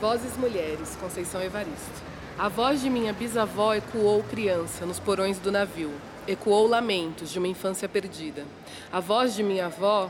Vozes 0.00 0.34
Mulheres, 0.38 0.96
Conceição 0.98 1.42
Evaristo. 1.42 2.02
A 2.38 2.48
voz 2.48 2.80
de 2.80 2.88
minha 2.88 3.12
bisavó 3.12 3.74
ecoou 3.74 4.22
criança 4.22 4.86
nos 4.86 4.98
porões 4.98 5.38
do 5.38 5.52
navio, 5.52 5.92
ecoou 6.26 6.66
lamentos 6.66 7.30
de 7.30 7.38
uma 7.38 7.46
infância 7.46 7.86
perdida. 7.86 8.46
A 8.90 8.98
voz 8.98 9.34
de 9.34 9.42
minha 9.42 9.66
avó 9.66 10.08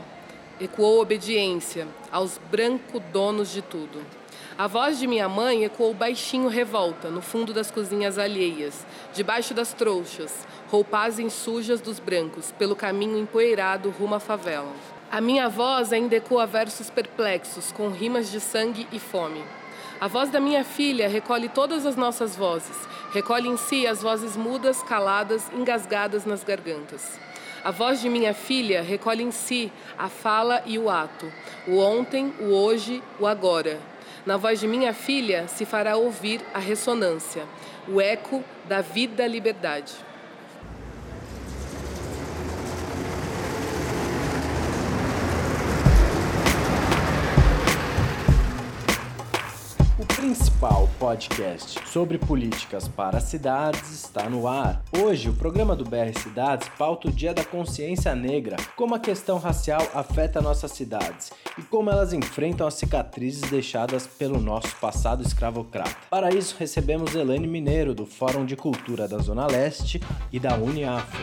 ecoou 0.61 1.01
obediência 1.01 1.85
aos 2.09 2.39
branco 2.49 3.01
donos 3.11 3.51
de 3.51 3.61
tudo. 3.61 4.01
A 4.57 4.65
voz 4.65 4.97
de 4.97 5.05
minha 5.07 5.27
mãe 5.27 5.65
ecoou 5.65 5.93
baixinho 5.93 6.47
revolta 6.47 7.09
no 7.09 7.21
fundo 7.21 7.53
das 7.53 7.69
cozinhas 7.69 8.17
alheias, 8.17 8.85
debaixo 9.13 9.53
das 9.53 9.73
trouxas, 9.73 10.47
roupagens 10.69 11.33
sujas 11.33 11.81
dos 11.81 11.99
brancos, 11.99 12.53
pelo 12.53 12.77
caminho 12.77 13.17
empoeirado 13.17 13.89
rumo 13.89 14.15
à 14.15 14.21
favela. 14.21 14.71
A 15.11 15.19
minha 15.19 15.49
voz 15.49 15.91
ainda 15.91 16.15
ecoa 16.15 16.47
versos 16.47 16.89
perplexos, 16.89 17.73
com 17.73 17.89
rimas 17.89 18.31
de 18.31 18.39
sangue 18.39 18.87
e 18.89 18.97
fome. 18.97 19.43
A 20.01 20.07
voz 20.07 20.31
da 20.31 20.39
minha 20.39 20.63
filha 20.63 21.07
recolhe 21.07 21.47
todas 21.47 21.85
as 21.85 21.95
nossas 21.95 22.35
vozes, 22.35 22.75
recolhe 23.13 23.47
em 23.47 23.55
si 23.55 23.85
as 23.85 24.01
vozes 24.01 24.35
mudas, 24.35 24.81
caladas, 24.81 25.47
engasgadas 25.53 26.25
nas 26.25 26.43
gargantas. 26.43 27.19
A 27.63 27.69
voz 27.69 28.01
de 28.01 28.09
minha 28.09 28.33
filha 28.33 28.81
recolhe 28.81 29.23
em 29.23 29.29
si 29.29 29.71
a 29.95 30.09
fala 30.09 30.63
e 30.65 30.79
o 30.79 30.89
ato, 30.89 31.31
o 31.67 31.77
ontem, 31.77 32.33
o 32.39 32.45
hoje, 32.45 33.03
o 33.19 33.27
agora. 33.27 33.79
Na 34.25 34.37
voz 34.37 34.59
de 34.59 34.65
minha 34.65 34.91
filha 34.91 35.47
se 35.47 35.65
fará 35.65 35.95
ouvir 35.95 36.41
a 36.51 36.57
ressonância, 36.57 37.45
o 37.87 38.01
eco 38.01 38.43
da 38.67 38.81
vida-liberdade. 38.81 39.93
Principal 50.21 50.87
podcast 50.99 51.79
sobre 51.89 52.19
políticas 52.19 52.87
para 52.87 53.19
cidades 53.19 53.89
está 53.89 54.29
no 54.29 54.47
ar. 54.47 54.83
Hoje, 54.95 55.29
o 55.29 55.33
programa 55.33 55.75
do 55.75 55.83
BR 55.83 56.15
Cidades 56.15 56.69
pauta 56.77 57.07
o 57.07 57.11
Dia 57.11 57.33
da 57.33 57.43
Consciência 57.43 58.13
Negra, 58.13 58.55
como 58.75 58.93
a 58.93 58.99
questão 58.99 59.39
racial 59.39 59.81
afeta 59.95 60.39
nossas 60.39 60.73
cidades 60.73 61.31
e 61.57 61.63
como 61.63 61.89
elas 61.89 62.13
enfrentam 62.13 62.67
as 62.67 62.75
cicatrizes 62.75 63.49
deixadas 63.49 64.05
pelo 64.05 64.39
nosso 64.39 64.75
passado 64.75 65.23
escravocrata. 65.23 65.97
Para 66.07 66.31
isso, 66.31 66.55
recebemos 66.59 67.15
Elaine 67.15 67.47
Mineiro, 67.47 67.95
do 67.95 68.05
Fórum 68.05 68.45
de 68.45 68.55
Cultura 68.55 69.07
da 69.07 69.17
Zona 69.17 69.47
Leste 69.47 69.99
e 70.31 70.39
da 70.39 70.55
Uniafro. 70.55 71.19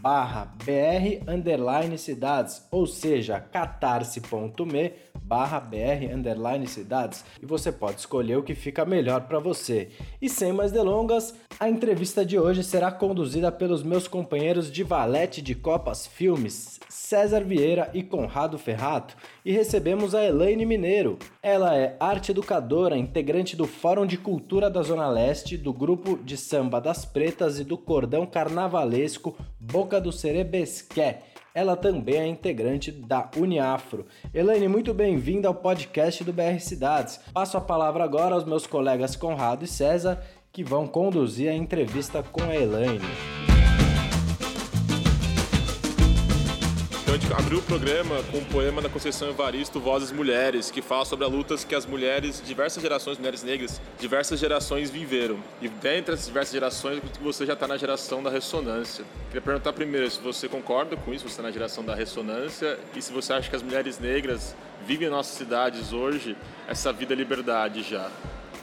barra 0.00 0.52
br 0.64 1.30
underline 1.30 1.96
cidades, 1.96 2.66
ou 2.70 2.86
seja, 2.86 3.40
catarse.me 3.40 4.92
barra 5.24 5.58
br 5.58 6.12
underline 6.14 6.66
cidades 6.66 7.24
e 7.42 7.46
você 7.46 7.72
pode 7.72 8.00
escolher 8.00 8.36
o 8.36 8.42
que 8.42 8.54
fica 8.54 8.84
melhor 8.84 9.22
para 9.22 9.38
você. 9.38 9.88
E 10.20 10.28
sem 10.28 10.52
mais 10.52 10.70
delongas, 10.70 11.34
a 11.58 11.68
entrevista 11.68 12.24
de 12.24 12.38
hoje 12.38 12.62
será 12.62 12.92
conduzida 12.92 13.50
pelos 13.50 13.82
meus 13.82 14.06
companheiros 14.06 14.70
de 14.70 14.84
Valete 14.84 15.40
de 15.40 15.54
Copas 15.54 16.06
Filmes, 16.06 16.78
César 16.90 17.42
Vieira 17.42 17.90
e 17.94 18.02
Conrado 18.02 18.58
Ferrato, 18.58 19.16
e 19.44 19.52
recebemos 19.52 20.14
a 20.14 20.22
Elaine 20.22 20.66
Mineiro. 20.66 21.18
Ela 21.42 21.74
é 21.76 21.96
arte 21.98 22.30
educadora, 22.30 22.96
integrante 22.96 23.56
do 23.56 23.66
Fórum 23.66 24.06
de 24.06 24.18
Cultura 24.18 24.68
da 24.68 24.82
Zona 24.82 25.08
Leste, 25.08 25.56
do 25.56 25.72
grupo 25.72 26.18
de 26.18 26.36
samba 26.36 26.80
das 26.80 27.04
Pretas 27.04 27.58
e 27.58 27.64
do 27.64 27.78
cordão 27.78 28.26
carnavalesco 28.26 29.36
Boca 29.58 30.00
do 30.00 30.12
Cerebesqué 30.12 31.22
ela 31.54 31.76
também 31.76 32.16
é 32.16 32.26
integrante 32.26 32.90
da 32.90 33.30
Uniafro. 33.36 34.06
Elaine, 34.34 34.66
muito 34.66 34.92
bem-vinda 34.92 35.46
ao 35.46 35.54
podcast 35.54 36.24
do 36.24 36.32
BR 36.32 36.58
Cidades. 36.58 37.20
Passo 37.32 37.56
a 37.56 37.60
palavra 37.60 38.02
agora 38.02 38.34
aos 38.34 38.44
meus 38.44 38.66
colegas 38.66 39.14
Conrado 39.14 39.64
e 39.64 39.68
César, 39.68 40.20
que 40.52 40.64
vão 40.64 40.88
conduzir 40.88 41.48
a 41.48 41.54
entrevista 41.54 42.24
com 42.24 42.42
a 42.42 42.56
Elaine. 42.56 42.98
Então 47.14 47.28
a 47.28 47.30
gente 47.30 47.44
abriu 47.44 47.58
o 47.60 47.62
programa 47.62 48.24
com 48.24 48.38
um 48.38 48.44
poema 48.44 48.82
da 48.82 48.88
Conceição 48.88 49.28
Evaristo, 49.30 49.78
Vozes 49.78 50.10
Mulheres, 50.10 50.68
que 50.68 50.82
fala 50.82 51.04
sobre 51.04 51.24
as 51.24 51.30
lutas 51.30 51.62
que 51.62 51.72
as 51.72 51.86
mulheres, 51.86 52.42
diversas 52.44 52.82
gerações, 52.82 53.18
mulheres 53.18 53.44
negras, 53.44 53.80
diversas 54.00 54.40
gerações 54.40 54.90
viveram. 54.90 55.38
E 55.62 55.68
dentre 55.68 56.14
essas 56.14 56.26
diversas 56.26 56.52
gerações, 56.52 57.00
você 57.22 57.46
já 57.46 57.52
está 57.52 57.68
na 57.68 57.76
geração 57.76 58.20
da 58.20 58.30
ressonância. 58.30 59.04
Queria 59.26 59.40
perguntar 59.40 59.72
primeiro 59.72 60.10
se 60.10 60.18
você 60.18 60.48
concorda 60.48 60.96
com 60.96 61.14
isso, 61.14 61.22
você 61.22 61.34
está 61.34 61.42
na 61.44 61.52
geração 61.52 61.84
da 61.84 61.94
ressonância, 61.94 62.80
e 62.96 63.00
se 63.00 63.12
você 63.12 63.32
acha 63.32 63.48
que 63.48 63.54
as 63.54 63.62
mulheres 63.62 64.00
negras 64.00 64.56
vivem 64.84 65.06
em 65.06 65.10
nossas 65.10 65.36
cidades 65.36 65.92
hoje 65.92 66.36
essa 66.66 66.92
vida 66.92 67.14
liberdade 67.14 67.84
já. 67.84 68.10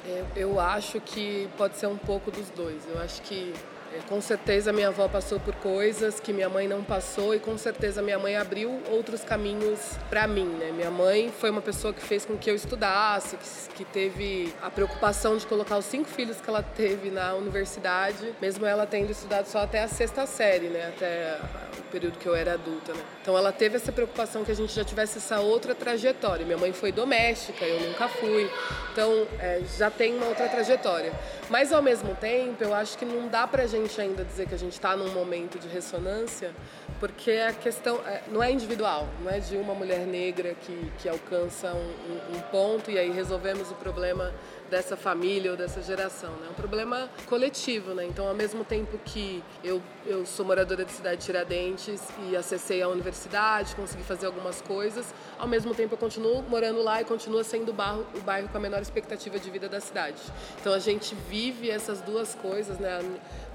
Eu, 0.05 0.27
eu 0.35 0.59
acho 0.59 0.99
que 0.99 1.47
pode 1.57 1.77
ser 1.77 1.87
um 1.87 1.97
pouco 1.97 2.29
dos 2.29 2.49
dois. 2.49 2.85
Eu 2.93 2.99
acho 2.99 3.21
que 3.21 3.53
é, 3.53 3.80
com 4.07 4.21
certeza 4.21 4.71
minha 4.71 4.89
avó 4.89 5.07
passou 5.07 5.39
por 5.39 5.55
coisas 5.55 6.19
que 6.19 6.31
minha 6.31 6.49
mãe 6.49 6.67
não 6.67 6.83
passou 6.83 7.35
e 7.35 7.39
com 7.39 7.57
certeza 7.57 8.01
minha 8.01 8.17
mãe 8.17 8.35
abriu 8.35 8.81
outros 8.89 9.23
caminhos 9.23 9.79
para 10.09 10.27
mim, 10.27 10.45
né? 10.45 10.71
Minha 10.71 10.91
mãe 10.91 11.31
foi 11.31 11.49
uma 11.49 11.61
pessoa 11.61 11.93
que 11.93 12.01
fez 12.01 12.25
com 12.25 12.37
que 12.37 12.49
eu 12.49 12.55
estudasse, 12.55 13.37
que, 13.37 13.73
que 13.75 13.85
teve 13.85 14.53
a 14.61 14.69
preocupação 14.69 15.37
de 15.37 15.45
colocar 15.45 15.77
os 15.77 15.85
cinco 15.85 16.09
filhos 16.09 16.39
que 16.39 16.49
ela 16.49 16.63
teve 16.63 17.09
na 17.09 17.33
universidade, 17.33 18.33
mesmo 18.41 18.65
ela 18.65 18.85
tendo 18.85 19.11
estudado 19.11 19.45
só 19.45 19.59
até 19.59 19.83
a 19.83 19.87
sexta 19.87 20.25
série, 20.25 20.67
né? 20.67 20.87
Até 20.95 21.37
o 21.77 21.83
período 21.91 22.17
que 22.17 22.27
eu 22.27 22.35
era 22.35 22.53
adulta, 22.53 22.93
né? 22.93 23.01
Então 23.21 23.37
ela 23.37 23.51
teve 23.51 23.75
essa 23.75 23.91
preocupação 23.91 24.43
que 24.43 24.51
a 24.51 24.55
gente 24.55 24.73
já 24.73 24.83
tivesse 24.83 25.17
essa 25.17 25.39
outra 25.39 25.75
trajetória. 25.75 26.45
Minha 26.45 26.57
mãe 26.57 26.71
foi 26.71 26.91
doméstica, 26.91 27.65
eu 27.65 27.87
nunca 27.87 28.07
fui. 28.07 28.49
Então 28.91 29.27
é, 29.39 29.61
já 29.77 29.89
tem 29.89 30.15
uma 30.15 30.27
outra 30.27 30.47
trajetória. 30.47 31.11
Mas 31.49 31.73
ao 31.73 31.81
mesmo 31.81 32.15
tempo, 32.15 32.63
eu 32.63 32.73
acho 32.73 32.97
que 32.97 33.03
não 33.03 33.27
dá 33.27 33.45
pra 33.45 33.65
gente 33.65 33.80
gente 33.81 33.99
ainda 33.99 34.23
dizer 34.23 34.47
que 34.47 34.55
a 34.55 34.57
gente 34.57 34.73
está 34.73 34.95
num 34.95 35.11
momento 35.11 35.59
de 35.59 35.67
ressonância, 35.67 36.51
porque 36.99 37.31
a 37.31 37.53
questão 37.53 37.99
é, 38.05 38.21
não 38.31 38.41
é 38.41 38.51
individual, 38.51 39.07
não 39.23 39.31
é 39.31 39.39
de 39.39 39.57
uma 39.57 39.73
mulher 39.73 40.05
negra 40.05 40.53
que, 40.53 40.91
que 40.99 41.09
alcança 41.09 41.73
um, 41.73 41.77
um, 41.77 42.37
um 42.37 42.41
ponto 42.51 42.91
e 42.91 42.97
aí 42.97 43.11
resolvemos 43.11 43.71
o 43.71 43.75
problema 43.75 44.33
dessa 44.71 44.95
família 44.95 45.51
ou 45.51 45.57
dessa 45.57 45.81
geração, 45.81 46.31
né? 46.37 46.47
É 46.47 46.49
um 46.49 46.53
problema 46.53 47.09
coletivo, 47.27 47.93
né? 47.93 48.05
Então, 48.05 48.25
ao 48.25 48.33
mesmo 48.33 48.63
tempo 48.63 48.97
que 49.03 49.43
eu, 49.61 49.81
eu 50.05 50.25
sou 50.25 50.45
moradora 50.45 50.85
de 50.85 50.91
cidade 50.93 51.19
de 51.19 51.25
Tiradentes 51.25 52.01
e 52.29 52.35
acessei 52.37 52.81
a 52.81 52.87
universidade, 52.87 53.75
consegui 53.75 54.03
fazer 54.03 54.27
algumas 54.27 54.61
coisas, 54.61 55.13
ao 55.37 55.47
mesmo 55.47 55.75
tempo 55.75 55.95
eu 55.95 55.97
continuo 55.97 56.41
morando 56.43 56.81
lá 56.81 57.01
e 57.01 57.05
continua 57.05 57.43
sendo 57.43 57.69
o 57.69 57.73
bairro, 57.73 58.07
o 58.15 58.21
bairro 58.21 58.47
com 58.47 58.57
a 58.57 58.61
menor 58.61 58.81
expectativa 58.81 59.37
de 59.37 59.49
vida 59.49 59.67
da 59.67 59.81
cidade. 59.81 60.21
Então, 60.61 60.73
a 60.73 60.79
gente 60.79 61.13
vive 61.29 61.69
essas 61.69 61.99
duas 61.99 62.33
coisas, 62.33 62.79
né? 62.79 63.01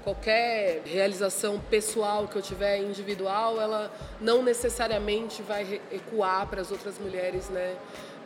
qualquer 0.07 0.83
realização 0.85 1.59
pessoal 1.59 2.29
que 2.29 2.37
eu 2.37 2.41
tiver 2.41 2.81
individual, 2.81 3.59
ela 3.59 3.91
não 4.21 4.41
necessariamente 4.41 5.41
vai 5.41 5.81
ecoar 5.91 6.47
para 6.47 6.61
as 6.61 6.71
outras 6.71 6.97
mulheres, 6.97 7.49
né, 7.49 7.75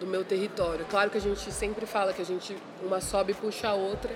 do 0.02 0.08
meu 0.08 0.26
território. 0.26 0.84
Claro 0.90 1.12
que 1.12 1.18
a 1.18 1.22
gente 1.22 1.52
sempre 1.52 1.86
fala 1.86 2.12
que 2.12 2.22
a 2.22 2.26
gente 2.26 2.58
uma 2.82 3.00
sobe 3.00 3.34
e 3.34 3.36
puxa 3.36 3.70
a 3.70 3.74
outra, 3.76 4.12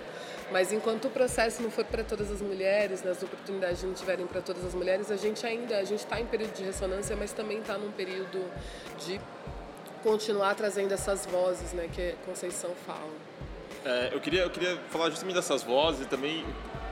mas 0.52 0.74
enquanto 0.74 1.06
o 1.06 1.10
processo 1.12 1.62
não 1.62 1.70
for 1.70 1.86
para 1.86 2.04
todas 2.04 2.32
as 2.32 2.42
mulheres, 2.42 3.04
né, 3.04 3.12
as 3.12 3.22
oportunidades 3.22 3.84
não 3.84 3.94
tiverem 3.94 4.26
para 4.26 4.42
todas 4.42 4.66
as 4.66 4.74
mulheres, 4.74 5.12
a 5.12 5.16
gente 5.16 5.46
ainda 5.46 5.78
a 5.78 5.84
gente 5.84 6.00
está 6.00 6.20
em 6.20 6.26
período 6.26 6.54
de 6.56 6.64
ressonância, 6.64 7.16
mas 7.16 7.32
também 7.32 7.60
está 7.60 7.78
num 7.78 7.92
período 7.92 8.44
de 9.06 9.22
continuar 10.04 10.56
trazendo 10.56 10.92
essas 10.92 11.26
vozes, 11.28 11.72
né, 11.74 11.88
que 11.94 12.16
Conceição 12.26 12.72
fala. 12.86 13.14
É, 13.86 14.10
eu 14.12 14.20
queria 14.20 14.42
eu 14.42 14.50
queria 14.50 14.76
falar 14.90 15.12
justamente 15.12 15.36
dessas 15.36 15.62
vozes 15.62 16.02
e 16.02 16.06
também 16.10 16.44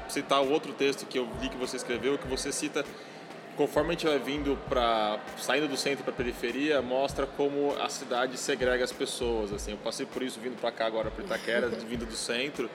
citar 0.08 0.44
o 0.44 0.52
outro 0.52 0.72
texto 0.74 1.08
que 1.08 1.18
eu 1.18 1.28
li 1.42 1.50
que 1.50 1.58
você 1.58 1.78
escreveu, 1.78 2.16
que 2.20 2.28
você 2.28 2.52
cita 2.52 2.86
conforme 3.58 3.90
a 3.90 3.92
gente 3.94 4.06
vai 4.06 4.20
vindo 4.20 4.58
para 4.68 5.20
saindo 5.38 5.68
do 5.68 5.78
centro 5.78 6.04
para 6.04 6.14
a 6.14 6.16
periferia, 6.16 6.82
mostra 6.82 7.26
como 7.26 7.76
a 7.80 7.90
cidade 7.90 8.38
segrega 8.38 8.84
as 8.84 8.92
pessoas. 8.92 9.52
Assim, 9.54 9.72
eu 9.72 9.78
passei 9.78 10.06
por 10.06 10.22
isso 10.22 10.40
vindo 10.40 10.60
para 10.60 10.72
cá 10.72 10.86
agora 10.86 11.12
para 11.12 11.24
Itaquera, 11.24 11.68
vindo 11.88 12.06
do 12.06 12.16
centro. 12.16 12.70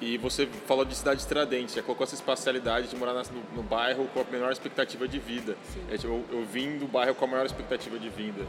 E 0.00 0.16
você 0.16 0.46
falou 0.66 0.84
de 0.84 0.94
cidade 0.94 1.20
estradente, 1.20 1.74
já 1.74 1.82
colocou 1.82 2.04
essa 2.04 2.14
espacialidade 2.14 2.88
de 2.88 2.96
morar 2.96 3.12
no, 3.12 3.22
no 3.54 3.62
bairro 3.62 4.08
com 4.14 4.20
a 4.20 4.24
menor 4.24 4.50
expectativa 4.50 5.06
de 5.06 5.18
vida. 5.18 5.56
É, 5.90 5.98
tipo, 5.98 6.08
eu, 6.08 6.38
eu 6.38 6.44
vim 6.44 6.78
do 6.78 6.86
bairro 6.86 7.14
com 7.14 7.24
a 7.26 7.28
maior 7.28 7.44
expectativa 7.44 7.98
de 7.98 8.08
vida. 8.08 8.46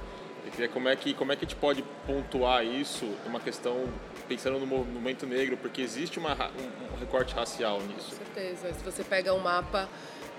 Queria 0.51 0.68
como 0.68 0.89
é 0.89 0.95
que 0.95 1.13
como 1.13 1.31
é 1.31 1.36
que 1.36 1.45
a 1.45 1.48
gente 1.48 1.57
pode 1.57 1.83
pontuar 2.06 2.66
isso 2.66 3.06
uma 3.25 3.39
questão 3.39 3.86
pensando 4.28 4.60
no 4.60 4.66
movimento 4.66 5.25
negro, 5.25 5.56
porque 5.56 5.81
existe 5.81 6.19
uma, 6.19 6.33
um, 6.33 6.95
um 6.95 7.00
recorte 7.00 7.33
racial 7.33 7.80
nisso. 7.81 8.10
Com 8.10 8.25
certeza. 8.25 8.74
Se 8.74 8.83
você 8.83 9.04
pega 9.04 9.33
um 9.33 9.39
mapa 9.39 9.88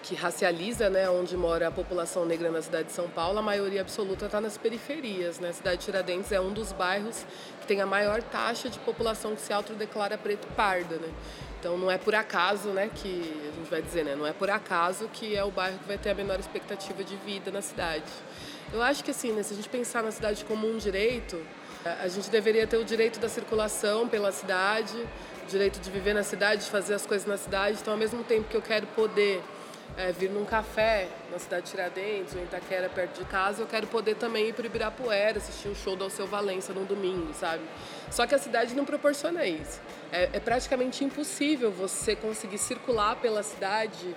que 0.03 0.15
racializa 0.15 0.91
né, 0.91 1.09
onde 1.09 1.37
mora 1.37 1.69
a 1.69 1.71
população 1.71 2.27
negra 2.27 2.51
na 2.51 2.61
cidade 2.61 2.89
de 2.89 2.93
São 2.93 3.09
Paulo, 3.09 3.39
a 3.39 3.43
maioria 3.43 3.81
absoluta 3.81 4.27
está 4.27 4.41
nas 4.41 4.59
periferias. 4.59 5.39
Né? 5.39 5.51
A 5.51 5.53
cidade 5.53 5.79
de 5.79 5.85
Tiradentes 5.85 6.33
é 6.33 6.41
um 6.41 6.53
dos 6.53 6.73
bairros 6.73 7.25
que 7.61 7.67
tem 7.67 7.81
a 7.81 7.87
maior 7.87 8.21
taxa 8.23 8.69
de 8.69 8.79
população 8.81 9.37
que 9.37 9.41
se 9.41 9.53
autodeclara 9.53 10.19
preto 10.19 10.49
parda. 10.57 10.97
Né? 10.97 11.09
Então 11.61 11.79
não 11.79 11.89
é 11.89 11.97
por 11.97 12.15
acaso, 12.15 12.71
né, 12.71 12.91
que 12.93 13.41
a 13.49 13.57
gente 13.57 13.71
vai 13.71 13.81
dizer, 13.81 14.05
né, 14.05 14.17
não 14.17 14.27
é 14.27 14.33
por 14.33 14.51
acaso 14.51 15.09
que 15.13 15.37
é 15.37 15.45
o 15.45 15.51
bairro 15.53 15.79
que 15.79 15.87
vai 15.87 15.97
ter 15.97 16.11
a 16.11 16.15
menor 16.15 16.41
expectativa 16.41 17.05
de 17.05 17.15
vida 17.17 17.53
na 17.53 17.63
cidade. 17.63 18.11
Eu 18.73 18.83
acho 18.83 19.05
que 19.05 19.13
assim, 19.13 19.31
né, 19.31 19.45
se 19.45 19.53
a 19.53 19.57
gente 19.57 19.69
pensar 19.69 20.03
na 20.03 20.11
cidade 20.11 20.45
como 20.45 20.69
um 20.69 20.77
direito, 20.77 21.41
a 21.85 22.09
gente 22.09 22.31
deveria 22.31 22.67
ter 22.67 22.79
o 22.79 22.85
direito 22.85 23.21
da 23.21 23.29
circulação 23.29 24.09
pela 24.09 24.33
cidade, 24.33 24.97
o 25.45 25.47
direito 25.47 25.79
de 25.81 25.91
viver 25.91 26.15
na 26.15 26.25
cidade, 26.25 26.65
de 26.65 26.71
fazer 26.71 26.95
as 26.95 27.07
coisas 27.07 27.27
na 27.27 27.37
cidade. 27.37 27.79
Então, 27.81 27.93
ao 27.93 27.99
mesmo 27.99 28.25
tempo 28.25 28.49
que 28.49 28.57
eu 28.57 28.63
quero 28.63 28.87
poder 28.89 29.43
é, 29.97 30.13
vir 30.13 30.31
num 30.31 30.45
café 30.45 31.09
na 31.31 31.39
cidade 31.39 31.65
de 31.65 31.71
Tiradentes 31.71 32.35
ou 32.35 32.41
em 32.41 32.45
Itaquera, 32.45 32.89
perto 32.89 33.19
de 33.19 33.25
casa, 33.27 33.63
eu 33.63 33.67
quero 33.67 33.87
poder 33.87 34.17
também 34.17 34.49
ir 34.49 34.55
para 34.55 34.67
Ibirapuera, 34.67 35.39
assistir 35.39 35.69
um 35.69 35.75
show 35.75 35.97
do 35.97 36.05
Alceu 36.05 36.27
Valença 36.27 36.73
no 36.73 36.85
domingo, 36.85 37.33
sabe? 37.35 37.63
Só 38.11 38.27
que 38.27 38.35
a 38.35 38.39
cidade 38.39 38.75
não 38.75 38.85
proporciona 38.85 39.45
isso. 39.45 39.81
É, 40.11 40.31
é 40.33 40.41
praticamente 40.41 41.05
impossível 41.05 41.71
você 41.71 42.15
conseguir 42.17 42.59
circular 42.59 43.17
pela 43.17 43.43
cidade 43.43 44.15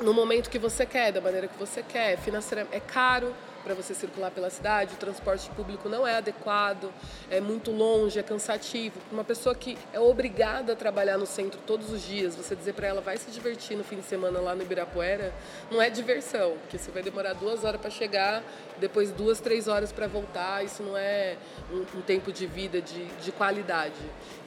no 0.00 0.12
momento 0.12 0.50
que 0.50 0.58
você 0.58 0.84
quer, 0.84 1.12
da 1.12 1.20
maneira 1.20 1.46
que 1.46 1.58
você 1.58 1.82
quer. 1.82 2.18
Financeiramente 2.18 2.76
é 2.76 2.80
caro, 2.80 3.34
para 3.64 3.74
você 3.74 3.94
circular 3.94 4.30
pela 4.30 4.50
cidade, 4.50 4.94
o 4.94 4.98
transporte 4.98 5.48
público 5.50 5.88
não 5.88 6.06
é 6.06 6.16
adequado, 6.16 6.92
é 7.30 7.40
muito 7.40 7.70
longe, 7.70 8.18
é 8.18 8.22
cansativo. 8.22 9.00
Uma 9.10 9.24
pessoa 9.24 9.54
que 9.54 9.78
é 9.92 9.98
obrigada 9.98 10.74
a 10.74 10.76
trabalhar 10.76 11.16
no 11.16 11.26
centro 11.26 11.58
todos 11.66 11.90
os 11.90 12.02
dias, 12.02 12.36
você 12.36 12.54
dizer 12.54 12.74
para 12.74 12.86
ela 12.86 13.00
vai 13.00 13.16
se 13.16 13.30
divertir 13.30 13.76
no 13.76 13.82
fim 13.82 13.96
de 13.96 14.04
semana 14.04 14.38
lá 14.38 14.54
no 14.54 14.62
Ibirapuera, 14.62 15.32
não 15.70 15.80
é 15.80 15.88
diversão, 15.88 16.56
porque 16.60 16.76
você 16.76 16.90
vai 16.90 17.02
demorar 17.02 17.32
duas 17.32 17.64
horas 17.64 17.80
para 17.80 17.90
chegar, 17.90 18.42
depois 18.78 19.10
duas, 19.10 19.40
três 19.40 19.66
horas 19.66 19.90
para 19.90 20.06
voltar, 20.06 20.64
isso 20.64 20.82
não 20.82 20.96
é 20.96 21.36
um, 21.72 21.98
um 21.98 22.02
tempo 22.02 22.30
de 22.30 22.46
vida 22.46 22.82
de, 22.82 23.06
de 23.06 23.32
qualidade. 23.32 23.94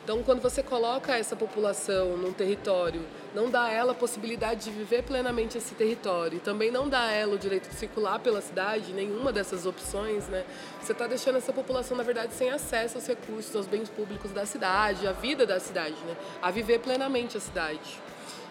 Então, 0.08 0.24
quando 0.24 0.42
você 0.42 0.64
coloca 0.64 1.18
essa 1.18 1.36
população 1.36 2.16
num 2.16 2.32
território, 2.32 3.06
não 3.36 3.50
dá 3.50 3.64
a 3.64 3.70
ela 3.70 3.92
a 3.92 3.94
possibilidade 3.94 4.64
de 4.64 4.72
viver 4.72 5.04
plenamente 5.04 5.58
esse 5.58 5.76
território, 5.76 6.38
e 6.38 6.40
também 6.40 6.72
não 6.72 6.88
dá 6.88 7.02
a 7.02 7.12
ela 7.12 7.36
o 7.36 7.38
direito 7.38 7.68
de 7.68 7.76
circular 7.76 8.18
pela 8.18 8.40
cidade, 8.40 8.94
nenhuma 8.94 9.34
dessas 9.34 9.66
opções, 9.66 10.30
né? 10.30 10.46
Você 10.82 10.94
está 10.94 11.08
deixando 11.08 11.38
essa 11.40 11.52
população, 11.52 11.98
na 11.98 12.04
verdade, 12.04 12.34
sem 12.34 12.50
acesso 12.50 12.96
aos 12.96 13.06
recursos, 13.06 13.54
aos 13.54 13.68
bens 13.68 13.90
públicos 13.90 14.32
da 14.32 14.46
cidade, 14.46 15.06
à 15.06 15.12
vida 15.12 15.46
da 15.46 15.60
cidade, 15.60 15.98
né? 16.06 16.16
A 16.42 16.52
viver 16.52 16.80
plenamente 16.80 17.36
a 17.36 17.42
cidade. 17.42 18.00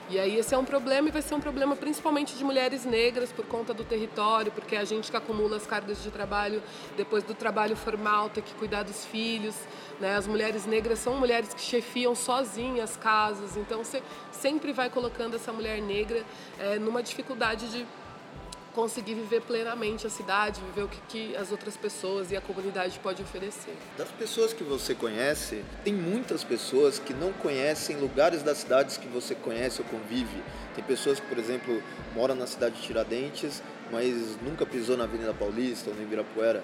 E 0.09 0.21
aí 0.21 0.39
esse 0.39 0.55
é 0.55 0.59
um 0.59 0.65
problema 0.65 1.09
e 1.09 1.11
vai 1.11 1.21
ser 1.21 1.35
um 1.35 1.41
problema 1.41 1.75
principalmente 1.75 2.37
de 2.37 2.45
mulheres 2.45 2.85
negras 2.85 3.33
por 3.33 3.45
conta 3.45 3.75
do 3.75 3.83
território, 3.83 4.53
porque 4.53 4.77
é 4.77 4.79
a 4.79 4.85
gente 4.85 5.11
que 5.11 5.17
acumula 5.17 5.57
as 5.57 5.67
cargas 5.67 6.01
de 6.01 6.13
trabalho 6.13 6.63
depois 6.97 7.25
do 7.25 7.35
trabalho 7.35 7.75
formal, 7.75 8.31
ter 8.31 8.43
que 8.43 8.55
cuidar 8.55 8.85
dos 8.85 9.05
filhos. 9.05 9.57
Né? 9.99 10.15
As 10.15 10.29
mulheres 10.29 10.65
negras 10.65 11.01
são 11.01 11.17
mulheres 11.17 11.53
que 11.53 11.61
chefiam 11.61 12.15
sozinhas 12.15 12.97
casas, 12.97 13.57
então 13.57 13.83
você 13.83 14.01
sempre 14.31 14.73
vai 14.73 14.89
colocando 14.89 15.35
essa 15.35 15.53
mulher 15.53 15.83
negra 15.83 16.25
é, 16.61 16.79
numa 16.79 17.03
dificuldade 17.03 17.69
de 17.69 17.85
conseguir 18.77 19.15
viver 19.15 19.41
plenamente 19.41 20.07
a 20.07 20.11
cidade, 20.11 20.61
viver 20.61 20.83
o 20.83 20.89
que, 20.89 21.01
que, 21.09 21.37
as 21.37 21.51
outras 21.51 21.79
pessoas 21.79 22.31
e 22.31 22.37
a 22.37 22.43
comunidade 22.43 22.99
pode 23.03 23.23
oferecer. 23.23 23.75
Das 23.97 24.11
pessoas 24.11 24.53
que 24.53 24.63
você 24.63 24.95
conhece, 24.95 25.65
tem 25.83 25.95
muitas 25.95 26.45
pessoas 26.45 26.99
que 26.99 27.15
não 27.15 27.33
conhecem 27.33 27.97
lugares 27.97 28.43
das 28.43 28.59
cidades 28.59 28.99
que 28.99 29.09
você 29.09 29.35
conhece 29.35 29.81
ou 29.81 29.89
convive. 29.89 30.43
Tem 30.75 30.85
pessoas 30.85 31.19
que, 31.19 31.27
por 31.27 31.39
exemplo, 31.39 31.83
moram 32.15 32.35
na 32.35 32.47
cidade 32.47 32.77
de 32.77 32.83
Tiradentes, 32.83 33.63
mas 33.91 34.37
nunca 34.43 34.67
pisou 34.67 34.95
na 34.95 35.05
Avenida 35.05 35.33
Paulista 35.33 35.89
ou 35.89 35.97
no 35.97 36.03
Ibirapuera. 36.03 36.63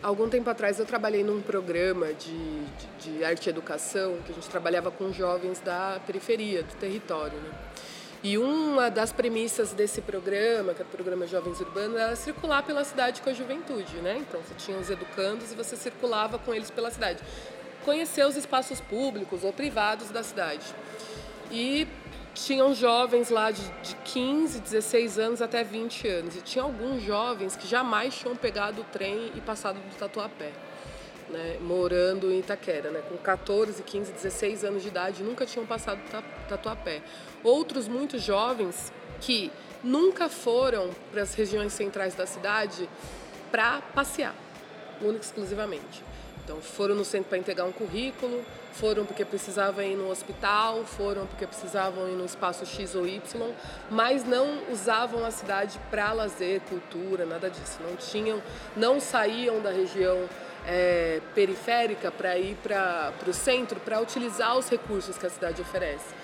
Algum 0.00 0.28
tempo 0.28 0.48
atrás 0.48 0.78
eu 0.78 0.86
trabalhei 0.86 1.24
num 1.24 1.42
programa 1.42 2.12
de, 2.12 2.64
de, 3.00 3.16
de 3.16 3.24
arte 3.24 3.48
e 3.48 3.50
educação 3.50 4.18
que 4.24 4.30
a 4.30 4.34
gente 4.34 4.48
trabalhava 4.48 4.92
com 4.92 5.12
jovens 5.12 5.58
da 5.58 6.00
periferia, 6.06 6.62
do 6.62 6.76
território. 6.76 7.36
Né? 7.36 7.50
E 8.28 8.36
uma 8.36 8.90
das 8.90 9.12
premissas 9.12 9.72
desse 9.72 10.00
programa, 10.00 10.74
que 10.74 10.82
é 10.82 10.84
o 10.84 10.88
programa 10.88 11.28
Jovens 11.28 11.60
Urbanos, 11.60 11.96
era 11.96 12.16
circular 12.16 12.60
pela 12.64 12.82
cidade 12.82 13.22
com 13.22 13.30
a 13.30 13.32
juventude, 13.32 13.98
né? 13.98 14.18
Então 14.18 14.40
você 14.40 14.52
tinha 14.54 14.76
os 14.76 14.90
educandos 14.90 15.52
e 15.52 15.54
você 15.54 15.76
circulava 15.76 16.36
com 16.36 16.52
eles 16.52 16.68
pela 16.68 16.90
cidade. 16.90 17.20
Conhecer 17.84 18.26
os 18.26 18.36
espaços 18.36 18.80
públicos 18.80 19.44
ou 19.44 19.52
privados 19.52 20.10
da 20.10 20.24
cidade. 20.24 20.66
E 21.52 21.86
tinham 22.34 22.74
jovens 22.74 23.30
lá 23.30 23.52
de, 23.52 23.62
de 23.62 23.94
15, 23.94 24.58
16 24.58 25.20
anos 25.20 25.40
até 25.40 25.62
20 25.62 26.08
anos. 26.08 26.34
E 26.34 26.40
tinha 26.40 26.64
alguns 26.64 27.04
jovens 27.04 27.54
que 27.54 27.68
jamais 27.68 28.12
tinham 28.12 28.34
pegado 28.34 28.80
o 28.80 28.84
trem 28.86 29.30
e 29.36 29.40
passado 29.40 29.76
do 29.76 29.96
Tatuapé 29.96 30.50
né, 31.28 31.58
morando 31.60 32.30
em 32.30 32.38
Itaquera, 32.38 32.90
né, 32.90 33.02
com 33.08 33.16
14, 33.16 33.82
15, 33.82 34.12
16 34.12 34.64
anos 34.64 34.82
de 34.82 34.88
idade, 34.88 35.22
nunca 35.22 35.44
tinham 35.44 35.66
passado 35.66 36.00
Tatuapé. 36.48 37.02
Outros 37.42 37.88
muito 37.88 38.18
jovens 38.18 38.92
que 39.20 39.50
nunca 39.82 40.28
foram 40.28 40.90
para 41.12 41.22
as 41.22 41.34
regiões 41.34 41.72
centrais 41.72 42.14
da 42.14 42.26
cidade 42.26 42.88
para 43.50 43.80
passear, 43.94 44.34
única 45.00 45.24
exclusivamente. 45.24 46.04
Então, 46.44 46.60
foram 46.60 46.94
no 46.94 47.04
centro 47.04 47.28
para 47.28 47.38
entregar 47.38 47.64
um 47.64 47.72
currículo, 47.72 48.44
foram 48.74 49.04
porque 49.04 49.24
precisavam 49.24 49.82
ir 49.82 49.96
no 49.96 50.08
hospital, 50.10 50.84
foram 50.84 51.26
porque 51.26 51.44
precisavam 51.44 52.08
ir 52.08 52.12
no 52.12 52.24
espaço 52.24 52.64
X 52.64 52.94
ou 52.94 53.04
Y, 53.04 53.20
mas 53.90 54.22
não 54.24 54.62
usavam 54.70 55.24
a 55.24 55.30
cidade 55.32 55.76
para 55.90 56.12
lazer, 56.12 56.60
cultura, 56.68 57.26
nada 57.26 57.50
disso. 57.50 57.78
Não 57.82 57.96
tinham, 57.96 58.40
não 58.76 59.00
saíam 59.00 59.60
da 59.60 59.70
região 59.70 60.28
é, 60.66 61.20
periférica 61.34 62.12
para 62.12 62.38
ir 62.38 62.56
para 62.62 63.12
o 63.26 63.32
centro 63.32 63.80
para 63.80 64.00
utilizar 64.00 64.56
os 64.56 64.68
recursos 64.68 65.18
que 65.18 65.26
a 65.26 65.30
cidade 65.30 65.60
oferece. 65.60 66.14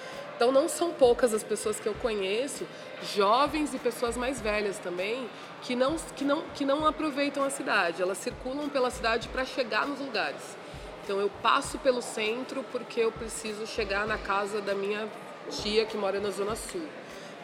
Então 0.43 0.51
não 0.51 0.69
são 0.69 0.91
poucas 0.91 1.33
as 1.33 1.45
pessoas 1.45 1.79
que 1.79 1.87
eu 1.87 1.95
conheço, 1.95 2.67
jovens 3.15 3.73
e 3.75 3.79
pessoas 3.79 4.17
mais 4.17 4.41
velhas 4.41 4.77
também, 4.77 5.31
que 5.63 5.77
não, 5.77 5.95
que 6.17 6.25
não, 6.25 6.43
que 6.53 6.65
não 6.65 6.85
aproveitam 6.85 7.45
a 7.45 7.49
cidade. 7.49 8.03
Elas 8.03 8.19
circulam 8.19 8.69
pela 8.69 8.91
cidade 8.91 9.29
para 9.29 9.45
chegar 9.45 9.87
nos 9.87 10.01
lugares. 10.01 10.57
Então 11.05 11.21
eu 11.21 11.31
passo 11.41 11.79
pelo 11.79 12.03
centro 12.03 12.65
porque 12.73 12.99
eu 12.99 13.13
preciso 13.13 13.69
chegar 13.69 14.05
na 14.05 14.19
casa 14.19 14.61
da 14.61 14.75
minha 14.75 15.09
tia 15.49 15.87
que 15.87 15.97
mora 15.97 16.19
na 16.19 16.31
Zona 16.31 16.57
Sul. 16.57 16.89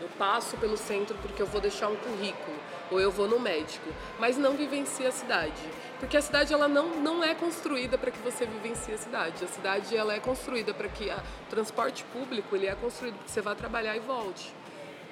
Eu 0.00 0.09
passo 0.17 0.57
pelo 0.57 0.76
centro 0.76 1.17
porque 1.21 1.43
eu 1.43 1.47
vou 1.47 1.61
deixar 1.61 1.88
um 1.88 1.97
currículo 1.97 2.57
ou 2.90 3.00
eu 3.00 3.11
vou 3.11 3.28
no 3.28 3.38
médico, 3.38 3.88
mas 4.19 4.37
não 4.37 4.55
vivencia 4.55 5.09
a 5.09 5.12
cidade. 5.12 5.61
Porque 5.99 6.17
a 6.17 6.23
cidade 6.23 6.55
ela 6.55 6.69
não, 6.69 7.00
não 7.00 7.23
é 7.23 7.35
construída 7.35 7.99
para 7.99 8.11
que 8.11 8.19
você 8.19 8.47
vivencie 8.47 8.95
a 8.95 8.99
cidade. 8.99 9.45
A 9.45 9.49
cidade 9.49 9.97
ela 9.97 10.14
é 10.14 10.21
construída 10.21 10.73
para 10.73 10.88
que 10.88 11.11
o 11.11 11.50
transporte 11.50 12.05
público 12.12 12.55
ele 12.55 12.67
é 12.67 12.75
construído 12.75 13.14
para 13.17 13.25
que 13.25 13.31
você 13.31 13.40
vá 13.40 13.55
trabalhar 13.55 13.97
e 13.97 14.00
volte. 14.00 14.55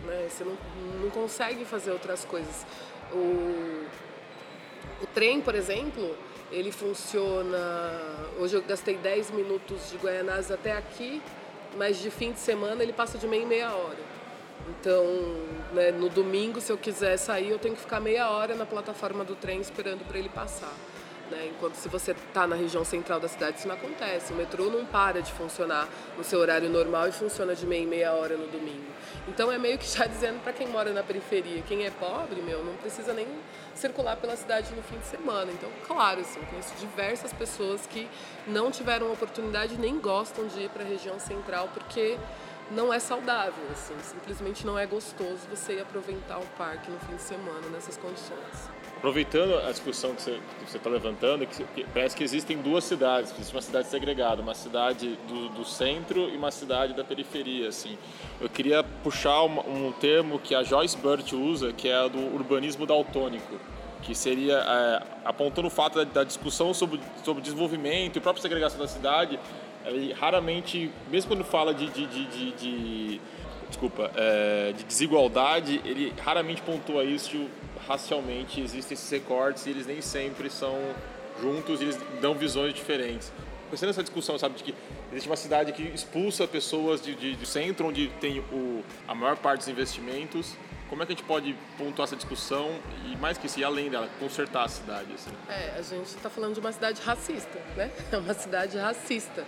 Né? 0.05 0.29
Você 0.31 0.45
não, 0.45 0.57
não 1.03 1.11
consegue 1.11 1.65
fazer 1.65 1.91
outras 1.91 2.25
coisas. 2.25 2.65
O, 3.13 3.87
o 5.03 5.07
trem, 5.13 5.41
por 5.41 5.55
exemplo, 5.55 6.17
ele 6.51 6.71
funciona. 6.71 7.59
Hoje 8.39 8.55
eu 8.55 8.63
gastei 8.63 8.97
10 8.97 9.33
minutos 9.33 9.91
de 9.91 9.97
Guaianazes 9.97 10.51
até 10.51 10.73
aqui, 10.77 11.21
mas 11.77 11.99
de 11.99 12.11
fim 12.11 12.33
de 12.33 12.39
semana 12.39 12.83
ele 12.83 12.93
passa 12.93 13.19
de 13.19 13.27
meia 13.27 13.43
e 13.43 13.47
meia 13.47 13.73
hora. 13.73 14.16
Então, 14.69 15.05
né, 15.73 15.91
no 15.93 16.09
domingo, 16.09 16.61
se 16.61 16.73
eu 16.73 16.79
quiser 16.79 17.17
sair, 17.17 17.51
eu 17.51 17.59
tenho 17.59 17.75
que 17.75 17.81
ficar 17.81 18.01
meia 18.01 18.31
hora 18.31 18.55
na 18.55 18.67
plataforma 18.67 19.25
do 19.25 19.37
trem 19.37 19.61
esperando 19.61 20.05
para 20.07 20.19
ele 20.19 20.29
passar. 20.29 20.73
Né? 21.31 21.51
Enquanto 21.55 21.75
se 21.75 21.89
você 21.89 22.13
está 22.13 22.47
na 22.47 22.55
região 22.55 22.85
central 22.85 23.19
da 23.19 23.29
cidade, 23.29 23.59
isso 23.59 23.69
não 23.69 23.75
acontece. 23.75 24.33
O 24.33 24.37
metrô 24.37 24.71
não 24.71 24.85
para 24.85 25.21
de 25.21 25.33
funcionar 25.33 25.89
no 26.17 26.23
seu 26.23 26.39
horário 26.39 26.69
normal 26.69 27.09
e 27.09 27.13
funciona 27.13 27.55
de 27.55 27.67
meia 27.67 27.83
e 27.83 27.87
meia 27.87 28.13
hora 28.13 28.37
no 28.37 28.47
domingo. 28.47 28.87
Então 29.27 29.51
é 29.51 29.59
meio 29.59 29.77
que 29.77 29.87
já 29.87 30.07
dizendo 30.07 30.41
para 30.43 30.53
quem 30.53 30.69
mora 30.69 30.93
na 30.93 31.03
periferia, 31.03 31.63
quem 31.63 31.85
é 31.85 31.91
pobre, 31.91 32.41
meu, 32.43 32.65
não 32.65 32.75
precisa 32.77 33.13
nem 33.13 33.27
circular 33.75 34.17
pela 34.17 34.37
cidade 34.37 34.73
no 34.75 34.83
fim 34.83 34.99
de 34.99 35.07
semana. 35.07 35.51
Então, 35.51 35.69
claro, 35.87 36.21
assim, 36.21 36.41
conheço 36.43 36.75
diversas 36.77 37.33
pessoas 37.33 37.87
que 37.87 38.09
não 38.47 38.71
tiveram 38.71 39.13
oportunidade 39.13 39.77
nem 39.79 39.99
gostam 39.99 40.47
de 40.47 40.63
ir 40.63 40.71
para 40.71 40.85
a 40.85 40.87
região 40.87 41.19
central 41.19 41.69
porque 41.75 42.19
não 42.71 42.93
é 42.93 42.99
saudável, 42.99 43.65
assim, 43.71 43.95
simplesmente 44.03 44.67
não 44.67 44.79
é 44.79 44.87
gostoso 44.87 45.39
você 45.49 45.75
ir 45.75 45.81
aproveitar 45.81 46.39
o 46.39 46.47
parque 46.59 46.91
no 46.91 46.99
fim 47.01 47.15
de 47.15 47.23
semana 47.23 47.69
nessas 47.73 47.97
condições. 47.97 48.71
Aproveitando 48.97 49.59
a 49.59 49.71
discussão 49.71 50.15
que 50.15 50.23
você 50.23 50.41
está 50.77 50.89
levantando, 50.89 51.47
que, 51.47 51.63
que 51.63 51.85
parece 51.93 52.17
que 52.17 52.25
existem 52.25 52.57
duas 52.59 52.83
cidades, 52.83 53.31
existe 53.33 53.55
uma 53.55 53.63
cidade 53.63 53.89
segregada, 53.89 54.41
uma 54.43 54.55
cidade 54.55 55.19
do, 55.29 55.51
do 55.51 55.65
centro 55.65 56.29
e 56.29 56.37
uma 56.37 56.51
cidade 56.51 56.95
da 56.95 57.05
periferia, 57.05 57.69
assim. 57.69 57.97
Eu 58.41 58.49
queria 58.49 58.83
puxar 58.83 59.45
um, 59.45 59.87
um 59.89 59.93
termo 59.93 60.39
que 60.39 60.55
a 60.55 60.63
Joyce 60.63 60.97
Burt 60.97 61.33
usa, 61.35 61.73
que 61.73 61.89
é 61.89 62.09
do 62.09 62.19
urbanismo 62.35 62.87
daltônico, 62.87 63.61
que 64.03 64.15
seria 64.15 64.59
é, 64.59 65.03
apontando 65.25 65.69
o 65.69 65.71
fato 65.71 65.99
da, 65.99 66.05
da 66.05 66.25
discussão 66.25 66.73
sobre, 66.73 67.01
sobre 67.23 67.43
desenvolvimento 67.43 68.17
e 68.17 68.21
própria 68.21 68.43
segregação 68.43 68.79
da 68.79 68.89
cidade, 68.89 69.39
ele 69.87 70.13
raramente, 70.13 70.91
mesmo 71.11 71.31
quando 71.31 71.45
fala 71.45 71.73
de, 71.73 71.89
de, 71.89 72.07
de, 72.07 72.27
de, 72.27 72.53
de 72.53 73.21
desculpa, 73.69 74.11
é, 74.15 74.73
de 74.77 74.85
desigualdade, 74.85 75.81
ele 75.85 76.13
raramente 76.23 76.63
pontua 76.63 77.05
isso 77.05 77.49
racialmente. 77.87 78.61
Existem 78.61 78.95
esses 78.95 79.11
recortes 79.11 79.67
e 79.67 79.71
eles 79.71 79.87
nem 79.87 80.01
sempre 80.01 80.51
são 80.51 80.77
juntos, 81.41 81.81
eles 81.81 81.99
dão 82.21 82.35
visões 82.35 82.75
diferentes. 82.75 83.33
Pensando 83.71 83.89
nessa 83.89 84.03
discussão, 84.03 84.39
sabe, 84.39 84.57
de 84.57 84.63
que 84.63 84.75
existe 85.11 85.29
uma 85.29 85.37
cidade 85.37 85.73
que 85.73 85.83
expulsa 85.83 86.47
pessoas 86.47 87.03
de, 87.03 87.15
de, 87.15 87.35
de 87.35 87.47
centro, 87.47 87.89
onde 87.89 88.09
tem 88.21 88.39
o, 88.53 88.83
a 89.09 89.15
maior 89.15 89.37
parte 89.37 89.61
dos 89.61 89.69
investimentos, 89.69 90.55
como 90.89 91.03
é 91.03 91.07
que 91.07 91.13
a 91.13 91.17
gente 91.17 91.25
pode 91.25 91.55
pontuar 91.77 92.07
essa 92.07 92.17
discussão 92.17 92.79
e, 93.05 93.17
mais 93.17 93.37
que 93.39 93.47
isso, 93.47 93.59
ir 93.59 93.65
além 93.65 93.91
dela, 93.91 94.09
consertar 94.19 94.65
a 94.65 94.69
cidade? 94.69 95.13
Assim? 95.15 95.31
É, 95.49 95.79
a 95.79 95.83
gente 95.83 96.07
está 96.07 96.31
falando 96.31 96.55
de 96.55 96.61
uma 96.61 96.73
cidade 96.73 97.01
racista, 97.03 97.59
né? 97.77 97.91
É 98.13 98.19
uma 98.19 98.35
cidade 98.35 98.79
racista. 98.79 99.45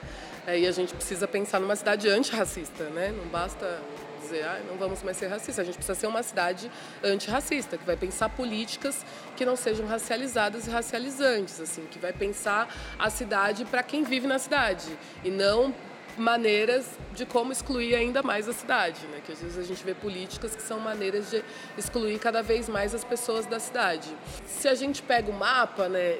É, 0.46 0.58
e 0.58 0.66
a 0.66 0.72
gente 0.72 0.94
precisa 0.94 1.28
pensar 1.28 1.60
numa 1.60 1.76
cidade 1.76 2.08
antirracista, 2.08 2.84
né? 2.90 3.12
Não 3.16 3.26
basta 3.28 3.80
dizer, 4.20 4.44
ah, 4.44 4.60
não 4.68 4.76
vamos 4.76 5.02
mais 5.02 5.16
ser 5.16 5.28
racistas. 5.28 5.58
A 5.60 5.64
gente 5.64 5.76
precisa 5.76 5.94
ser 5.94 6.06
uma 6.06 6.22
cidade 6.22 6.70
antirracista, 7.02 7.78
que 7.78 7.84
vai 7.84 7.96
pensar 7.96 8.28
políticas 8.28 9.04
que 9.36 9.44
não 9.44 9.56
sejam 9.56 9.86
racializadas 9.86 10.66
e 10.66 10.70
racializantes, 10.70 11.60
assim, 11.60 11.86
que 11.90 11.98
vai 11.98 12.12
pensar 12.12 12.68
a 12.98 13.10
cidade 13.10 13.64
para 13.64 13.82
quem 13.82 14.02
vive 14.02 14.26
na 14.26 14.38
cidade 14.38 14.86
e 15.24 15.30
não 15.30 15.74
maneiras 16.18 16.86
de 17.14 17.24
como 17.24 17.52
excluir 17.52 17.94
ainda 17.94 18.22
mais 18.22 18.48
a 18.48 18.52
cidade, 18.52 19.06
né? 19.08 19.20
Que 19.24 19.32
às 19.32 19.40
vezes 19.40 19.58
a 19.58 19.62
gente 19.62 19.82
vê 19.84 19.94
políticas 19.94 20.54
que 20.54 20.62
são 20.62 20.78
maneiras 20.78 21.30
de 21.30 21.42
excluir 21.76 22.18
cada 22.18 22.42
vez 22.42 22.68
mais 22.68 22.94
as 22.94 23.04
pessoas 23.04 23.46
da 23.46 23.58
cidade. 23.58 24.08
Se 24.46 24.68
a 24.68 24.74
gente 24.74 25.02
pega 25.02 25.30
o 25.30 25.34
mapa, 25.34 25.88
né, 25.88 26.18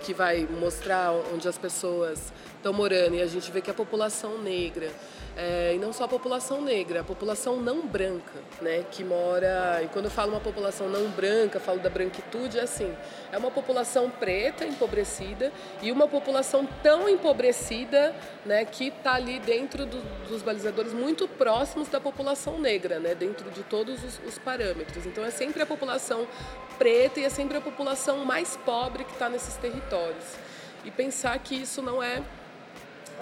que 0.00 0.12
vai 0.12 0.46
mostrar 0.60 1.12
onde 1.32 1.48
as 1.48 1.56
pessoas 1.56 2.32
estão 2.56 2.72
morando 2.72 3.14
e 3.14 3.22
a 3.22 3.26
gente 3.26 3.50
vê 3.50 3.60
que 3.60 3.70
a 3.70 3.74
população 3.74 4.38
negra 4.38 4.90
é, 5.36 5.74
e 5.74 5.78
não 5.78 5.92
só 5.92 6.04
a 6.04 6.08
população 6.08 6.60
negra, 6.60 7.00
a 7.00 7.04
população 7.04 7.56
não 7.56 7.86
branca, 7.86 8.38
né, 8.60 8.84
que 8.90 9.02
mora. 9.02 9.80
E 9.82 9.88
quando 9.88 10.06
eu 10.06 10.10
falo 10.10 10.32
uma 10.32 10.40
população 10.40 10.88
não 10.90 11.08
branca, 11.10 11.58
falo 11.58 11.78
da 11.78 11.88
branquitude, 11.88 12.58
é 12.58 12.62
assim: 12.62 12.94
é 13.30 13.38
uma 13.38 13.50
população 13.50 14.10
preta, 14.10 14.66
empobrecida, 14.66 15.50
e 15.80 15.90
uma 15.90 16.06
população 16.06 16.68
tão 16.82 17.08
empobrecida 17.08 18.14
né, 18.44 18.64
que 18.64 18.88
está 18.88 19.14
ali 19.14 19.38
dentro 19.38 19.86
do, 19.86 20.02
dos 20.28 20.42
balizadores 20.42 20.92
muito 20.92 21.26
próximos 21.26 21.88
da 21.88 22.00
população 22.00 22.58
negra, 22.58 22.98
né, 22.98 23.14
dentro 23.14 23.50
de 23.50 23.62
todos 23.62 24.04
os, 24.04 24.20
os 24.26 24.38
parâmetros. 24.38 25.06
Então 25.06 25.24
é 25.24 25.30
sempre 25.30 25.62
a 25.62 25.66
população 25.66 26.26
preta 26.78 27.20
e 27.20 27.24
é 27.24 27.30
sempre 27.30 27.56
a 27.56 27.60
população 27.60 28.24
mais 28.24 28.56
pobre 28.66 29.04
que 29.04 29.12
está 29.12 29.30
nesses 29.30 29.56
territórios. 29.56 30.36
E 30.84 30.90
pensar 30.90 31.38
que 31.38 31.54
isso 31.54 31.80
não 31.80 32.02
é 32.02 32.22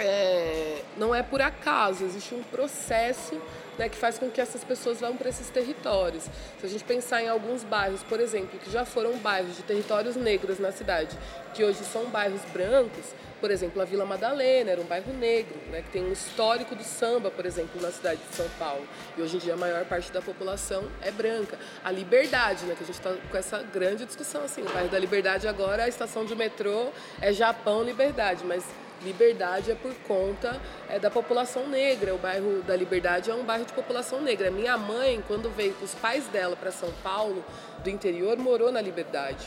é, 0.00 0.82
não 0.96 1.14
é 1.14 1.22
por 1.22 1.40
acaso, 1.40 2.04
existe 2.04 2.34
um 2.34 2.42
processo 2.42 3.40
né, 3.78 3.88
que 3.88 3.96
faz 3.96 4.18
com 4.18 4.30
que 4.30 4.40
essas 4.40 4.62
pessoas 4.62 5.00
vão 5.00 5.16
para 5.16 5.28
esses 5.28 5.48
territórios. 5.48 6.24
Se 6.60 6.66
a 6.66 6.68
gente 6.68 6.84
pensar 6.84 7.22
em 7.22 7.28
alguns 7.28 7.64
bairros, 7.64 8.02
por 8.02 8.20
exemplo, 8.20 8.58
que 8.58 8.70
já 8.70 8.84
foram 8.84 9.16
bairros 9.18 9.56
de 9.56 9.62
territórios 9.62 10.16
negros 10.16 10.58
na 10.58 10.70
cidade, 10.70 11.16
que 11.54 11.64
hoje 11.64 11.82
são 11.84 12.04
bairros 12.06 12.42
brancos, 12.52 13.06
por 13.40 13.50
exemplo, 13.50 13.80
a 13.80 13.86
Vila 13.86 14.04
Madalena 14.04 14.72
era 14.72 14.80
um 14.80 14.84
bairro 14.84 15.14
negro, 15.14 15.58
né, 15.70 15.80
que 15.80 15.88
tem 15.88 16.04
um 16.04 16.12
histórico 16.12 16.74
do 16.74 16.84
samba, 16.84 17.30
por 17.30 17.46
exemplo, 17.46 17.80
na 17.80 17.90
cidade 17.90 18.20
de 18.28 18.36
São 18.36 18.46
Paulo. 18.58 18.86
E 19.16 19.22
hoje 19.22 19.36
em 19.36 19.40
dia 19.40 19.54
a 19.54 19.56
maior 19.56 19.86
parte 19.86 20.12
da 20.12 20.20
população 20.20 20.84
é 21.00 21.10
branca. 21.10 21.58
A 21.82 21.90
Liberdade, 21.90 22.66
né, 22.66 22.74
que 22.76 22.84
a 22.84 22.86
gente 22.86 22.98
está 22.98 23.14
com 23.30 23.36
essa 23.36 23.62
grande 23.62 24.04
discussão 24.04 24.44
assim, 24.44 24.60
o 24.60 24.68
bairro 24.68 24.90
da 24.90 24.98
Liberdade 24.98 25.48
agora, 25.48 25.84
a 25.84 25.88
estação 25.88 26.26
de 26.26 26.36
metrô 26.36 26.90
é 27.18 27.32
Japão 27.32 27.82
Liberdade, 27.82 28.44
mas 28.44 28.62
Liberdade 29.02 29.70
é 29.70 29.74
por 29.74 29.94
conta 30.06 30.60
é, 30.88 30.98
da 30.98 31.10
população 31.10 31.66
negra. 31.68 32.14
O 32.14 32.18
bairro 32.18 32.62
da 32.62 32.76
Liberdade 32.76 33.30
é 33.30 33.34
um 33.34 33.44
bairro 33.44 33.64
de 33.64 33.72
população 33.72 34.20
negra. 34.20 34.50
Minha 34.50 34.76
mãe, 34.76 35.22
quando 35.26 35.50
veio 35.50 35.74
com 35.74 35.84
os 35.84 35.94
pais 35.94 36.26
dela 36.26 36.54
para 36.54 36.70
São 36.70 36.90
Paulo, 37.02 37.44
do 37.82 37.88
interior, 37.88 38.36
morou 38.36 38.70
na 38.70 38.80
Liberdade. 38.80 39.46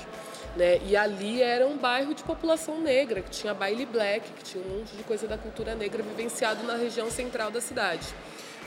Né? 0.55 0.79
E 0.85 0.95
ali 0.95 1.41
era 1.41 1.67
um 1.67 1.77
bairro 1.77 2.13
de 2.13 2.23
população 2.23 2.79
negra, 2.79 3.21
que 3.21 3.29
tinha 3.29 3.53
baile 3.53 3.85
black, 3.85 4.31
que 4.31 4.43
tinha 4.43 4.63
um 4.63 4.79
monte 4.79 4.95
de 4.95 5.03
coisa 5.03 5.27
da 5.27 5.37
cultura 5.37 5.75
negra 5.75 6.01
vivenciado 6.01 6.63
na 6.63 6.75
região 6.75 7.09
central 7.09 7.51
da 7.51 7.61
cidade. 7.61 8.07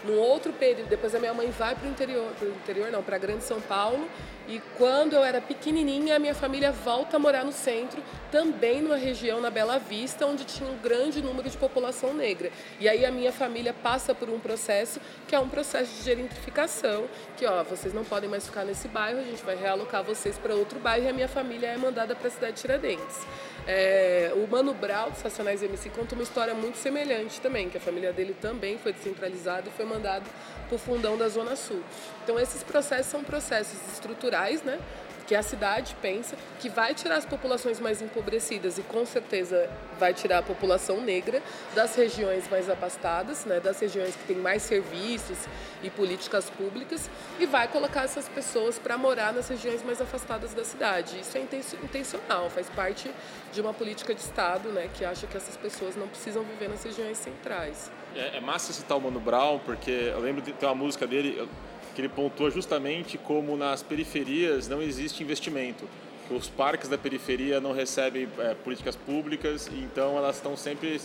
Num 0.06 0.18
outro 0.18 0.52
período, 0.52 0.88
depois 0.88 1.14
a 1.14 1.18
minha 1.18 1.34
mãe 1.34 1.50
vai 1.50 1.75
para 1.75 1.86
o 1.86 1.90
interior, 1.90 2.32
para 2.38 2.48
o 2.48 2.50
interior 2.50 2.90
não, 2.90 3.02
para 3.02 3.18
Grande 3.18 3.42
São 3.42 3.60
Paulo, 3.60 4.08
e 4.48 4.62
quando 4.78 5.14
eu 5.14 5.25
era 5.25 5.40
pequenininha, 5.40 6.14
a 6.14 6.18
minha 6.20 6.34
família 6.34 6.70
volta 6.70 7.16
a 7.16 7.18
morar 7.18 7.44
no 7.44 7.50
centro, 7.50 8.00
também 8.30 8.80
numa 8.80 8.96
região 8.96 9.40
na 9.40 9.50
Bela 9.50 9.76
Vista, 9.78 10.25
onde 10.25 10.44
tinha 10.44 10.70
um 10.70 10.78
grande 10.78 11.20
número 11.20 11.50
de 11.50 11.56
população 11.56 12.14
negra. 12.14 12.52
E 12.78 12.88
aí 12.88 13.04
a 13.04 13.10
minha 13.10 13.32
família 13.32 13.75
passa 13.75 14.14
por 14.14 14.28
um 14.28 14.38
processo 14.38 15.00
que 15.26 15.34
é 15.34 15.40
um 15.40 15.48
processo 15.48 15.92
de 15.96 16.04
gentrificação, 16.04 17.06
que 17.36 17.44
ó, 17.44 17.64
vocês 17.64 17.92
não 17.92 18.04
podem 18.04 18.30
mais 18.30 18.46
ficar 18.46 18.64
nesse 18.64 18.86
bairro, 18.86 19.18
a 19.18 19.25
gente 19.25 19.42
vai 19.42 19.56
realocar 19.56 20.04
vocês 20.04 20.38
para 20.38 20.54
outro 20.54 20.78
bairro 20.78 21.06
e 21.06 21.08
a 21.08 21.12
minha 21.12 21.28
família 21.28 21.66
é 21.66 21.76
mandada 21.76 22.14
para 22.14 22.28
a 22.28 22.30
cidade 22.30 22.54
de 22.54 22.60
Tiradentes. 22.60 23.26
É, 23.66 24.32
o 24.36 24.46
Mano 24.48 24.72
Brown, 24.72 25.10
do 25.10 25.16
Sacionais 25.16 25.60
MC, 25.60 25.90
conta 25.90 26.14
uma 26.14 26.22
história 26.22 26.54
muito 26.54 26.78
semelhante 26.78 27.40
também, 27.40 27.68
que 27.68 27.76
a 27.76 27.80
família 27.80 28.12
dele 28.12 28.36
também 28.40 28.78
foi 28.78 28.92
descentralizada 28.92 29.68
e 29.68 29.72
foi 29.72 29.84
mandado 29.84 29.95
para 30.00 30.74
o 30.74 30.78
fundão 30.78 31.16
da 31.16 31.28
Zona 31.28 31.56
Sul. 31.56 31.82
Então, 32.24 32.38
esses 32.38 32.62
processos 32.62 33.06
são 33.06 33.22
processos 33.22 33.78
estruturais, 33.92 34.62
né? 34.62 34.78
que 35.26 35.34
a 35.34 35.42
cidade 35.42 35.96
pensa 36.00 36.36
que 36.60 36.68
vai 36.68 36.94
tirar 36.94 37.16
as 37.16 37.26
populações 37.26 37.80
mais 37.80 38.00
empobrecidas 38.00 38.78
e 38.78 38.82
com 38.82 39.04
certeza 39.04 39.68
vai 39.98 40.14
tirar 40.14 40.38
a 40.38 40.42
população 40.42 41.00
negra 41.00 41.42
das 41.74 41.96
regiões 41.96 42.48
mais 42.48 42.70
abastadas, 42.70 43.44
né, 43.44 43.58
das 43.58 43.80
regiões 43.80 44.14
que 44.14 44.24
têm 44.24 44.36
mais 44.36 44.62
serviços 44.62 45.36
e 45.82 45.90
políticas 45.90 46.48
públicas 46.48 47.10
e 47.40 47.46
vai 47.46 47.66
colocar 47.66 48.04
essas 48.04 48.28
pessoas 48.28 48.78
para 48.78 48.96
morar 48.96 49.32
nas 49.32 49.48
regiões 49.48 49.82
mais 49.82 50.00
afastadas 50.00 50.54
da 50.54 50.64
cidade. 50.64 51.18
Isso 51.18 51.36
é 51.36 51.40
intencional, 51.82 52.48
faz 52.48 52.70
parte 52.70 53.10
de 53.52 53.60
uma 53.60 53.74
política 53.74 54.14
de 54.14 54.20
Estado 54.20 54.68
né, 54.68 54.88
que 54.94 55.04
acha 55.04 55.26
que 55.26 55.36
essas 55.36 55.56
pessoas 55.56 55.96
não 55.96 56.06
precisam 56.06 56.44
viver 56.44 56.68
nas 56.68 56.84
regiões 56.84 57.18
centrais. 57.18 57.90
É, 58.16 58.38
é 58.38 58.40
massa 58.40 58.73
citar 58.73 58.96
o 58.96 59.00
Mano 59.00 59.20
Brown, 59.20 59.58
porque 59.58 59.90
eu 59.90 60.20
lembro 60.20 60.42
de 60.42 60.52
ter 60.52 60.66
uma 60.66 60.75
música 60.75 61.06
dele, 61.06 61.46
que 61.94 62.00
ele 62.00 62.08
pontua 62.08 62.50
justamente 62.50 63.18
como 63.18 63.56
nas 63.56 63.82
periferias 63.82 64.68
não 64.68 64.82
existe 64.82 65.23
investimento. 65.23 65.88
Os 66.30 66.49
parques 66.49 66.88
da 66.88 66.99
periferia 66.99 67.61
não 67.61 67.73
recebem 67.73 68.28
é, 68.38 68.54
políticas 68.54 68.96
públicas, 68.96 69.70
então 69.73 70.16
elas 70.16 70.37
estão 70.37 70.56
sempre 70.56 71.00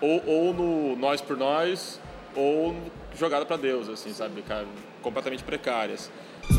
ou, 0.00 0.22
ou 0.26 0.54
no 0.54 0.96
nós 0.96 1.20
por 1.20 1.36
nós 1.36 2.00
ou 2.34 2.74
jogada 3.16 3.46
para 3.46 3.56
Deus, 3.56 3.88
assim, 3.88 4.12
sabe, 4.12 4.42
cara? 4.42 4.66
completamente 5.06 5.44
precárias. 5.44 6.10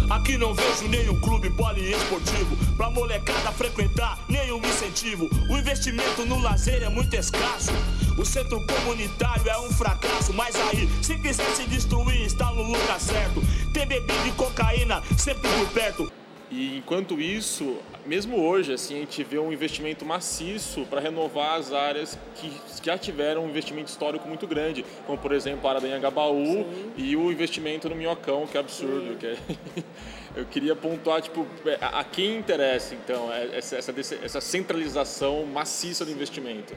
Aqui 0.09 0.37
não 0.37 0.53
vejo 0.53 0.87
nenhum 0.87 1.19
clube 1.19 1.49
poliesportivo 1.49 2.55
pra 2.75 2.89
molecada 2.89 3.51
frequentar, 3.51 4.17
nenhum 4.29 4.57
incentivo. 4.59 5.29
O 5.49 5.57
investimento 5.57 6.25
no 6.25 6.39
lazer 6.39 6.83
é 6.83 6.89
muito 6.89 7.13
escasso. 7.15 7.71
O 8.17 8.25
centro 8.25 8.65
comunitário 8.65 9.49
é 9.49 9.59
um 9.59 9.71
fracasso, 9.71 10.33
mas 10.33 10.55
aí, 10.55 10.89
se 11.01 11.17
quiser 11.17 11.49
se 11.55 11.63
destruir, 11.63 12.21
está 12.21 12.51
no 12.51 12.63
lugar 12.63 12.99
certo. 12.99 13.41
Tem 13.73 13.85
bebida 13.85 14.27
e 14.27 14.31
cocaína 14.31 15.03
sempre 15.17 15.49
por 15.49 15.67
perto. 15.69 16.11
E 16.49 16.77
enquanto 16.77 17.19
isso, 17.19 17.77
mesmo 18.07 18.41
hoje, 18.41 18.73
assim, 18.73 18.95
a 18.95 18.99
gente 18.99 19.23
vê 19.23 19.37
um 19.37 19.51
investimento 19.51 20.05
maciço 20.05 20.85
para 20.89 21.01
renovar 21.01 21.55
as 21.55 21.73
áreas 21.73 22.17
que 22.35 22.51
já 22.81 22.97
tiveram 22.97 23.43
um 23.43 23.49
investimento 23.49 23.89
histórico 23.89 24.27
muito 24.27 24.47
grande, 24.47 24.85
como 25.05 25.17
por 25.17 25.33
exemplo 25.33 25.67
a 25.67 25.71
área 25.71 25.81
da 25.81 25.87
Anhangabaú 25.87 26.65
e 26.95 27.15
o 27.15 27.31
investimento 27.31 27.89
no 27.89 27.95
Minhocão, 27.95 28.47
que 28.47 28.57
é 28.57 28.59
absurdo. 28.59 29.17
Que 29.17 29.27
é... 29.27 29.37
Eu 30.37 30.45
queria 30.45 30.75
pontuar, 30.75 31.19
tipo, 31.19 31.47
é, 31.65 31.79
a, 31.81 32.03
quem 32.03 32.37
interessa, 32.37 32.93
então, 32.93 33.33
é 33.33 33.57
essa, 33.57 33.77
essa, 33.77 33.91
essa 34.23 34.39
centralização 34.39 35.43
maciça 35.47 36.05
do 36.05 36.11
investimento. 36.11 36.75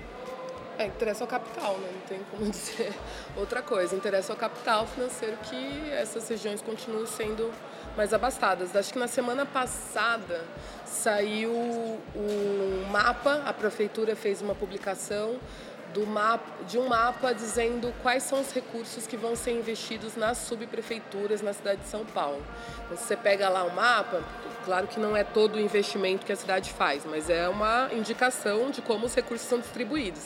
É, 0.80 0.86
interessa 0.86 1.24
ao 1.24 1.28
capital, 1.28 1.76
né? 1.76 1.90
Não 1.92 2.00
tem 2.08 2.20
como 2.30 2.48
dizer 2.50 2.94
outra 3.36 3.60
coisa. 3.60 3.94
Interessa 3.94 4.32
ao 4.32 4.38
capital 4.38 4.86
financeiro 4.86 5.36
que 5.42 5.90
essas 5.90 6.26
regiões 6.26 6.62
continuem 6.62 7.04
sendo 7.04 7.52
mais 7.94 8.14
abastadas. 8.14 8.74
Acho 8.74 8.90
que 8.90 8.98
na 8.98 9.06
semana 9.06 9.44
passada 9.44 10.42
saiu 10.86 11.52
um 11.52 12.86
mapa, 12.90 13.42
a 13.44 13.52
prefeitura 13.52 14.16
fez 14.16 14.40
uma 14.40 14.54
publicação 14.54 15.38
do 15.92 16.06
mapa, 16.06 16.64
de 16.66 16.78
um 16.78 16.88
mapa 16.88 17.34
dizendo 17.34 17.92
quais 18.02 18.22
são 18.22 18.40
os 18.40 18.50
recursos 18.50 19.06
que 19.06 19.18
vão 19.18 19.36
ser 19.36 19.50
investidos 19.50 20.16
nas 20.16 20.38
subprefeituras 20.38 21.42
na 21.42 21.52
cidade 21.52 21.82
de 21.82 21.88
São 21.88 22.06
Paulo. 22.06 22.42
Então, 22.86 22.96
se 22.96 23.04
você 23.04 23.16
pega 23.18 23.50
lá 23.50 23.64
o 23.64 23.74
mapa, 23.74 24.22
claro 24.64 24.86
que 24.86 24.98
não 24.98 25.14
é 25.14 25.24
todo 25.24 25.56
o 25.56 25.60
investimento 25.60 26.24
que 26.24 26.32
a 26.32 26.36
cidade 26.36 26.72
faz, 26.72 27.04
mas 27.04 27.28
é 27.28 27.48
uma 27.50 27.90
indicação 27.92 28.70
de 28.70 28.80
como 28.80 29.04
os 29.04 29.14
recursos 29.14 29.46
são 29.46 29.58
distribuídos. 29.58 30.22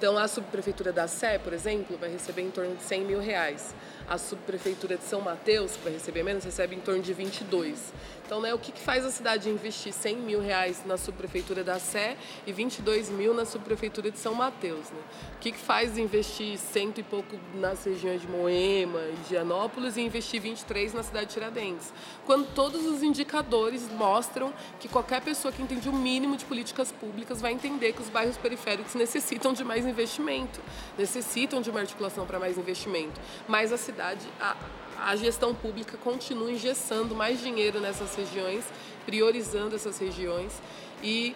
Então, 0.00 0.16
a 0.16 0.26
subprefeitura 0.26 0.94
da 0.94 1.06
Sé, 1.06 1.38
por 1.38 1.52
exemplo, 1.52 1.98
vai 1.98 2.10
receber 2.10 2.40
em 2.40 2.50
torno 2.50 2.74
de 2.74 2.82
100 2.82 3.04
mil 3.04 3.20
reais. 3.20 3.74
A 4.10 4.18
subprefeitura 4.18 4.96
de 4.96 5.04
São 5.04 5.20
Mateus, 5.20 5.76
que 5.76 5.84
vai 5.84 5.92
receber 5.92 6.24
menos, 6.24 6.42
recebe 6.42 6.74
em 6.74 6.80
torno 6.80 7.00
de 7.00 7.14
22. 7.14 7.92
Então, 8.30 8.40
né, 8.40 8.54
o 8.54 8.58
que, 8.60 8.70
que 8.70 8.80
faz 8.80 9.04
a 9.04 9.10
cidade 9.10 9.50
investir 9.50 9.92
100 9.92 10.16
mil 10.18 10.40
reais 10.40 10.82
na 10.84 10.96
subprefeitura 10.96 11.64
da 11.64 11.80
Sé 11.80 12.16
e 12.46 12.52
22 12.52 13.08
mil 13.08 13.34
na 13.34 13.44
subprefeitura 13.44 14.08
de 14.08 14.18
São 14.20 14.34
Mateus? 14.34 14.88
Né? 14.90 15.00
O 15.34 15.38
que, 15.38 15.50
que 15.50 15.58
faz 15.58 15.98
investir 15.98 16.56
cento 16.58 16.98
e 17.00 17.02
pouco 17.02 17.36
nas 17.54 17.84
regiões 17.84 18.20
de 18.20 18.28
Moema 18.28 19.00
e 19.00 19.28
Gianópolis 19.28 19.96
e 19.96 20.02
investir 20.02 20.40
23 20.40 20.94
na 20.94 21.02
cidade 21.02 21.26
de 21.26 21.34
Tiradentes? 21.34 21.92
Quando 22.24 22.46
todos 22.54 22.86
os 22.86 23.02
indicadores 23.02 23.88
mostram 23.90 24.52
que 24.78 24.86
qualquer 24.86 25.20
pessoa 25.22 25.50
que 25.50 25.60
entende 25.60 25.88
o 25.88 25.92
mínimo 25.92 26.36
de 26.36 26.44
políticas 26.44 26.92
públicas 26.92 27.40
vai 27.40 27.52
entender 27.52 27.92
que 27.92 28.02
os 28.02 28.08
bairros 28.08 28.36
periféricos 28.36 28.94
necessitam 28.94 29.52
de 29.52 29.64
mais 29.64 29.84
investimento, 29.84 30.60
necessitam 30.96 31.60
de 31.60 31.68
uma 31.68 31.80
articulação 31.80 32.24
para 32.26 32.38
mais 32.38 32.56
investimento. 32.56 33.20
Mas 33.48 33.72
a 33.72 33.76
cidade, 33.76 33.99
a, 34.00 34.56
a 34.98 35.16
gestão 35.16 35.54
pública 35.54 35.96
continua 35.96 36.50
engessando 36.50 37.14
mais 37.14 37.40
dinheiro 37.40 37.80
nessas 37.80 38.14
regiões, 38.14 38.64
priorizando 39.06 39.74
essas 39.74 39.98
regiões 39.98 40.52
e, 41.02 41.34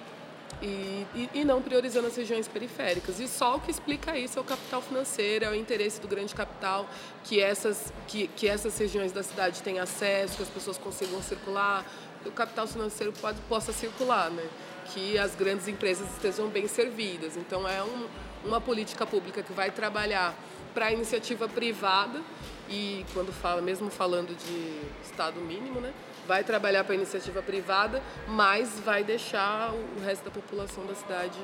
e, 0.62 1.06
e, 1.35 1.44
não 1.44 1.62
priorizando 1.62 2.06
as 2.06 2.16
regiões 2.16 2.47
periféricas. 2.47 3.21
E 3.21 3.28
só 3.28 3.56
o 3.56 3.61
que 3.61 3.71
explica 3.71 4.18
isso 4.18 4.38
é 4.38 4.42
o 4.42 4.44
capital 4.44 4.83
financeiro, 4.83 5.44
é 5.44 5.50
o 5.50 5.54
interesse 5.54 6.00
do 6.00 6.09
grande 6.09 6.35
capital 6.35 6.88
que 7.25 7.40
essas, 7.40 7.92
que, 8.06 8.28
que 8.28 8.49
essas 8.49 8.76
regiões 8.78 9.12
da 9.12 9.23
cidade 9.23 9.62
tenham 9.62 9.83
acesso, 9.83 10.37
que 10.37 10.42
as 10.42 10.49
pessoas 10.49 10.78
consigam 10.78 11.23
circular, 11.23 11.85
que 12.23 12.28
o 12.28 12.33
capital 12.33 12.66
financeiro 12.66 13.12
pode, 13.21 13.40
possa 13.42 13.73
circular, 13.73 14.30
né? 14.30 14.47
que 14.92 15.18
as 15.18 15.35
grandes 15.35 15.66
empresas 15.66 16.09
estejam 16.11 16.49
bem 16.49 16.68
servidas. 16.68 17.37
Então, 17.37 17.66
é 17.66 17.83
um, 17.83 18.06
uma 18.44 18.61
política 18.61 19.06
pública 19.06 19.42
que 19.42 19.52
vai 19.52 19.71
trabalhar 19.71 20.35
para 20.75 20.87
a 20.87 20.92
iniciativa 20.92 21.49
privada 21.49 22.21
e 22.68 23.04
quando 23.12 23.33
fala, 23.33 23.61
mesmo 23.61 23.90
falando 23.90 24.35
de 24.37 24.80
estado 25.02 25.40
mínimo, 25.40 25.80
né, 25.80 25.92
vai 26.26 26.42
trabalhar 26.42 26.85
para 26.85 26.94
a 26.94 26.97
iniciativa 26.97 27.42
privada, 27.42 28.02
mas 28.26 28.80
vai 28.80 29.04
deixar 29.04 29.73
o 29.73 30.00
resto 30.04 30.25
da 30.25 30.30
população 30.30 30.87
da 30.87 30.94
cidade 30.94 31.38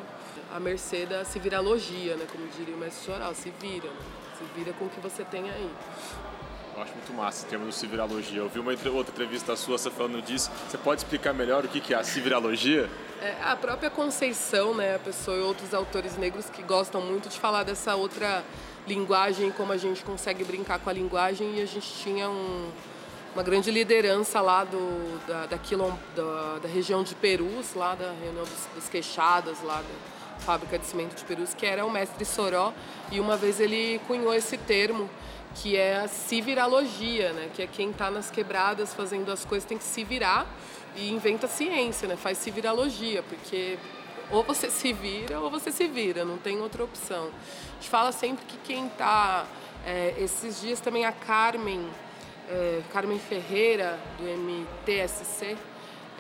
à 0.53 0.59
mercê 0.59 1.07
da 1.07 1.25
se 1.25 1.39
viralogia, 1.39 2.17
né, 2.17 2.27
como 2.31 2.47
diria 2.49 2.75
o 2.75 2.79
mestre 2.79 3.13
Choral, 3.13 3.35
se 3.35 3.53
vira, 3.61 3.89
né, 3.89 4.01
se 4.39 4.45
vira 4.59 4.73
com 4.73 4.87
o 4.87 4.89
que 4.89 5.01
você 5.01 5.25
tem 5.25 5.51
aí. 5.51 5.71
Eu 6.77 6.83
acho 6.83 6.93
muito 6.95 7.13
massa 7.13 7.47
o 7.47 7.49
termo 7.49 7.67
de 7.67 7.75
civiralogia. 7.75 8.39
Eu 8.39 8.49
vi 8.49 8.61
uma 8.61 8.73
outra 8.73 9.13
entrevista 9.13 9.57
sua 9.57 9.77
você 9.77 9.91
falando 9.91 10.23
disso. 10.23 10.51
Você 10.69 10.79
pode 10.79 11.03
explicar 11.03 11.33
melhor 11.33 11.65
o 11.65 11.69
que 11.69 11.93
é 11.93 11.97
a 11.97 12.05
civiralogia? 12.05 12.89
É, 13.21 13.35
a 13.43 13.57
própria 13.57 13.91
Conceição, 13.91 14.75
né, 14.75 14.95
a 14.95 14.99
pessoa 14.99 15.37
e 15.37 15.41
outros 15.41 15.75
autores 15.75 16.17
negros 16.17 16.49
que 16.49 16.63
gostam 16.63 17.01
muito 17.03 17.29
de 17.29 17.39
falar 17.39 17.65
dessa 17.65 17.95
outra 17.97 18.43
linguagem, 18.87 19.51
como 19.51 19.73
a 19.73 19.77
gente 19.77 20.03
consegue 20.03 20.43
brincar 20.45 20.79
com 20.79 20.89
a 20.89 20.93
linguagem, 20.93 21.59
e 21.59 21.61
a 21.61 21.67
gente 21.67 21.93
tinha 22.03 22.31
um, 22.31 22.71
uma 23.35 23.43
grande 23.43 23.71
liderança 23.71 24.41
lá 24.41 24.65
do, 24.65 25.27
da, 25.27 25.47
da, 25.47 25.59
quilom, 25.59 25.93
da, 26.17 26.59
da 26.63 26.69
região 26.69 27.03
de 27.03 27.15
Perus, 27.15 27.75
lá 27.75 27.95
da 27.95 28.13
reunião 28.23 28.45
dos, 28.45 28.69
dos 28.75 28.89
Queixadas, 28.89 29.63
lá 29.63 29.77
da 29.77 30.41
fábrica 30.41 30.79
de 30.79 30.87
cimento 30.87 31.15
de 31.15 31.25
Perus, 31.25 31.53
que 31.53 31.67
era 31.67 31.85
o 31.85 31.91
mestre 31.91 32.25
Soró, 32.25 32.73
e 33.13 33.21
uma 33.21 33.37
vez 33.37 33.61
ele 33.61 34.01
cunhou 34.07 34.33
esse 34.33 34.57
termo, 34.57 35.11
que 35.55 35.77
é 35.77 35.97
a 35.97 36.09
civiralogia, 36.09 37.33
né? 37.33 37.51
que 37.55 37.63
é 37.63 37.67
quem 37.67 37.91
está 37.91 38.11
nas 38.11 38.31
quebradas 38.31 38.95
fazendo 38.95 39.31
as 39.31 39.45
coisas 39.45 39.69
tem 39.69 39.79
que 39.79 39.85
se 39.85 40.05
virar 40.05 40.47
e 40.97 41.11
inventa 41.11 41.47
ciência, 41.47 42.09
né? 42.09 42.17
faz 42.17 42.39
civiralogia, 42.39 43.23
porque 43.23 43.79
ou 44.31 44.45
você 44.45 44.71
se 44.71 44.93
vira 44.93 45.41
ou 45.41 45.51
você 45.51 45.73
se 45.73 45.89
vira, 45.89 46.25
não 46.25 46.39
tem 46.39 46.61
outra 46.61 46.85
opção. 46.85 47.27
A 47.27 47.75
gente 47.75 47.89
fala 47.89 48.13
sempre 48.13 48.45
que 48.47 48.57
quem 48.59 48.87
está. 48.87 49.47
É, 49.85 50.15
esses 50.19 50.61
dias 50.61 50.79
também 50.79 51.07
a 51.07 51.13
Carmen, 51.13 51.89
é, 52.49 52.83
Carmen 52.93 53.19
Ferreira, 53.19 53.99
do 54.19 54.25
MTSC, 54.25 55.57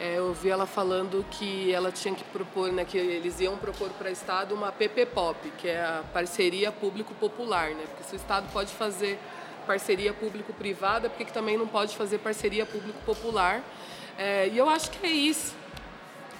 é, 0.00 0.16
eu 0.16 0.28
ouvi 0.28 0.48
ela 0.48 0.66
falando 0.66 1.22
que 1.30 1.70
ela 1.70 1.92
tinha 1.92 2.14
que 2.14 2.24
propor, 2.24 2.72
né, 2.72 2.86
que 2.86 2.96
eles 2.96 3.38
iam 3.38 3.58
propor 3.58 3.90
para 3.90 4.08
o 4.08 4.10
Estado 4.10 4.54
uma 4.54 4.72
PPPOP, 4.72 5.50
que 5.58 5.68
é 5.68 5.82
a 5.82 6.02
parceria 6.10 6.72
público-popular, 6.72 7.72
né? 7.72 7.84
Porque 7.86 8.04
se 8.04 8.14
o 8.14 8.16
Estado 8.16 8.50
pode 8.50 8.72
fazer 8.72 9.18
parceria 9.66 10.14
público-privada, 10.14 11.10
por 11.10 11.18
que 11.18 11.30
também 11.30 11.58
não 11.58 11.66
pode 11.66 11.94
fazer 11.98 12.16
parceria 12.16 12.64
público-popular? 12.64 13.62
É, 14.16 14.48
e 14.48 14.56
eu 14.56 14.70
acho 14.70 14.90
que 14.90 15.06
é 15.06 15.10
isso. 15.10 15.54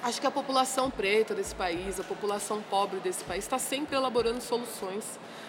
Acho 0.03 0.19
que 0.19 0.27
a 0.27 0.31
população 0.31 0.91
preta 0.91 1.35
desse 1.35 1.55
país, 1.55 2.01
a 2.01 2.05
população 2.05 2.63
pobre 2.63 2.99
desse 3.01 3.23
país, 3.25 3.45
está 3.45 3.59
sempre 3.59 3.95
elaborando 3.95 4.41
soluções, 4.41 5.05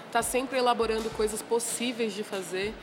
está 0.08 0.22
sempre 0.22 0.58
elaborando 0.58 1.10
coisas 1.12 1.42
possíveis 1.42 2.14
de 2.14 2.26
fazer. 2.26 2.74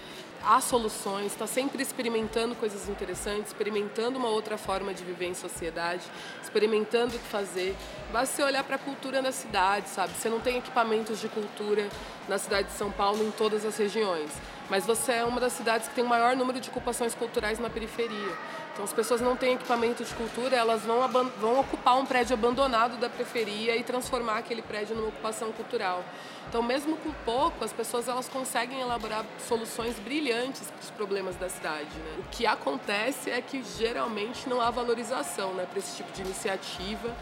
Há 0.42 0.60
soluções, 0.60 1.32
está 1.32 1.46
sempre 1.46 1.82
experimentando 1.82 2.54
coisas 2.54 2.88
interessantes, 2.88 3.48
experimentando 3.48 4.18
uma 4.18 4.28
outra 4.28 4.56
forma 4.56 4.94
de 4.94 5.02
viver 5.04 5.26
em 5.26 5.34
sociedade, 5.34 6.02
experimentando 6.40 7.16
o 7.16 7.18
que 7.18 7.26
fazer. 7.26 7.76
Basta 8.12 8.36
você 8.36 8.42
olhar 8.44 8.62
para 8.62 8.76
a 8.76 8.78
cultura 8.78 9.20
na 9.20 9.32
cidade, 9.32 9.88
sabe? 9.88 10.12
Você 10.14 10.28
não 10.28 10.38
tem 10.38 10.56
equipamentos 10.56 11.20
de 11.20 11.28
cultura 11.28 11.88
na 12.28 12.38
cidade 12.38 12.68
de 12.68 12.74
São 12.74 12.90
Paulo 12.90 13.24
em 13.24 13.30
todas 13.32 13.64
as 13.64 13.76
regiões, 13.76 14.30
mas 14.70 14.86
você 14.86 15.12
é 15.12 15.24
uma 15.24 15.40
das 15.40 15.54
cidades 15.54 15.88
que 15.88 15.94
tem 15.94 16.04
o 16.04 16.08
maior 16.08 16.36
número 16.36 16.60
de 16.60 16.70
ocupações 16.70 17.14
culturais 17.14 17.58
na 17.58 17.68
periferia. 17.68 18.32
Então, 18.78 18.84
as 18.84 18.92
pessoas 18.92 19.20
não 19.20 19.34
têm 19.34 19.54
equipamento 19.54 20.04
de 20.04 20.14
cultura, 20.14 20.54
elas 20.54 20.82
vão, 20.82 21.00
vão 21.40 21.58
ocupar 21.58 21.98
um 21.98 22.06
prédio 22.06 22.34
abandonado 22.34 22.96
da 22.96 23.10
periferia 23.10 23.76
e 23.76 23.82
transformar 23.82 24.38
aquele 24.38 24.62
prédio 24.62 24.94
numa 24.94 25.08
ocupação 25.08 25.50
cultural. 25.50 26.04
Então, 26.48 26.62
mesmo 26.62 26.96
com 26.98 27.10
pouco, 27.24 27.64
as 27.64 27.72
pessoas 27.72 28.06
elas 28.06 28.28
conseguem 28.28 28.80
elaborar 28.80 29.24
soluções 29.48 29.98
brilhantes 29.98 30.70
para 30.70 30.80
os 30.80 30.90
problemas 30.92 31.34
da 31.34 31.48
cidade. 31.48 31.88
Né? 31.92 32.18
O 32.20 32.30
que 32.30 32.46
acontece 32.46 33.32
é 33.32 33.42
que 33.42 33.64
geralmente 33.76 34.48
não 34.48 34.60
há 34.60 34.70
valorização 34.70 35.54
né, 35.54 35.66
para 35.68 35.80
esse 35.80 35.96
tipo 35.96 36.12
de 36.12 36.22
iniciativa 36.22 37.12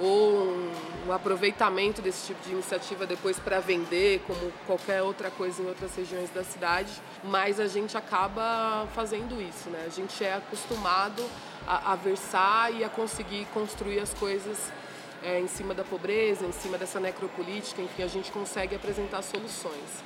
ou 0.00 0.48
um, 0.48 0.72
um, 1.06 1.12
aproveitamento 1.12 2.02
desse 2.02 2.26
tipo 2.26 2.42
de 2.44 2.52
iniciativa 2.52 3.06
depois 3.06 3.38
para 3.38 3.60
vender, 3.60 4.22
como 4.26 4.52
qualquer 4.66 5.02
outra 5.02 5.30
coisa 5.30 5.62
em 5.62 5.66
outras 5.66 5.94
regiões 5.94 6.30
da 6.30 6.44
cidade, 6.44 6.92
mas 7.22 7.60
a 7.60 7.66
gente 7.66 7.96
acaba 7.96 8.86
fazendo 8.94 9.40
isso, 9.40 9.70
né? 9.70 9.84
A 9.86 9.90
gente 9.90 10.24
é 10.24 10.34
acostumado 10.34 11.22
a, 11.66 11.92
a 11.92 11.96
versar 11.96 12.72
e 12.72 12.84
a 12.84 12.88
conseguir 12.88 13.46
construir 13.54 14.00
as 14.00 14.12
coisas 14.14 14.72
é, 15.22 15.40
em 15.40 15.48
cima 15.48 15.72
da 15.74 15.84
pobreza, 15.84 16.44
em 16.44 16.52
cima 16.52 16.76
dessa 16.76 17.00
necropolítica, 17.00 17.80
enfim, 17.80 18.02
a 18.02 18.08
gente 18.08 18.30
consegue 18.30 18.76
apresentar 18.76 19.22
soluções. 19.22 20.02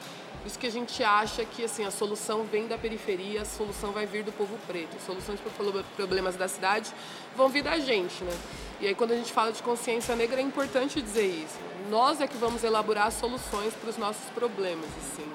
Isso 0.49 0.59
que 0.59 0.67
a 0.67 0.73
gente 0.73 1.05
acha 1.05 1.45
que 1.45 1.63
assim, 1.63 1.85
a 1.85 1.91
solução 1.91 2.43
vem 2.45 2.67
da 2.67 2.79
periferia, 2.79 3.43
a 3.43 3.45
solução 3.45 3.93
vai 3.93 4.07
vir 4.07 4.25
do 4.25 4.33
povo 4.33 4.59
preto. 4.67 4.97
Soluções 5.05 5.39
para 5.39 5.53
problemas 5.95 6.37
da 6.37 6.49
cidade 6.49 6.91
vão 7.37 7.51
vir 7.51 7.63
da 7.63 7.79
gente, 7.79 8.25
né? 8.25 8.35
E 8.81 8.87
aí 8.87 8.95
quando 8.95 9.13
a 9.13 9.17
gente 9.17 9.31
fala 9.31 9.53
de 9.53 9.63
consciência 9.63 10.17
negra 10.17 10.41
é 10.41 10.43
importante 10.43 11.03
dizer 11.03 11.27
isso. 11.27 11.59
nós 11.91 12.23
é 12.23 12.27
que 12.27 12.39
vamos 12.39 12.65
elaborar 12.65 13.13
soluções 13.13 13.75
para 13.75 13.91
os 13.91 13.99
nossos 13.99 14.25
problemas, 14.31 14.89
assim. 15.03 15.31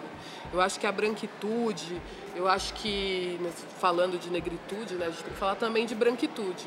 Eu 0.52 0.60
acho 0.60 0.80
que 0.80 0.88
a 0.88 0.92
branquitude, 0.92 2.02
eu 2.36 2.48
acho 2.48 2.74
que, 2.74 3.40
falando 3.80 4.20
de 4.20 4.32
negritude, 4.32 4.96
né, 4.96 5.06
a 5.06 5.10
gente 5.12 5.24
tem 5.24 5.34
que 5.34 5.40
falar 5.40 5.56
também 5.56 5.86
de 5.86 5.94
branquitude. 5.94 6.66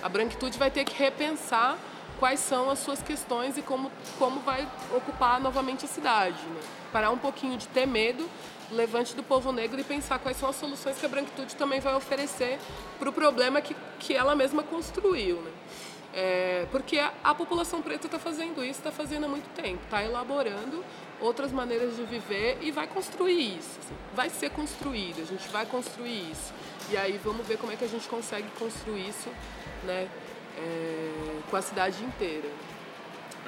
A 0.00 0.08
branquitude 0.08 0.56
vai 0.56 0.70
ter 0.70 0.84
que 0.84 0.96
repensar 0.96 1.76
quais 2.18 2.40
são 2.40 2.70
as 2.70 2.78
suas 2.78 3.02
questões 3.02 3.56
e 3.56 3.62
como, 3.62 3.90
como 4.18 4.40
vai 4.40 4.66
ocupar 4.94 5.40
novamente 5.40 5.84
a 5.84 5.88
cidade. 5.88 6.42
Né? 6.42 6.60
Parar 6.92 7.10
um 7.10 7.18
pouquinho 7.18 7.56
de 7.56 7.66
ter 7.68 7.86
medo, 7.86 8.28
levante 8.70 9.14
do 9.14 9.22
povo 9.22 9.52
negro 9.52 9.80
e 9.80 9.84
pensar 9.84 10.18
quais 10.18 10.36
são 10.36 10.48
as 10.48 10.56
soluções 10.56 10.98
que 10.98 11.06
a 11.06 11.08
branquitude 11.08 11.56
também 11.56 11.80
vai 11.80 11.94
oferecer 11.94 12.58
para 12.98 13.08
o 13.08 13.12
problema 13.12 13.60
que, 13.60 13.74
que 13.98 14.14
ela 14.14 14.34
mesma 14.34 14.62
construiu. 14.62 15.36
Né? 15.40 15.50
É, 16.14 16.66
porque 16.70 16.98
a, 16.98 17.12
a, 17.22 17.34
população 17.34 17.82
preta 17.82 18.06
está 18.06 18.18
fazendo 18.18 18.64
isso, 18.64 18.80
está 18.80 18.90
fazendo 18.90 19.26
há 19.26 19.28
muito 19.28 19.48
tempo, 19.54 19.82
está 19.84 20.02
elaborando 20.02 20.84
outras 21.20 21.52
maneiras 21.52 21.96
de 21.96 22.02
viver 22.04 22.58
e 22.60 22.70
vai 22.70 22.86
construir 22.86 23.58
isso. 23.58 23.78
Assim, 23.78 23.94
vai 24.14 24.30
ser 24.30 24.50
construído, 24.50 25.20
a 25.20 25.24
gente 25.24 25.48
vai 25.48 25.66
construir 25.66 26.30
isso. 26.30 26.52
E 26.90 26.96
aí 26.96 27.20
vamos 27.22 27.46
ver 27.46 27.58
como 27.58 27.72
é 27.72 27.76
que 27.76 27.84
a 27.84 27.88
gente 27.88 28.08
consegue 28.08 28.48
construir 28.58 29.08
isso 29.08 29.28
né, 29.84 30.08
é, 30.58 31.10
com 31.50 31.56
a 31.56 31.62
cidade 31.62 32.02
inteira. 32.04 32.48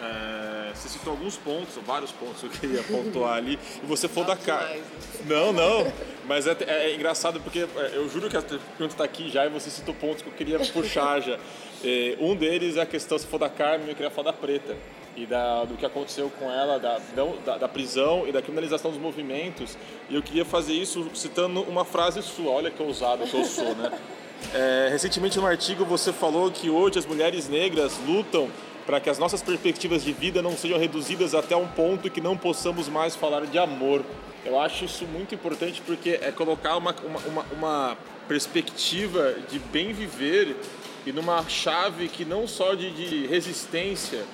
É, 0.02 0.72
você 0.74 0.88
citou 0.88 1.12
alguns 1.12 1.36
pontos, 1.36 1.76
vários 1.84 2.10
pontos 2.10 2.40
que 2.40 2.46
eu 2.46 2.50
queria 2.50 2.82
pontuar 2.82 3.36
ali, 3.36 3.58
e 3.82 3.86
você 3.86 4.08
for 4.08 4.24
da 4.24 4.36
cara. 4.36 4.78
Não, 5.26 5.52
não, 5.52 5.92
mas 6.26 6.46
é, 6.46 6.56
é, 6.66 6.90
é, 6.90 6.94
engraçado 6.94 7.40
porque 7.40 7.60
é, 7.60 7.90
eu 7.94 8.08
juro 8.08 8.30
que 8.30 8.36
a 8.36 8.42
pergunta 8.42 8.94
está 8.94 9.04
aqui 9.04 9.30
já 9.30 9.44
e 9.44 9.50
você 9.50 9.68
citou 9.68 9.94
pontos 9.94 10.22
que 10.22 10.28
eu 10.28 10.34
queria 10.34 10.58
puxar 10.58 11.20
já. 11.20 11.38
É, 11.82 12.14
um 12.20 12.36
deles 12.36 12.76
é 12.76 12.82
a 12.82 12.86
questão, 12.86 13.18
se 13.18 13.26
for 13.26 13.38
da 13.38 13.48
Carmen, 13.48 13.88
eu 13.88 13.94
queria 13.94 14.10
falar 14.10 14.32
da 14.32 14.36
Preta 14.36 14.76
e 15.16 15.24
da, 15.24 15.64
do 15.64 15.78
que 15.78 15.86
aconteceu 15.86 16.30
com 16.38 16.50
ela, 16.50 16.78
da, 16.78 17.00
da, 17.46 17.56
da, 17.56 17.68
prisão 17.68 18.28
e 18.28 18.32
da 18.32 18.42
criminalização 18.42 18.90
dos 18.90 19.00
movimentos. 19.00 19.78
E 20.10 20.14
eu 20.14 20.22
queria 20.22 20.44
fazer 20.44 20.74
isso 20.74 21.10
citando 21.14 21.62
uma 21.62 21.82
frase 21.82 22.22
sua, 22.22 22.50
olha 22.52 22.70
que 22.70 22.82
ousado 22.82 23.24
que 23.24 23.34
eu 23.34 23.44
sou, 23.46 23.74
né? 23.76 23.98
É, 24.52 24.88
recentemente, 24.90 25.38
no 25.38 25.46
artigo, 25.46 25.84
você 25.84 26.12
falou 26.12 26.50
que 26.50 26.68
hoje 26.68 26.98
as 26.98 27.06
mulheres 27.06 27.48
negras 27.48 27.98
lutam 28.06 28.48
para 28.84 28.98
que 28.98 29.08
as 29.08 29.18
nossas 29.18 29.42
perspectivas 29.42 30.02
de 30.02 30.12
vida 30.12 30.42
não 30.42 30.56
sejam 30.56 30.78
reduzidas 30.78 31.34
até 31.34 31.54
um 31.54 31.68
ponto 31.68 32.10
que 32.10 32.20
não 32.20 32.36
possamos 32.36 32.88
mais 32.88 33.14
falar 33.14 33.46
de 33.46 33.58
amor. 33.58 34.04
Eu 34.44 34.58
acho 34.58 34.84
isso 34.84 35.04
muito 35.04 35.34
importante 35.34 35.82
porque 35.84 36.18
é 36.20 36.32
colocar 36.32 36.76
uma, 36.76 36.94
uma, 37.26 37.46
uma, 37.52 37.98
perspectiva 38.26 39.34
de 39.50 39.58
bem 39.58 39.92
viver 39.92 40.56
e 41.04 41.12
numa 41.12 41.42
chave 41.48 42.06
que 42.08 42.24
não 42.24 42.46
só 42.46 42.74
de, 42.74 42.90
de 42.92 43.26
resistência, 43.26 44.24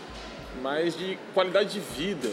mas 0.62 0.96
de 0.96 1.18
qualidade 1.32 1.72
de 1.72 1.80
vida. 1.80 2.30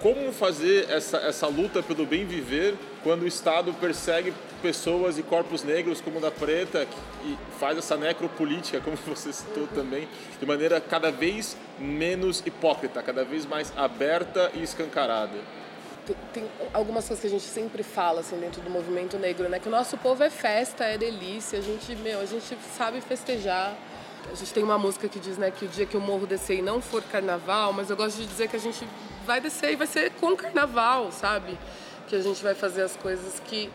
Como 0.00 0.30
fazer 0.30 0.90
essa, 0.90 1.16
essa 1.18 1.46
luta 1.46 1.82
pelo 1.82 2.04
bem 2.04 2.26
viver 2.26 2.74
quando 3.02 3.22
o 3.22 3.26
Estado 3.26 3.72
persegue 3.74 4.32
pessoas 4.66 5.16
e 5.16 5.22
corpos 5.22 5.62
negros 5.62 6.00
como 6.00 6.18
o 6.18 6.20
da 6.20 6.28
Preta 6.28 6.88
e 7.24 7.38
faz 7.60 7.78
essa 7.78 7.96
necropolítica, 7.96 8.80
como 8.84 8.96
você 8.96 9.32
citou 9.32 9.68
também, 9.68 10.08
de 10.40 10.44
maneira 10.44 10.80
cada 10.80 11.12
vez 11.12 11.56
menos 11.78 12.42
hipócrita, 12.44 13.00
cada 13.00 13.24
vez 13.24 13.46
mais 13.46 13.72
aberta 13.76 14.50
e 14.54 14.62
escancarada? 14.64 15.38
tem 16.32 16.48
algumas 16.72 17.04
coisas 17.08 17.20
que 17.20 17.26
a 17.26 17.30
gente 17.30 17.42
sempre 17.42 17.82
fala 17.82 18.20
assim 18.20 18.38
dentro 18.38 18.60
do 18.60 18.70
movimento 18.70 19.18
negro, 19.18 19.48
né? 19.48 19.58
Que 19.58 19.66
o 19.66 19.70
nosso 19.72 19.98
povo 19.98 20.22
é 20.22 20.30
festa, 20.30 20.84
é 20.84 20.96
delícia, 20.96 21.58
a 21.58 21.62
gente, 21.62 21.96
meu, 21.96 22.20
a 22.20 22.24
gente 22.24 22.56
sabe 22.76 23.00
festejar. 23.00 23.76
A 24.30 24.34
gente 24.36 24.54
tem 24.54 24.62
uma 24.62 24.78
música 24.78 25.08
que 25.08 25.18
diz, 25.18 25.36
né, 25.36 25.50
que 25.50 25.64
o 25.64 25.68
dia 25.68 25.84
que 25.84 25.96
o 25.96 26.00
morro 26.00 26.26
descer 26.26 26.58
e 26.58 26.62
não 26.62 26.80
for 26.80 27.02
carnaval, 27.02 27.72
mas 27.72 27.90
eu 27.90 27.96
gosto 27.96 28.18
de 28.18 28.26
dizer 28.26 28.48
que 28.48 28.56
a 28.56 28.60
gente 28.60 28.86
vai 29.24 29.40
descer 29.40 29.72
e 29.72 29.76
vai 29.76 29.86
ser 29.86 30.12
com 30.12 30.36
carnaval, 30.36 31.10
sabe? 31.10 31.58
Que 32.08 32.14
a 32.14 32.20
gente 32.20 32.40
vai 32.40 32.54
fazer 32.54 32.82
as 32.82 32.96
coisas 32.96 33.40
que 33.40 33.68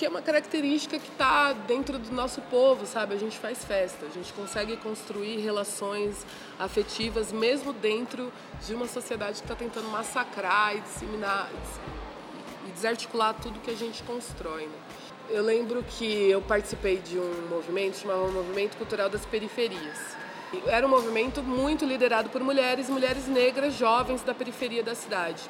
que 0.00 0.06
é 0.06 0.08
uma 0.08 0.22
característica 0.22 0.98
que 0.98 1.10
está 1.10 1.52
dentro 1.52 1.98
do 1.98 2.10
nosso 2.10 2.40
povo, 2.40 2.86
sabe? 2.86 3.14
A 3.14 3.18
gente 3.18 3.36
faz 3.36 3.62
festa, 3.62 4.06
a 4.06 4.08
gente 4.08 4.32
consegue 4.32 4.74
construir 4.78 5.40
relações 5.40 6.24
afetivas 6.58 7.30
mesmo 7.30 7.74
dentro 7.74 8.32
de 8.66 8.74
uma 8.74 8.88
sociedade 8.88 9.34
que 9.34 9.42
está 9.42 9.54
tentando 9.54 9.88
massacrar 9.88 10.74
e 10.74 10.80
disseminar 10.80 11.50
e 12.66 12.70
desarticular 12.70 13.34
tudo 13.34 13.60
que 13.60 13.70
a 13.70 13.76
gente 13.76 14.02
constrói. 14.04 14.62
Né? 14.62 14.78
Eu 15.28 15.42
lembro 15.42 15.82
que 15.82 16.30
eu 16.30 16.40
participei 16.40 16.96
de 16.96 17.18
um 17.18 17.48
movimento 17.50 17.98
chamado 17.98 18.32
Movimento 18.32 18.78
Cultural 18.78 19.10
das 19.10 19.26
Periferias. 19.26 19.98
Era 20.66 20.86
um 20.86 20.90
movimento 20.90 21.42
muito 21.42 21.84
liderado 21.84 22.30
por 22.30 22.42
mulheres, 22.42 22.88
mulheres 22.88 23.26
negras 23.26 23.74
jovens 23.74 24.22
da 24.22 24.32
periferia 24.32 24.82
da 24.82 24.94
cidade. 24.94 25.42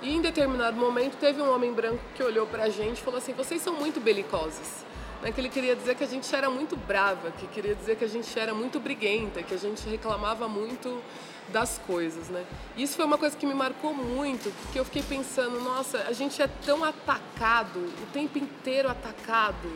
E 0.00 0.14
em 0.14 0.20
determinado 0.20 0.76
momento 0.76 1.16
teve 1.16 1.42
um 1.42 1.52
homem 1.52 1.72
branco 1.72 2.00
que 2.14 2.22
olhou 2.22 2.46
para 2.46 2.64
a 2.64 2.68
gente 2.68 2.98
e 2.98 3.02
falou 3.02 3.18
assim: 3.18 3.32
vocês 3.32 3.60
são 3.60 3.74
muito 3.74 4.00
belicosas. 4.00 4.84
Né? 5.22 5.32
Que 5.32 5.40
ele 5.40 5.48
queria 5.48 5.74
dizer 5.74 5.96
que 5.96 6.04
a 6.04 6.06
gente 6.06 6.32
era 6.34 6.48
muito 6.48 6.76
brava, 6.76 7.30
que 7.32 7.46
queria 7.48 7.74
dizer 7.74 7.96
que 7.96 8.04
a 8.04 8.08
gente 8.08 8.38
era 8.38 8.54
muito 8.54 8.78
briguenta, 8.78 9.42
que 9.42 9.54
a 9.54 9.58
gente 9.58 9.88
reclamava 9.88 10.46
muito 10.46 11.02
das 11.48 11.78
coisas, 11.86 12.28
né? 12.28 12.44
Isso 12.76 12.94
foi 12.94 13.04
uma 13.04 13.18
coisa 13.18 13.36
que 13.36 13.46
me 13.46 13.54
marcou 13.54 13.94
muito, 13.94 14.52
porque 14.62 14.78
eu 14.78 14.84
fiquei 14.84 15.02
pensando, 15.02 15.58
nossa, 15.60 16.04
a 16.06 16.12
gente 16.12 16.40
é 16.42 16.48
tão 16.64 16.84
atacado, 16.84 17.78
o 17.78 18.06
tempo 18.12 18.38
inteiro 18.38 18.88
atacado 18.88 19.68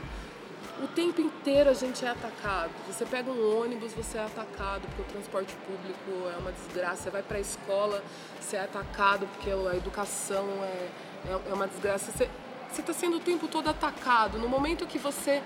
o 0.80 0.86
tempo 0.88 1.20
inteiro 1.20 1.70
a 1.70 1.74
gente 1.74 2.04
é 2.04 2.08
atacado. 2.08 2.70
Você 2.86 3.04
pega 3.04 3.30
um 3.30 3.60
ônibus, 3.60 3.92
você 3.92 4.18
é 4.18 4.24
atacado 4.24 4.82
porque 4.88 5.02
o 5.02 5.04
transporte 5.04 5.54
público 5.66 6.28
é 6.34 6.38
uma 6.38 6.52
desgraça. 6.52 7.02
Você 7.02 7.10
vai 7.10 7.22
para 7.22 7.38
a 7.38 7.40
escola, 7.40 8.02
você 8.40 8.56
é 8.56 8.60
atacado 8.60 9.26
porque 9.26 9.50
a 9.50 9.76
educação 9.76 10.46
é, 10.62 10.88
é, 11.28 11.50
é 11.50 11.54
uma 11.54 11.68
desgraça. 11.68 12.10
Você 12.12 12.80
está 12.80 12.92
sendo 12.92 13.16
o 13.16 13.20
tempo 13.20 13.48
todo 13.48 13.68
atacado. 13.68 14.38
No 14.38 14.48
momento 14.48 14.86
que 14.86 14.98
você, 14.98 15.42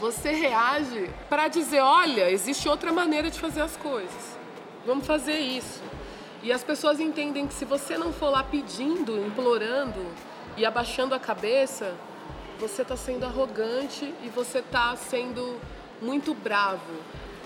você 0.00 0.30
reage 0.30 1.10
para 1.28 1.48
dizer: 1.48 1.80
olha, 1.80 2.30
existe 2.30 2.68
outra 2.68 2.92
maneira 2.92 3.30
de 3.30 3.38
fazer 3.38 3.60
as 3.60 3.76
coisas. 3.76 4.38
Vamos 4.86 5.06
fazer 5.06 5.38
isso. 5.38 5.82
E 6.42 6.50
as 6.50 6.64
pessoas 6.64 6.98
entendem 6.98 7.46
que 7.46 7.52
se 7.52 7.66
você 7.66 7.98
não 7.98 8.14
for 8.14 8.30
lá 8.30 8.42
pedindo, 8.42 9.18
implorando 9.26 10.06
e 10.56 10.64
abaixando 10.64 11.14
a 11.14 11.18
cabeça, 11.18 11.94
você 12.60 12.82
está 12.82 12.96
sendo 12.96 13.24
arrogante 13.24 14.14
e 14.22 14.28
você 14.28 14.58
está 14.58 14.94
sendo 14.94 15.58
muito 16.02 16.34
bravo. 16.34 16.92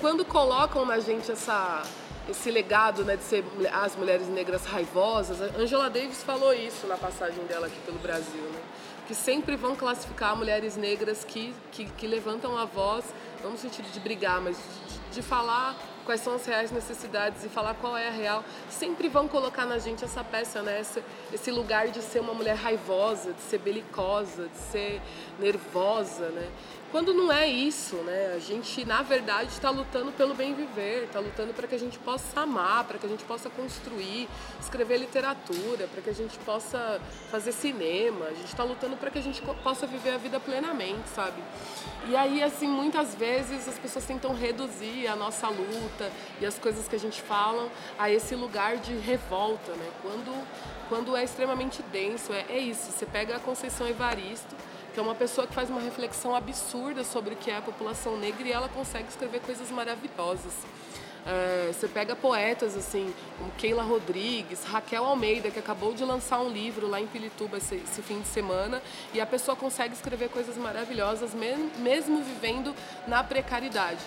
Quando 0.01 0.25
colocam 0.25 0.85
na 0.85 0.99
gente 0.99 1.31
essa, 1.31 1.83
esse 2.29 2.51
legado 2.51 3.05
né, 3.05 3.17
de 3.17 3.23
ser 3.23 3.45
as 3.73 3.95
mulheres 3.95 4.29
negras 4.29 4.67
raivosas, 4.67 5.41
Angela 5.57 5.89
Davis 5.89 6.23
falou 6.25 6.53
isso 6.53 6.89
na 6.89 6.97
passagem 6.97 7.45
dela 7.45 7.69
aqui 7.69 7.79
pelo 7.87 7.99
Brasil, 8.01 8.43
né? 8.43 8.61
que 9.07 9.15
sempre 9.15 9.55
vão 9.55 9.77
classificar 9.77 10.37
mulheres 10.37 10.77
negras 10.77 11.23
que, 11.23 11.55
que, 11.71 11.85
que 11.85 12.07
levantam 12.07 12.59
a 12.59 12.65
voz, 12.65 13.05
não 13.43 13.53
no 13.53 13.59
sentido 13.59 13.91
de 13.93 14.01
brigar, 14.01 14.41
mas 14.41 14.57
de, 14.57 15.17
de 15.17 15.23
falar 15.23 15.77
quais 16.05 16.21
são 16.21 16.35
as 16.35 16.47
reais 16.47 16.71
necessidades 16.71 17.45
e 17.45 17.49
falar 17.49 17.75
qual 17.75 17.97
é 17.97 18.09
a 18.09 18.11
real, 18.11 18.45
sempre 18.69 19.09
vão 19.09 19.27
colocar 19.27 19.65
na 19.65 19.79
gente 19.79 20.05
essa 20.05 20.23
peça, 20.23 20.63
né? 20.63 20.81
Esse, 20.81 21.03
esse 21.33 21.51
lugar 21.51 21.89
de 21.89 22.03
ser 22.03 22.21
uma 22.21 22.35
mulher 22.35 22.57
raivosa, 22.57 23.33
de 23.33 23.41
ser 23.41 23.59
belicosa, 23.59 24.49
de 24.49 24.59
ser 24.59 25.01
nervosa, 25.39 26.29
né? 26.29 26.49
Quando 26.95 27.13
não 27.13 27.33
é 27.33 27.49
isso, 27.49 27.97
né? 27.97 28.35
A 28.37 28.39
gente, 28.39 28.85
na 28.85 29.03
verdade, 29.03 29.51
está 29.51 29.69
lutando 29.69 30.13
pelo 30.13 30.33
bem 30.33 30.55
viver, 30.55 31.07
está 31.07 31.19
lutando 31.19 31.53
para 31.53 31.67
que 31.67 31.75
a 31.75 31.79
gente 31.79 31.99
possa 31.99 32.43
amar, 32.43 32.85
para 32.85 32.99
que 32.99 33.05
a 33.05 33.09
gente 33.09 33.25
possa 33.25 33.51
construir, 33.51 34.29
escrever 34.61 34.99
literatura, 34.99 35.89
para 35.89 36.01
que 36.01 36.11
a 36.11 36.15
gente 36.15 36.39
possa 36.39 37.01
fazer 37.33 37.51
cinema. 37.51 38.27
A 38.27 38.35
gente 38.35 38.47
está 38.47 38.63
lutando 38.63 38.97
para 38.97 39.11
que 39.11 39.19
a 39.19 39.23
gente 39.23 39.43
possa 39.43 39.89
viver 39.89 40.11
a 40.11 40.19
vida 40.19 40.39
plenamente, 40.39 41.09
sabe? 41.09 41.43
E 42.09 42.15
aí, 42.15 42.41
assim, 42.41 42.69
muitas 42.69 43.13
vezes 43.13 43.67
as 43.67 43.77
pessoas 43.77 44.05
tentam 44.05 44.33
reduzir 44.33 45.09
a 45.09 45.17
nossa 45.17 45.49
luta 45.49 46.13
e 46.41 46.47
as 46.47 46.61
coisas 46.61 46.87
que 46.87 46.95
a 46.95 47.01
gente 47.01 47.21
fala 47.21 47.73
a 47.99 48.09
esse 48.09 48.37
lugar 48.37 48.77
de 48.77 48.95
revolta, 48.99 49.73
né? 49.73 49.91
Quando, 50.01 50.47
quando 50.89 51.17
é 51.17 51.25
extremamente 51.25 51.83
denso, 51.91 52.33
é, 52.33 52.47
é 52.51 52.59
isso. 52.59 52.93
Você 52.93 53.05
pega 53.05 53.35
a 53.35 53.41
Conceição 53.41 53.89
Evaristo 53.89 54.55
que 54.95 55.01
é 55.01 55.03
uma 55.03 55.15
pessoa 55.15 55.45
que 55.45 55.53
faz 55.53 55.69
uma 55.69 55.81
reflexão 55.81 56.37
absurda 56.37 57.03
sobre 57.03 57.35
o 57.35 57.37
que 57.37 57.51
é 57.51 57.57
a 57.57 57.61
população 57.61 58.17
negra 58.17 58.47
e 58.47 58.53
ela 58.53 58.69
consegue 58.69 59.09
escrever 59.09 59.41
coisas 59.41 59.69
maravilhosas. 59.71 60.53
É, 61.27 61.73
você 61.73 61.89
pega 61.89 62.15
poetas 62.15 62.77
assim, 62.77 63.13
como 63.37 63.51
Keila 63.53 63.83
Rodrigues, 63.83 64.63
Raquel 64.63 65.05
Almeida, 65.05 65.51
que 65.51 65.59
acabou 65.59 65.95
de 65.95 66.05
lançar 66.05 66.39
um 66.41 66.49
livro 66.49 66.87
lá 66.87 67.01
em 67.01 67.09
Pilituba 67.09 67.57
esse, 67.57 67.75
esse 67.77 68.03
fim 68.03 68.21
de 68.21 68.29
semana, 68.29 68.81
e 69.13 69.21
a 69.21 69.27
pessoa 69.27 69.57
consegue 69.57 69.95
escrever 69.95 70.29
coisas 70.29 70.57
maravilhosas, 70.57 71.35
mesmo, 71.35 71.71
mesmo 71.79 72.23
vivendo 72.23 72.73
na 73.09 73.25
precariedade. 73.25 74.01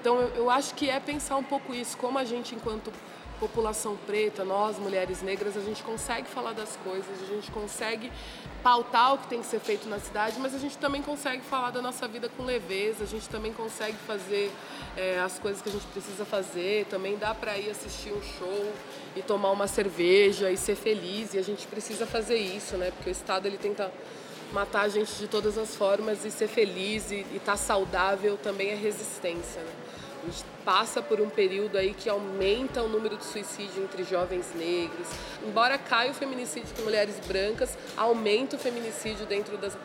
Então 0.00 0.18
eu, 0.20 0.28
eu 0.34 0.50
acho 0.50 0.74
que 0.74 0.90
é 0.90 0.98
pensar 0.98 1.36
um 1.36 1.44
pouco 1.44 1.72
isso, 1.72 1.96
como 1.98 2.18
a 2.18 2.24
gente, 2.24 2.54
enquanto 2.54 2.90
população 3.38 3.96
preta, 4.06 4.44
nós 4.44 4.78
mulheres 4.78 5.22
negras, 5.22 5.56
a 5.56 5.60
gente 5.60 5.82
consegue 5.82 6.26
falar 6.26 6.52
das 6.52 6.76
coisas, 6.76 7.22
a 7.22 7.26
gente 7.26 7.50
consegue 7.50 8.10
pautar 8.66 9.14
o 9.14 9.18
que 9.18 9.28
tem 9.28 9.38
que 9.38 9.46
ser 9.46 9.60
feito 9.60 9.88
na 9.88 10.00
cidade, 10.00 10.40
mas 10.40 10.52
a 10.52 10.58
gente 10.58 10.76
também 10.76 11.00
consegue 11.00 11.40
falar 11.40 11.70
da 11.70 11.80
nossa 11.80 12.08
vida 12.08 12.28
com 12.28 12.42
leveza, 12.42 13.04
a 13.04 13.06
gente 13.06 13.28
também 13.28 13.52
consegue 13.52 13.96
fazer 14.08 14.50
é, 14.96 15.20
as 15.20 15.38
coisas 15.38 15.62
que 15.62 15.68
a 15.68 15.72
gente 15.72 15.86
precisa 15.86 16.24
fazer, 16.24 16.84
também 16.86 17.16
dá 17.16 17.32
para 17.32 17.56
ir 17.56 17.70
assistir 17.70 18.12
um 18.12 18.20
show 18.20 18.72
e 19.14 19.22
tomar 19.22 19.52
uma 19.52 19.68
cerveja 19.68 20.50
e 20.50 20.56
ser 20.56 20.74
feliz, 20.74 21.32
e 21.32 21.38
a 21.38 21.42
gente 21.42 21.64
precisa 21.68 22.06
fazer 22.06 22.38
isso, 22.38 22.76
né? 22.76 22.90
Porque 22.90 23.08
o 23.08 23.12
Estado 23.12 23.46
ele 23.46 23.56
tenta 23.56 23.88
matar 24.52 24.80
a 24.80 24.88
gente 24.88 25.14
de 25.14 25.28
todas 25.28 25.56
as 25.56 25.76
formas 25.76 26.24
e 26.24 26.30
ser 26.32 26.48
feliz 26.48 27.12
e 27.12 27.24
estar 27.36 27.52
tá 27.52 27.56
saudável 27.56 28.36
também 28.36 28.70
é 28.70 28.74
resistência, 28.74 29.62
né? 29.62 29.85
A 30.26 30.28
gente 30.28 30.44
passa 30.64 31.00
por 31.00 31.20
um 31.20 31.30
período 31.30 31.78
aí 31.78 31.94
que 31.94 32.08
aumenta 32.08 32.82
o 32.82 32.88
número 32.88 33.16
de 33.16 33.24
suicídio 33.24 33.84
entre 33.84 34.02
jovens 34.02 34.52
negros. 34.56 35.06
Embora 35.46 35.78
caia 35.78 36.10
o 36.10 36.14
feminicídio 36.14 36.74
com 36.74 36.82
mulheres 36.82 37.14
brancas, 37.28 37.78
aumenta 37.96 38.56
o 38.56 38.58
feminicídio 38.58 39.24
dentro 39.24 39.56
das 39.56 39.78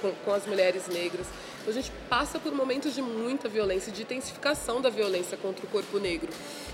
com, 0.00 0.12
com 0.24 0.32
as 0.32 0.46
mulheres 0.46 0.86
negras. 0.86 1.26
Então 1.60 1.70
a 1.70 1.74
gente 1.74 1.90
passa 2.08 2.38
por 2.38 2.52
momentos 2.52 2.94
de 2.94 3.02
muita 3.02 3.48
violência, 3.48 3.90
de 3.90 4.02
intensificação 4.02 4.80
da 4.80 4.88
violência 4.88 5.36
contra 5.36 5.66
o 5.66 5.68
corpo 5.68 5.98
negro. 5.98 6.28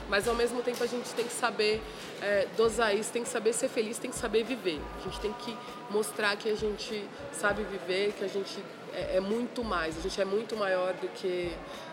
Mas 0.06 0.28
ao 0.28 0.34
mesmo 0.34 0.62
tempo 0.62 0.84
a 0.84 0.86
gente 0.86 1.08
tem 1.14 1.24
que 1.24 1.32
saber 1.32 1.80
é, 2.20 2.46
dosar 2.58 2.94
isso, 2.94 3.10
tem 3.10 3.22
que 3.22 3.30
saber 3.30 3.54
ser 3.54 3.70
feliz, 3.70 3.96
tem 3.96 4.10
que 4.10 4.18
saber 4.18 4.44
viver. 4.44 4.78
A 4.98 5.00
gente 5.00 5.18
tem 5.18 5.32
que 5.32 5.56
mostrar 5.88 6.36
que 6.36 6.50
a 6.50 6.54
gente 6.54 7.02
sabe 7.32 7.62
viver, 7.62 8.12
que 8.12 8.22
a 8.22 8.28
gente 8.28 8.62
é, 8.94 9.16
é 9.16 9.20
muito 9.20 9.64
mais, 9.64 9.98
a 9.98 10.00
gente 10.00 10.20
é 10.20 10.24
muito 10.24 10.56
maior 10.56 10.94
do 10.94 11.08
que 11.08 11.52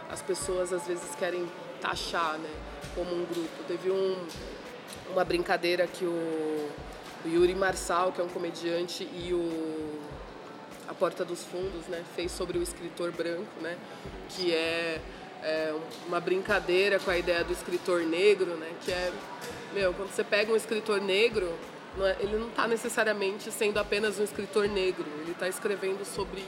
as 0.09 0.21
pessoas 0.21 0.71
às 0.71 0.85
vezes 0.87 1.15
querem 1.15 1.49
taxar, 1.81 2.37
né, 2.37 2.49
como 2.93 3.13
um 3.13 3.25
grupo. 3.25 3.63
Teve 3.67 3.89
um, 3.89 4.15
uma 5.11 5.25
brincadeira 5.25 5.87
que 5.87 6.05
o, 6.05 6.69
o 7.25 7.27
Yuri 7.27 7.55
Marçal, 7.55 8.11
que 8.11 8.21
é 8.21 8.23
um 8.23 8.29
comediante, 8.29 9.03
e 9.03 9.33
o 9.33 9.99
A 10.87 10.93
Porta 10.93 11.25
dos 11.25 11.43
Fundos, 11.43 11.87
né, 11.87 12.03
fez 12.15 12.31
sobre 12.31 12.57
o 12.57 12.61
escritor 12.61 13.11
branco, 13.11 13.61
né, 13.61 13.77
que 14.29 14.53
é, 14.53 15.01
é 15.41 15.75
uma 16.07 16.19
brincadeira 16.19 16.99
com 16.99 17.09
a 17.09 17.17
ideia 17.17 17.43
do 17.43 17.51
escritor 17.51 18.01
negro, 18.01 18.55
né, 18.57 18.71
que 18.85 18.91
é, 18.91 19.11
meu, 19.73 19.93
quando 19.93 20.11
você 20.11 20.23
pega 20.23 20.51
um 20.51 20.55
escritor 20.55 21.01
negro, 21.01 21.51
não 21.97 22.05
é, 22.05 22.15
ele 22.19 22.37
não 22.37 22.49
está 22.49 22.67
necessariamente 22.67 23.51
sendo 23.51 23.79
apenas 23.79 24.19
um 24.19 24.23
escritor 24.23 24.67
negro, 24.67 25.05
ele 25.21 25.31
está 25.31 25.47
escrevendo 25.47 26.05
sobre 26.05 26.43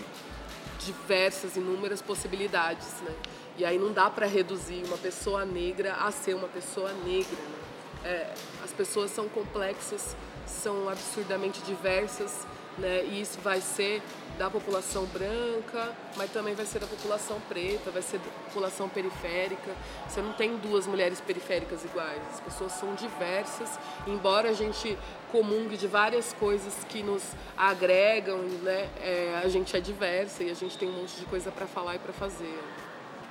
diversas, 0.85 1.55
inúmeras 1.55 2.01
possibilidades, 2.01 2.87
né? 3.01 3.15
E 3.57 3.65
aí 3.65 3.77
não 3.77 3.91
dá 3.91 4.09
para 4.09 4.25
reduzir 4.25 4.83
uma 4.85 4.97
pessoa 4.97 5.45
negra 5.45 5.93
a 5.93 6.11
ser 6.11 6.33
uma 6.35 6.47
pessoa 6.47 6.91
negra. 7.05 7.35
Né? 7.35 7.63
É, 8.05 8.33
as 8.63 8.71
pessoas 8.71 9.11
são 9.11 9.29
complexas, 9.29 10.15
são 10.45 10.89
absurdamente 10.89 11.61
diversas, 11.61 12.45
né? 12.77 13.05
E 13.05 13.21
isso 13.21 13.39
vai 13.41 13.61
ser 13.61 14.01
da 14.37 14.49
população 14.49 15.05
branca, 15.05 15.95
mas 16.15 16.31
também 16.31 16.53
vai 16.53 16.65
ser 16.65 16.79
da 16.79 16.87
população 16.87 17.39
preta, 17.47 17.91
vai 17.91 18.01
ser 18.01 18.17
da 18.17 18.29
população 18.45 18.89
periférica. 18.89 19.71
Você 20.07 20.21
não 20.21 20.33
tem 20.33 20.57
duas 20.57 20.87
mulheres 20.87 21.21
periféricas 21.21 21.83
iguais. 21.83 22.21
As 22.33 22.39
pessoas 22.39 22.71
são 22.73 22.93
diversas, 22.95 23.79
embora 24.07 24.49
a 24.49 24.53
gente 24.53 24.97
comungue 25.31 25.77
de 25.77 25.87
várias 25.87 26.33
coisas 26.33 26.73
que 26.89 27.01
nos 27.03 27.23
agregam, 27.57 28.37
né? 28.37 28.89
É, 29.01 29.41
a 29.43 29.47
gente 29.47 29.75
é 29.75 29.79
diversa 29.79 30.43
e 30.43 30.49
a 30.49 30.55
gente 30.55 30.77
tem 30.77 30.89
um 30.89 30.93
monte 30.93 31.15
de 31.15 31.25
coisa 31.25 31.51
para 31.51 31.65
falar 31.65 31.95
e 31.95 31.99
para 31.99 32.13
fazer. 32.13 32.59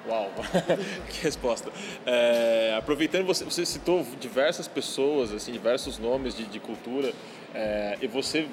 Uau, 0.09 0.33
que 1.09 1.23
resposta. 1.23 1.71
É, 2.05 2.75
aproveitando, 2.77 3.25
você, 3.25 3.45
você, 3.45 3.65
citou 3.65 4.05
diversas 4.19 4.67
pessoas, 4.67 5.33
assim, 5.33 5.53
diversos 5.53 5.99
nomes 5.99 6.37
de, 6.37 6.45
de 6.45 6.59
cultura, 6.59 7.13
é, 7.55 7.99
e 8.01 8.07
você 8.07 8.49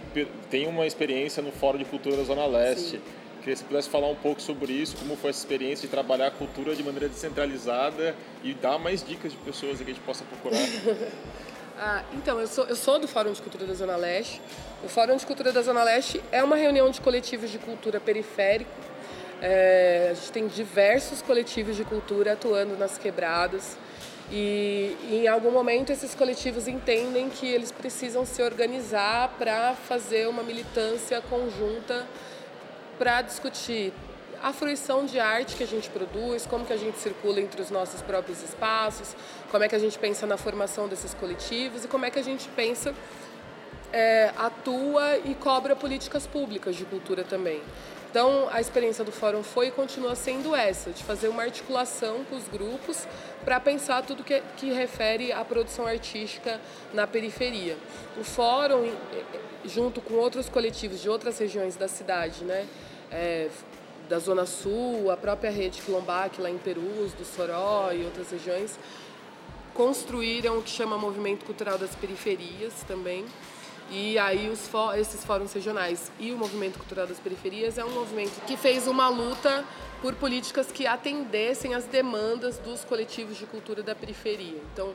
tem 0.49 0.67
uma 0.67 0.85
experiência 0.85 1.41
no 1.41 1.51
Fórum 1.51 1.77
de 1.77 1.85
Cultura 1.85 2.17
da 2.17 2.23
Zona 2.23 2.45
Leste. 2.45 2.97
Sim. 2.97 3.01
Queria 3.39 3.55
que 3.55 3.59
você 3.59 3.65
pudesse 3.65 3.89
falar 3.89 4.07
um 4.09 4.15
pouco 4.15 4.41
sobre 4.41 4.73
isso, 4.73 4.97
como 4.97 5.15
foi 5.15 5.29
essa 5.29 5.39
experiência 5.39 5.87
de 5.87 5.91
trabalhar 5.91 6.27
a 6.27 6.31
cultura 6.31 6.75
de 6.75 6.83
maneira 6.83 7.07
descentralizada 7.07 8.13
e 8.43 8.53
dar 8.53 8.77
mais 8.77 9.01
dicas 9.01 9.31
de 9.31 9.37
pessoas 9.37 9.77
que 9.77 9.83
a 9.83 9.87
gente 9.87 10.01
possa 10.01 10.25
procurar. 10.25 10.59
ah, 11.79 12.03
então, 12.13 12.39
eu 12.39 12.47
sou, 12.47 12.65
eu 12.65 12.75
sou 12.75 12.99
do 12.99 13.07
Fórum 13.07 13.31
de 13.31 13.41
Cultura 13.41 13.65
da 13.65 13.73
Zona 13.73 13.95
Leste. 13.95 14.41
O 14.83 14.89
Fórum 14.89 15.15
de 15.15 15.25
Cultura 15.25 15.53
da 15.53 15.61
Zona 15.61 15.83
Leste 15.83 16.21
é 16.31 16.43
uma 16.43 16.57
reunião 16.57 16.89
de 16.89 16.99
coletivos 16.99 17.49
de 17.49 17.57
cultura 17.57 17.99
periférico 17.99 18.89
é, 19.41 20.09
a 20.11 20.13
gente 20.13 20.31
tem 20.31 20.47
diversos 20.47 21.21
coletivos 21.21 21.75
de 21.75 21.85
cultura 21.85 22.33
atuando 22.33 22.77
nas 22.77 22.97
quebradas 22.97 23.77
e, 24.31 24.95
e, 25.09 25.21
em 25.23 25.27
algum 25.27 25.51
momento 25.51 25.91
esses 25.91 26.13
coletivos 26.13 26.67
entendem 26.67 27.29
que 27.29 27.47
eles 27.47 27.71
precisam 27.71 28.25
se 28.25 28.41
organizar 28.43 29.35
para 29.39 29.73
fazer 29.73 30.27
uma 30.27 30.43
militância 30.43 31.21
conjunta 31.21 32.05
para 32.97 33.21
discutir 33.21 33.93
a 34.41 34.53
fruição 34.53 35.05
de 35.05 35.19
arte 35.19 35.55
que 35.55 35.63
a 35.63 35.67
gente 35.67 35.89
produz, 35.89 36.45
como 36.45 36.65
que 36.65 36.73
a 36.73 36.77
gente 36.77 36.97
circula 36.97 37.41
entre 37.41 37.61
os 37.61 37.69
nossos 37.69 38.01
próprios 38.01 38.41
espaços, 38.41 39.15
como 39.51 39.63
é 39.63 39.67
que 39.67 39.75
a 39.75 39.79
gente 39.79 39.97
pensa 39.99 40.25
na 40.25 40.37
formação 40.37 40.87
desses 40.87 41.13
coletivos 41.13 41.85
e 41.85 41.87
como 41.87 42.05
é 42.05 42.09
que 42.09 42.19
a 42.19 42.23
gente 42.23 42.47
pensa, 42.49 42.93
é, 43.91 44.31
atua 44.37 45.17
e 45.17 45.35
cobra 45.35 45.75
políticas 45.75 46.25
públicas 46.25 46.75
de 46.75 46.85
cultura 46.85 47.23
também. 47.23 47.61
Então, 48.09 48.47
a 48.51 48.59
experiência 48.59 49.03
do 49.03 49.11
fórum 49.11 49.43
foi 49.43 49.67
e 49.67 49.71
continua 49.71 50.15
sendo 50.15 50.55
essa, 50.55 50.89
de 50.89 51.03
fazer 51.03 51.27
uma 51.27 51.43
articulação 51.43 52.23
com 52.25 52.35
os 52.35 52.47
grupos 52.47 53.07
para 53.45 53.59
pensar 53.59 54.01
tudo 54.01 54.23
que, 54.23 54.41
que 54.57 54.71
refere 54.71 55.31
à 55.31 55.45
produção 55.45 55.85
artística 55.85 56.59
na 56.91 57.05
periferia. 57.05 57.77
O 58.19 58.23
fórum, 58.23 58.91
junto 59.63 60.01
com 60.01 60.15
outros 60.15 60.49
coletivos 60.49 60.99
de 60.99 61.07
outras 61.07 61.37
regiões 61.37 61.75
da 61.75 61.87
cidade, 61.87 62.43
né, 62.43 62.65
é, 63.11 63.47
da 64.09 64.17
Zona 64.17 64.47
Sul, 64.47 65.11
a 65.11 65.17
própria 65.17 65.51
rede 65.51 65.79
Quilombac 65.79 66.41
lá 66.41 66.49
em 66.49 66.57
Perus, 66.57 67.13
do 67.13 67.23
Soró 67.23 67.91
e 67.93 68.03
outras 68.03 68.31
regiões, 68.31 68.79
construíram 69.75 70.57
o 70.57 70.63
que 70.63 70.69
chama 70.71 70.97
Movimento 70.97 71.45
Cultural 71.45 71.77
das 71.77 71.93
Periferias 71.95 72.73
também, 72.87 73.23
e 73.91 74.17
aí 74.19 74.49
os 74.49 74.69
esses 74.97 75.23
fóruns 75.23 75.51
regionais 75.53 76.11
e 76.19 76.31
o 76.31 76.37
Movimento 76.37 76.77
Cultural 76.77 77.07
das 77.07 77.19
Periferias 77.19 77.77
é 77.77 77.83
um 77.83 77.91
movimento 77.91 78.39
que 78.45 78.55
fez 78.55 78.87
uma 78.87 79.09
luta 79.09 79.65
por 80.01 80.13
políticas 80.15 80.71
que 80.71 80.87
atendessem 80.87 81.73
às 81.73 81.85
demandas 81.85 82.57
dos 82.59 82.83
coletivos 82.83 83.37
de 83.37 83.45
cultura 83.45 83.83
da 83.83 83.95
periferia. 83.95 84.61
Então, 84.71 84.93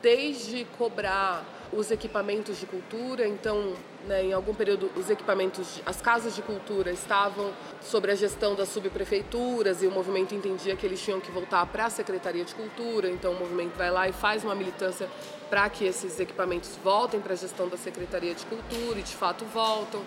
desde 0.00 0.64
cobrar 0.78 1.44
os 1.72 1.90
equipamentos 1.90 2.60
de 2.60 2.66
cultura, 2.66 3.26
então, 3.26 3.74
né, 4.06 4.24
em 4.24 4.32
algum 4.32 4.54
período, 4.54 4.90
os 4.96 5.10
equipamentos, 5.10 5.82
as 5.84 6.00
casas 6.00 6.34
de 6.34 6.42
cultura 6.42 6.92
estavam 6.92 7.52
sob 7.82 8.10
a 8.10 8.14
gestão 8.14 8.54
das 8.54 8.68
subprefeituras 8.68 9.82
e 9.82 9.86
o 9.86 9.90
movimento 9.90 10.34
entendia 10.34 10.76
que 10.76 10.86
eles 10.86 11.02
tinham 11.02 11.20
que 11.20 11.30
voltar 11.30 11.66
para 11.66 11.86
a 11.86 11.90
Secretaria 11.90 12.44
de 12.44 12.54
Cultura, 12.54 13.10
então 13.10 13.32
o 13.32 13.38
movimento 13.38 13.74
vai 13.76 13.90
lá 13.90 14.08
e 14.08 14.12
faz 14.12 14.44
uma 14.44 14.54
militância 14.54 15.08
para 15.48 15.68
que 15.68 15.84
esses 15.84 16.18
equipamentos 16.18 16.70
voltem 16.82 17.20
para 17.20 17.32
a 17.32 17.36
gestão 17.36 17.68
da 17.68 17.76
Secretaria 17.76 18.34
de 18.34 18.44
Cultura 18.46 18.98
e 18.98 19.02
de 19.02 19.14
fato 19.14 19.44
voltam 19.46 20.02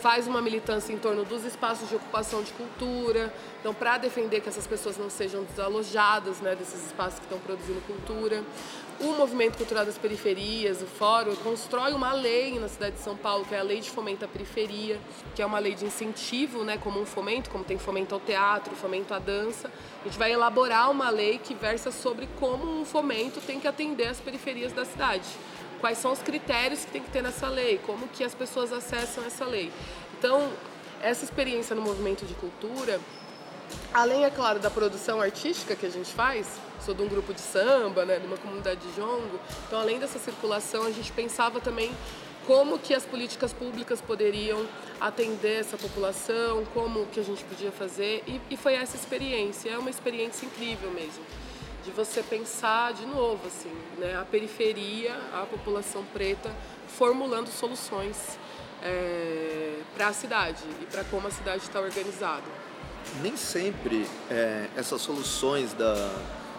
faz 0.00 0.26
uma 0.26 0.40
militância 0.40 0.92
em 0.92 0.98
torno 0.98 1.24
dos 1.24 1.44
espaços 1.44 1.88
de 1.88 1.96
ocupação 1.96 2.42
de 2.42 2.52
cultura, 2.52 3.32
então 3.60 3.74
para 3.74 3.98
defender 3.98 4.40
que 4.40 4.48
essas 4.48 4.66
pessoas 4.66 4.96
não 4.96 5.10
sejam 5.10 5.44
desalojadas 5.44 6.40
né, 6.40 6.54
desses 6.54 6.86
espaços 6.86 7.18
que 7.18 7.24
estão 7.24 7.38
produzindo 7.38 7.80
cultura. 7.80 8.42
O 9.00 9.12
Movimento 9.12 9.56
Cultural 9.56 9.86
das 9.86 9.96
Periferias, 9.96 10.82
o 10.82 10.86
Fórum, 10.86 11.36
constrói 11.36 11.92
uma 11.92 12.12
lei 12.12 12.58
na 12.58 12.66
cidade 12.66 12.96
de 12.96 13.02
São 13.02 13.16
Paulo, 13.16 13.44
que 13.44 13.54
é 13.54 13.60
a 13.60 13.62
Lei 13.62 13.80
de 13.80 13.88
Fomento 13.88 14.24
à 14.24 14.28
Periferia, 14.28 14.98
que 15.36 15.40
é 15.40 15.46
uma 15.46 15.60
lei 15.60 15.76
de 15.76 15.84
incentivo, 15.84 16.64
né, 16.64 16.76
como 16.78 17.00
um 17.00 17.06
fomento, 17.06 17.48
como 17.48 17.62
tem 17.62 17.78
fomento 17.78 18.12
ao 18.12 18.20
teatro, 18.20 18.74
fomento 18.74 19.14
à 19.14 19.20
dança. 19.20 19.70
A 20.00 20.04
gente 20.08 20.18
vai 20.18 20.32
elaborar 20.32 20.90
uma 20.90 21.10
lei 21.10 21.38
que 21.38 21.54
versa 21.54 21.92
sobre 21.92 22.28
como 22.40 22.80
um 22.80 22.84
fomento 22.84 23.40
tem 23.40 23.60
que 23.60 23.68
atender 23.68 24.08
as 24.08 24.18
periferias 24.18 24.72
da 24.72 24.84
cidade 24.84 25.28
quais 25.80 25.98
são 25.98 26.10
os 26.10 26.20
critérios 26.20 26.84
que 26.84 26.90
tem 26.90 27.02
que 27.02 27.10
ter 27.10 27.22
nessa 27.22 27.48
lei, 27.48 27.78
como 27.86 28.08
que 28.08 28.24
as 28.24 28.34
pessoas 28.34 28.72
acessam 28.72 29.24
essa 29.24 29.44
lei. 29.44 29.70
Então, 30.18 30.50
essa 31.00 31.24
experiência 31.24 31.74
no 31.76 31.82
movimento 31.82 32.26
de 32.26 32.34
cultura, 32.34 33.00
além, 33.92 34.24
é 34.24 34.30
claro, 34.30 34.58
da 34.58 34.70
produção 34.70 35.20
artística 35.20 35.74
que 35.74 35.86
a 35.86 35.90
gente 35.90 36.12
faz, 36.12 36.46
sou 36.80 36.94
de 36.94 37.02
um 37.02 37.08
grupo 37.08 37.34
de 37.34 37.40
samba, 37.40 38.04
né, 38.04 38.18
de 38.18 38.26
uma 38.26 38.36
comunidade 38.36 38.80
de 38.80 38.94
jongo, 38.94 39.38
então, 39.66 39.80
além 39.80 39.98
dessa 39.98 40.18
circulação, 40.18 40.84
a 40.84 40.90
gente 40.90 41.12
pensava 41.12 41.60
também 41.60 41.90
como 42.46 42.78
que 42.78 42.94
as 42.94 43.04
políticas 43.04 43.52
públicas 43.52 44.00
poderiam 44.00 44.66
atender 45.00 45.60
essa 45.60 45.76
população, 45.76 46.64
como 46.72 47.06
que 47.06 47.20
a 47.20 47.22
gente 47.22 47.44
podia 47.44 47.70
fazer, 47.70 48.22
e, 48.26 48.40
e 48.50 48.56
foi 48.56 48.74
essa 48.74 48.96
experiência, 48.96 49.70
é 49.70 49.78
uma 49.78 49.90
experiência 49.90 50.46
incrível 50.46 50.90
mesmo 50.90 51.22
de 51.84 51.94
você 51.94 52.22
pensar 52.22 52.92
de 52.92 53.06
novo 53.06 53.46
assim, 53.46 53.72
né, 53.96 54.16
a 54.20 54.24
periferia, 54.24 55.14
a 55.32 55.46
população 55.46 56.04
preta 56.12 56.54
formulando 56.86 57.48
soluções 57.48 58.38
é, 58.82 59.80
para 59.94 60.08
a 60.08 60.12
cidade 60.12 60.62
e 60.82 60.86
para 60.86 61.02
como 61.04 61.26
a 61.26 61.30
cidade 61.30 61.62
está 61.62 61.80
organizada. 61.80 62.44
Nem 63.22 63.36
sempre 63.36 64.06
é, 64.30 64.68
essas 64.76 65.00
soluções 65.00 65.72
da, 65.72 65.94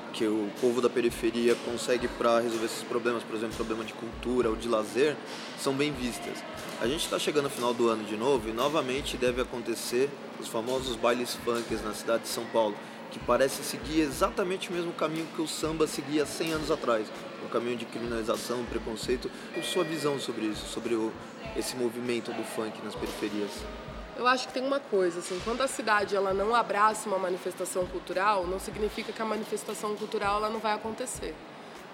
que 0.09 0.25
o 0.25 0.49
povo 0.59 0.81
da 0.81 0.89
periferia 0.89 1.55
consegue 1.65 2.07
para 2.07 2.39
resolver 2.39 2.65
esses 2.65 2.83
problemas, 2.83 3.23
por 3.23 3.35
exemplo, 3.35 3.55
problema 3.55 3.83
de 3.83 3.93
cultura 3.93 4.49
ou 4.49 4.55
de 4.55 4.67
lazer, 4.67 5.15
são 5.59 5.73
bem 5.73 5.91
vistas. 5.91 6.37
A 6.81 6.87
gente 6.87 7.03
está 7.03 7.19
chegando 7.19 7.45
no 7.45 7.49
final 7.49 7.73
do 7.73 7.87
ano 7.89 8.03
de 8.03 8.15
novo 8.15 8.49
e 8.49 8.51
novamente 8.51 9.17
deve 9.17 9.41
acontecer 9.41 10.09
os 10.39 10.47
famosos 10.47 10.95
bailes 10.95 11.35
funk 11.35 11.73
na 11.83 11.93
cidade 11.93 12.23
de 12.23 12.29
São 12.29 12.45
Paulo, 12.45 12.75
que 13.11 13.19
parece 13.19 13.63
seguir 13.63 14.01
exatamente 14.01 14.69
o 14.69 14.73
mesmo 14.73 14.93
caminho 14.93 15.27
que 15.35 15.41
o 15.41 15.47
samba 15.47 15.87
seguia 15.87 16.25
100 16.25 16.53
anos 16.53 16.71
atrás, 16.71 17.07
um 17.43 17.49
caminho 17.49 17.77
de 17.77 17.85
criminalização, 17.85 18.63
preconceito. 18.65 19.29
Qual 19.53 19.63
sua 19.63 19.83
visão 19.83 20.19
sobre 20.19 20.45
isso, 20.45 20.65
sobre 20.67 20.95
o, 20.95 21.11
esse 21.55 21.75
movimento 21.75 22.31
do 22.31 22.43
funk 22.43 22.73
nas 22.83 22.95
periferias? 22.95 23.51
Eu 24.19 24.27
acho 24.27 24.47
que 24.49 24.53
tem 24.53 24.65
uma 24.65 24.81
coisa, 24.81 25.19
assim, 25.19 25.39
quando 25.45 25.61
a 25.61 25.67
cidade 25.67 26.13
ela 26.13 26.33
não 26.33 26.53
abraça 26.53 27.07
uma 27.07 27.17
manifestação 27.17 27.87
cultural, 27.87 28.45
não 28.45 28.59
significa 28.59 29.13
que 29.13 29.21
a 29.21 29.23
manifestação 29.23 29.95
cultural 29.95 30.39
ela 30.39 30.49
não 30.49 30.59
vai 30.59 30.73
acontecer. 30.73 31.33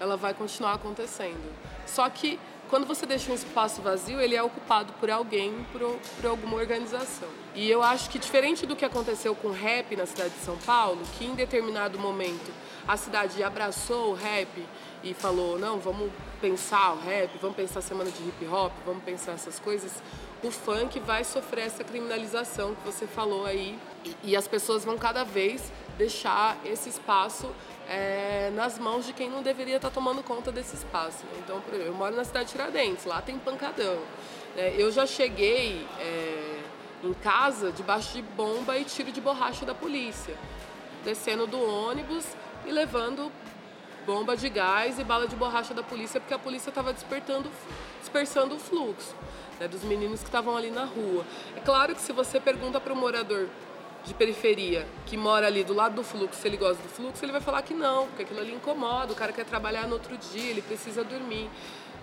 Ela 0.00 0.16
vai 0.16 0.34
continuar 0.34 0.72
acontecendo. 0.72 1.54
Só 1.86 2.10
que 2.10 2.36
quando 2.68 2.84
você 2.84 3.06
deixa 3.06 3.30
um 3.30 3.34
espaço 3.36 3.80
vazio, 3.80 4.20
ele 4.20 4.34
é 4.34 4.42
ocupado 4.42 4.92
por 4.94 5.08
alguém, 5.08 5.64
por, 5.70 5.80
por 6.16 6.26
alguma 6.26 6.56
organização. 6.56 7.28
E 7.54 7.70
eu 7.70 7.80
acho 7.80 8.10
que 8.10 8.18
diferente 8.18 8.66
do 8.66 8.74
que 8.74 8.84
aconteceu 8.84 9.32
com 9.36 9.46
o 9.46 9.52
rap 9.52 9.94
na 9.94 10.04
cidade 10.04 10.30
de 10.30 10.44
São 10.44 10.56
Paulo, 10.56 11.00
que 11.16 11.24
em 11.24 11.34
determinado 11.36 11.96
momento 11.96 12.52
a 12.88 12.96
cidade 12.96 13.40
abraçou 13.40 14.10
o 14.10 14.14
rap 14.14 14.48
e 15.04 15.14
falou, 15.14 15.60
não, 15.60 15.78
vamos 15.78 16.10
pensar 16.40 16.94
o 16.94 16.98
rap, 16.98 17.30
vamos 17.40 17.56
pensar 17.56 17.78
a 17.78 17.82
semana 17.82 18.10
de 18.10 18.20
hip 18.20 18.44
hop, 18.46 18.72
vamos 18.84 19.04
pensar 19.04 19.32
essas 19.32 19.60
coisas, 19.60 19.92
o 20.42 20.50
funk 20.50 21.00
vai 21.00 21.24
sofrer 21.24 21.66
essa 21.66 21.82
criminalização 21.82 22.74
que 22.74 22.84
você 22.84 23.06
falou 23.06 23.46
aí 23.46 23.78
e, 24.04 24.30
e 24.30 24.36
as 24.36 24.46
pessoas 24.46 24.84
vão 24.84 24.98
cada 24.98 25.24
vez 25.24 25.72
deixar 25.96 26.58
esse 26.64 26.88
espaço 26.88 27.50
é, 27.88 28.50
nas 28.54 28.78
mãos 28.78 29.06
de 29.06 29.12
quem 29.12 29.30
não 29.30 29.42
deveria 29.42 29.76
estar 29.76 29.90
tomando 29.90 30.22
conta 30.22 30.52
desse 30.52 30.76
espaço. 30.76 31.24
Né? 31.26 31.40
Então, 31.44 31.62
eu 31.72 31.94
moro 31.94 32.14
na 32.14 32.24
cidade 32.24 32.46
de 32.46 32.52
Tiradentes, 32.52 33.04
lá 33.04 33.22
tem 33.22 33.38
pancadão. 33.38 33.98
É, 34.56 34.74
eu 34.76 34.90
já 34.90 35.06
cheguei 35.06 35.86
é, 35.98 36.60
em 37.02 37.14
casa 37.14 37.72
debaixo 37.72 38.14
de 38.14 38.22
bomba 38.22 38.76
e 38.76 38.84
tiro 38.84 39.10
de 39.10 39.20
borracha 39.20 39.64
da 39.64 39.74
polícia, 39.74 40.36
descendo 41.04 41.46
do 41.46 41.60
ônibus 41.60 42.26
e 42.66 42.70
levando 42.70 43.30
bomba 44.04 44.36
de 44.36 44.48
gás 44.48 44.98
e 44.98 45.04
bala 45.04 45.26
de 45.26 45.34
borracha 45.34 45.74
da 45.74 45.82
polícia 45.82 46.20
porque 46.20 46.34
a 46.34 46.38
polícia 46.38 46.68
estava 46.68 46.92
despertando, 46.92 47.50
dispersando 48.00 48.54
o 48.54 48.58
fluxo 48.58 49.14
né, 49.58 49.68
dos 49.68 49.82
meninos 49.82 50.20
que 50.20 50.26
estavam 50.26 50.56
ali 50.56 50.70
na 50.70 50.84
rua. 50.84 51.24
É 51.56 51.60
claro 51.60 51.94
que 51.94 52.00
se 52.00 52.12
você 52.12 52.38
pergunta 52.40 52.80
para 52.80 52.92
o 52.92 52.96
morador 52.96 53.48
de 54.04 54.14
periferia 54.14 54.86
que 55.04 55.16
mora 55.16 55.46
ali 55.46 55.64
do 55.64 55.74
lado 55.74 55.96
do 55.96 56.04
fluxo, 56.04 56.40
se 56.40 56.46
ele 56.46 56.56
gosta 56.56 56.82
do 56.82 56.88
fluxo, 56.88 57.24
ele 57.24 57.32
vai 57.32 57.40
falar 57.40 57.62
que 57.62 57.74
não, 57.74 58.06
porque 58.06 58.22
aquilo 58.22 58.40
ali 58.40 58.54
incomoda, 58.54 59.12
o 59.12 59.16
cara 59.16 59.32
quer 59.32 59.44
trabalhar 59.44 59.86
no 59.88 59.94
outro 59.94 60.16
dia, 60.16 60.50
ele 60.50 60.62
precisa 60.62 61.02
dormir. 61.02 61.50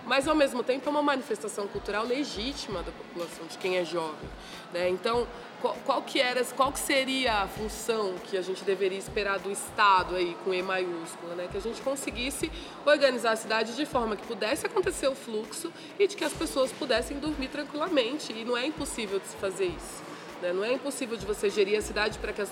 Mas 0.06 0.28
ao 0.28 0.34
mesmo 0.34 0.62
tempo 0.62 0.86
é 0.86 0.90
uma 0.90 1.02
manifestação 1.02 1.66
cultural 1.66 2.04
legítima 2.04 2.82
da 2.82 2.92
população, 2.92 3.46
de 3.46 3.56
quem 3.56 3.78
é 3.78 3.84
jovem. 3.84 4.28
Né? 4.72 4.88
Então, 4.90 5.26
qual, 5.62 5.76
qual, 5.86 6.02
que 6.02 6.20
era, 6.20 6.44
qual 6.44 6.70
que 6.70 6.78
seria 6.78 7.42
a 7.42 7.48
função 7.48 8.14
que 8.24 8.36
a 8.36 8.42
gente 8.42 8.64
deveria 8.64 8.98
esperar 8.98 9.38
do 9.38 9.50
Estado 9.50 10.14
aí, 10.14 10.36
com 10.44 10.52
E 10.52 10.62
maiúsculo, 10.62 11.34
né? 11.34 11.48
Que 11.50 11.56
a 11.56 11.60
gente 11.60 11.80
conseguisse 11.80 12.52
organizar 12.84 13.32
a 13.32 13.36
cidade 13.36 13.74
de 13.74 13.86
forma 13.86 14.14
que 14.14 14.26
pudesse 14.26 14.66
acontecer 14.66 15.08
o 15.08 15.14
fluxo 15.14 15.72
e 15.98 16.06
de 16.06 16.16
que 16.16 16.24
as 16.24 16.34
pessoas 16.34 16.70
pudessem 16.70 17.18
dormir 17.18 17.48
tranquilamente. 17.48 18.30
E 18.32 18.44
não 18.44 18.56
é 18.56 18.66
impossível 18.66 19.18
de 19.18 19.26
se 19.28 19.36
fazer 19.36 19.66
isso. 19.66 20.02
Né? 20.42 20.52
Não 20.52 20.62
é 20.62 20.74
impossível 20.74 21.16
de 21.16 21.24
você 21.24 21.48
gerir 21.48 21.78
a 21.78 21.82
cidade 21.82 22.18
para 22.18 22.32
que, 22.32 22.42
as, 22.42 22.50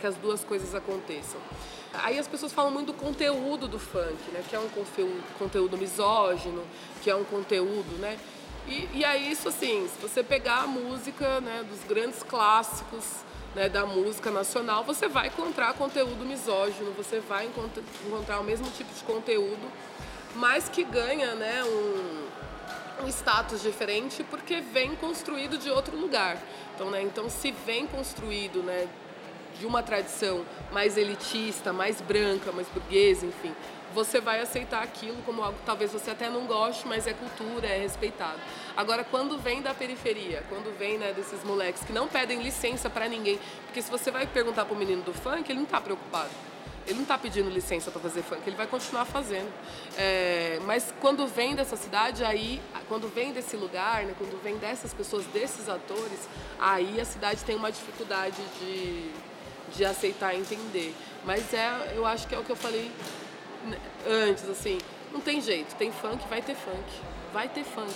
que 0.00 0.06
as 0.06 0.14
duas 0.16 0.44
coisas 0.44 0.72
aconteçam. 0.72 1.40
Aí 1.94 2.18
as 2.18 2.26
pessoas 2.26 2.52
falam 2.52 2.70
muito 2.70 2.86
do 2.88 2.94
conteúdo 2.94 3.68
do 3.68 3.78
funk, 3.78 4.30
né? 4.32 4.42
que 4.48 4.56
é 4.56 4.58
um 4.58 4.68
conteúdo, 5.38 5.76
misógino, 5.76 6.62
que 7.02 7.10
é 7.10 7.14
um 7.14 7.24
conteúdo, 7.24 7.98
né? 7.98 8.18
E, 8.66 8.88
e 8.94 9.04
aí 9.04 9.30
isso 9.30 9.48
assim, 9.48 9.88
se 9.88 10.00
você 10.00 10.22
pegar 10.22 10.62
a 10.62 10.66
música 10.66 11.40
né, 11.40 11.64
dos 11.68 11.82
grandes 11.84 12.22
clássicos 12.22 13.04
né, 13.54 13.68
da 13.68 13.84
música 13.84 14.30
nacional, 14.30 14.84
você 14.84 15.08
vai 15.08 15.26
encontrar 15.26 15.74
conteúdo 15.74 16.24
misógino, 16.24 16.92
você 16.92 17.20
vai 17.20 17.46
encontrar 17.46 18.40
o 18.40 18.44
mesmo 18.44 18.70
tipo 18.70 18.92
de 18.94 19.02
conteúdo, 19.02 19.70
mas 20.36 20.68
que 20.68 20.84
ganha 20.84 21.34
né, 21.34 21.62
um, 21.64 23.04
um 23.04 23.08
status 23.08 23.60
diferente 23.60 24.24
porque 24.24 24.60
vem 24.60 24.94
construído 24.96 25.58
de 25.58 25.68
outro 25.68 25.96
lugar. 25.96 26.38
Então, 26.74 26.90
né, 26.90 27.02
então 27.02 27.28
se 27.28 27.50
vem 27.50 27.86
construído 27.86 28.62
né, 28.62 28.88
de 29.58 29.66
uma 29.66 29.82
tradição 29.82 30.44
mais 30.70 30.96
elitista, 30.96 31.72
mais 31.72 32.00
branca, 32.00 32.52
mais 32.52 32.68
burguesa, 32.68 33.26
enfim, 33.26 33.54
você 33.92 34.20
vai 34.20 34.40
aceitar 34.40 34.82
aquilo 34.82 35.16
como 35.22 35.42
algo 35.42 35.58
que 35.58 35.64
talvez 35.64 35.92
você 35.92 36.10
até 36.10 36.28
não 36.28 36.46
goste, 36.46 36.86
mas 36.86 37.06
é 37.06 37.12
cultura, 37.12 37.66
é 37.66 37.78
respeitado. 37.78 38.38
Agora, 38.76 39.04
quando 39.04 39.38
vem 39.38 39.62
da 39.62 39.74
periferia, 39.74 40.42
quando 40.48 40.76
vem 40.76 40.98
né, 40.98 41.12
desses 41.12 41.44
moleques 41.44 41.84
que 41.84 41.92
não 41.92 42.08
pedem 42.08 42.42
licença 42.42 42.88
para 42.88 43.08
ninguém, 43.08 43.38
porque 43.66 43.82
se 43.82 43.90
você 43.90 44.10
vai 44.10 44.26
perguntar 44.26 44.64
para 44.64 44.74
o 44.74 44.78
menino 44.78 45.02
do 45.02 45.12
funk, 45.12 45.50
ele 45.50 45.58
não 45.58 45.64
está 45.64 45.80
preocupado. 45.80 46.30
Ele 46.84 46.94
não 46.94 47.02
está 47.02 47.16
pedindo 47.16 47.48
licença 47.48 47.92
para 47.92 48.00
fazer 48.00 48.22
funk, 48.22 48.42
ele 48.44 48.56
vai 48.56 48.66
continuar 48.66 49.04
fazendo. 49.04 49.52
É, 49.96 50.58
mas 50.64 50.92
quando 51.00 51.26
vem 51.28 51.54
dessa 51.54 51.76
cidade, 51.76 52.24
aí, 52.24 52.60
quando 52.88 53.06
vem 53.08 53.32
desse 53.32 53.56
lugar, 53.56 54.04
né, 54.04 54.14
quando 54.18 54.42
vem 54.42 54.56
dessas 54.56 54.92
pessoas, 54.92 55.24
desses 55.26 55.68
atores, 55.68 56.28
aí 56.58 57.00
a 57.00 57.04
cidade 57.04 57.44
tem 57.44 57.54
uma 57.54 57.70
dificuldade 57.70 58.42
de, 58.58 59.12
de 59.74 59.84
aceitar 59.84 60.34
e 60.34 60.40
entender. 60.40 60.94
Mas 61.24 61.52
é, 61.54 61.94
eu 61.94 62.06
acho 62.06 62.26
que 62.26 62.34
é 62.34 62.38
o 62.38 62.44
que 62.44 62.50
eu 62.50 62.56
falei 62.56 62.90
antes, 64.06 64.48
assim, 64.48 64.78
não 65.12 65.20
tem 65.20 65.40
jeito, 65.40 65.74
tem 65.76 65.92
funk, 65.92 66.26
vai 66.28 66.42
ter 66.42 66.54
funk. 66.54 66.84
Vai 67.32 67.48
ter 67.48 67.64
funk. 67.64 67.94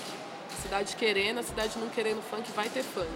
A 0.50 0.62
cidade 0.62 0.96
querendo, 0.96 1.38
a 1.38 1.42
cidade 1.42 1.78
não 1.78 1.88
querendo 1.88 2.22
funk, 2.22 2.50
vai 2.52 2.68
ter 2.68 2.82
funk 2.82 3.10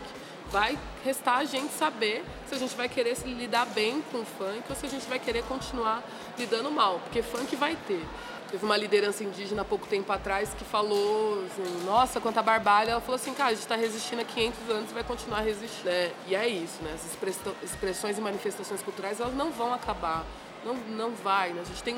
vai 0.51 0.79
restar 1.05 1.39
a 1.39 1.45
gente 1.45 1.73
saber 1.73 2.25
se 2.49 2.55
a 2.55 2.59
gente 2.59 2.75
vai 2.75 2.89
querer 2.89 3.17
se 3.17 3.27
lidar 3.27 3.67
bem 3.67 4.03
com 4.11 4.19
o 4.19 4.25
funk 4.25 4.63
ou 4.69 4.77
se 4.77 4.87
a 4.87 4.89
gente 4.89 5.07
vai 5.09 5.19
querer 5.19 5.45
continuar 5.45 6.03
lidando 6.39 6.71
mal, 6.71 7.01
porque 7.01 7.23
funk 7.23 7.55
vai 7.57 7.77
ter. 7.87 8.05
Teve 8.51 8.65
uma 8.65 8.77
liderança 8.77 9.23
indígena 9.23 9.63
há 9.63 9.65
pouco 9.65 9.87
tempo 9.87 10.13
atrás 10.13 10.53
que 10.53 10.65
falou 10.65 11.45
assim, 11.45 11.85
nossa, 11.87 12.21
quanta 12.21 12.43
barbárie. 12.43 12.91
Ela 12.91 13.01
falou 13.01 13.15
assim, 13.15 13.33
cara, 13.33 13.51
a 13.51 13.53
gente 13.53 13.63
está 13.63 13.77
resistindo 13.77 14.23
há 14.23 14.25
500 14.25 14.71
anos 14.71 14.91
e 14.91 14.95
vai 14.95 15.05
continuar 15.05 15.41
resistindo. 15.43 15.89
É, 15.89 16.11
e 16.27 16.35
é 16.35 16.49
isso, 16.49 16.83
né? 16.83 16.93
As 16.93 17.63
expressões 17.63 18.19
e 18.19 18.21
manifestações 18.21 18.83
culturais, 18.83 19.21
elas 19.21 19.35
não 19.35 19.53
vão 19.53 19.73
acabar. 19.73 20.25
Não, 20.65 20.75
não 20.75 21.13
vai, 21.13 21.51
né? 21.53 21.61
A 21.61 21.65
gente 21.65 21.81
tem 21.85 21.97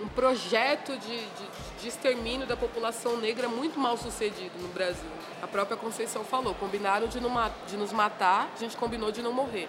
um 0.00 0.08
projeto 0.08 0.96
de, 0.96 1.18
de, 1.18 1.80
de, 1.80 1.88
extermínio 1.88 2.46
da 2.46 2.56
população 2.56 3.18
negra 3.18 3.48
muito 3.48 3.78
mal 3.78 3.96
sucedido 3.96 4.58
no 4.58 4.68
Brasil. 4.68 5.10
A 5.42 5.46
própria 5.46 5.76
Conceição 5.76 6.24
falou, 6.24 6.54
combinaram 6.54 7.06
de, 7.06 7.20
de 7.66 7.76
nos 7.76 7.92
matar, 7.92 8.50
a 8.54 8.58
gente 8.58 8.76
combinou 8.76 9.12
de 9.12 9.22
não 9.22 9.32
morrer. 9.32 9.68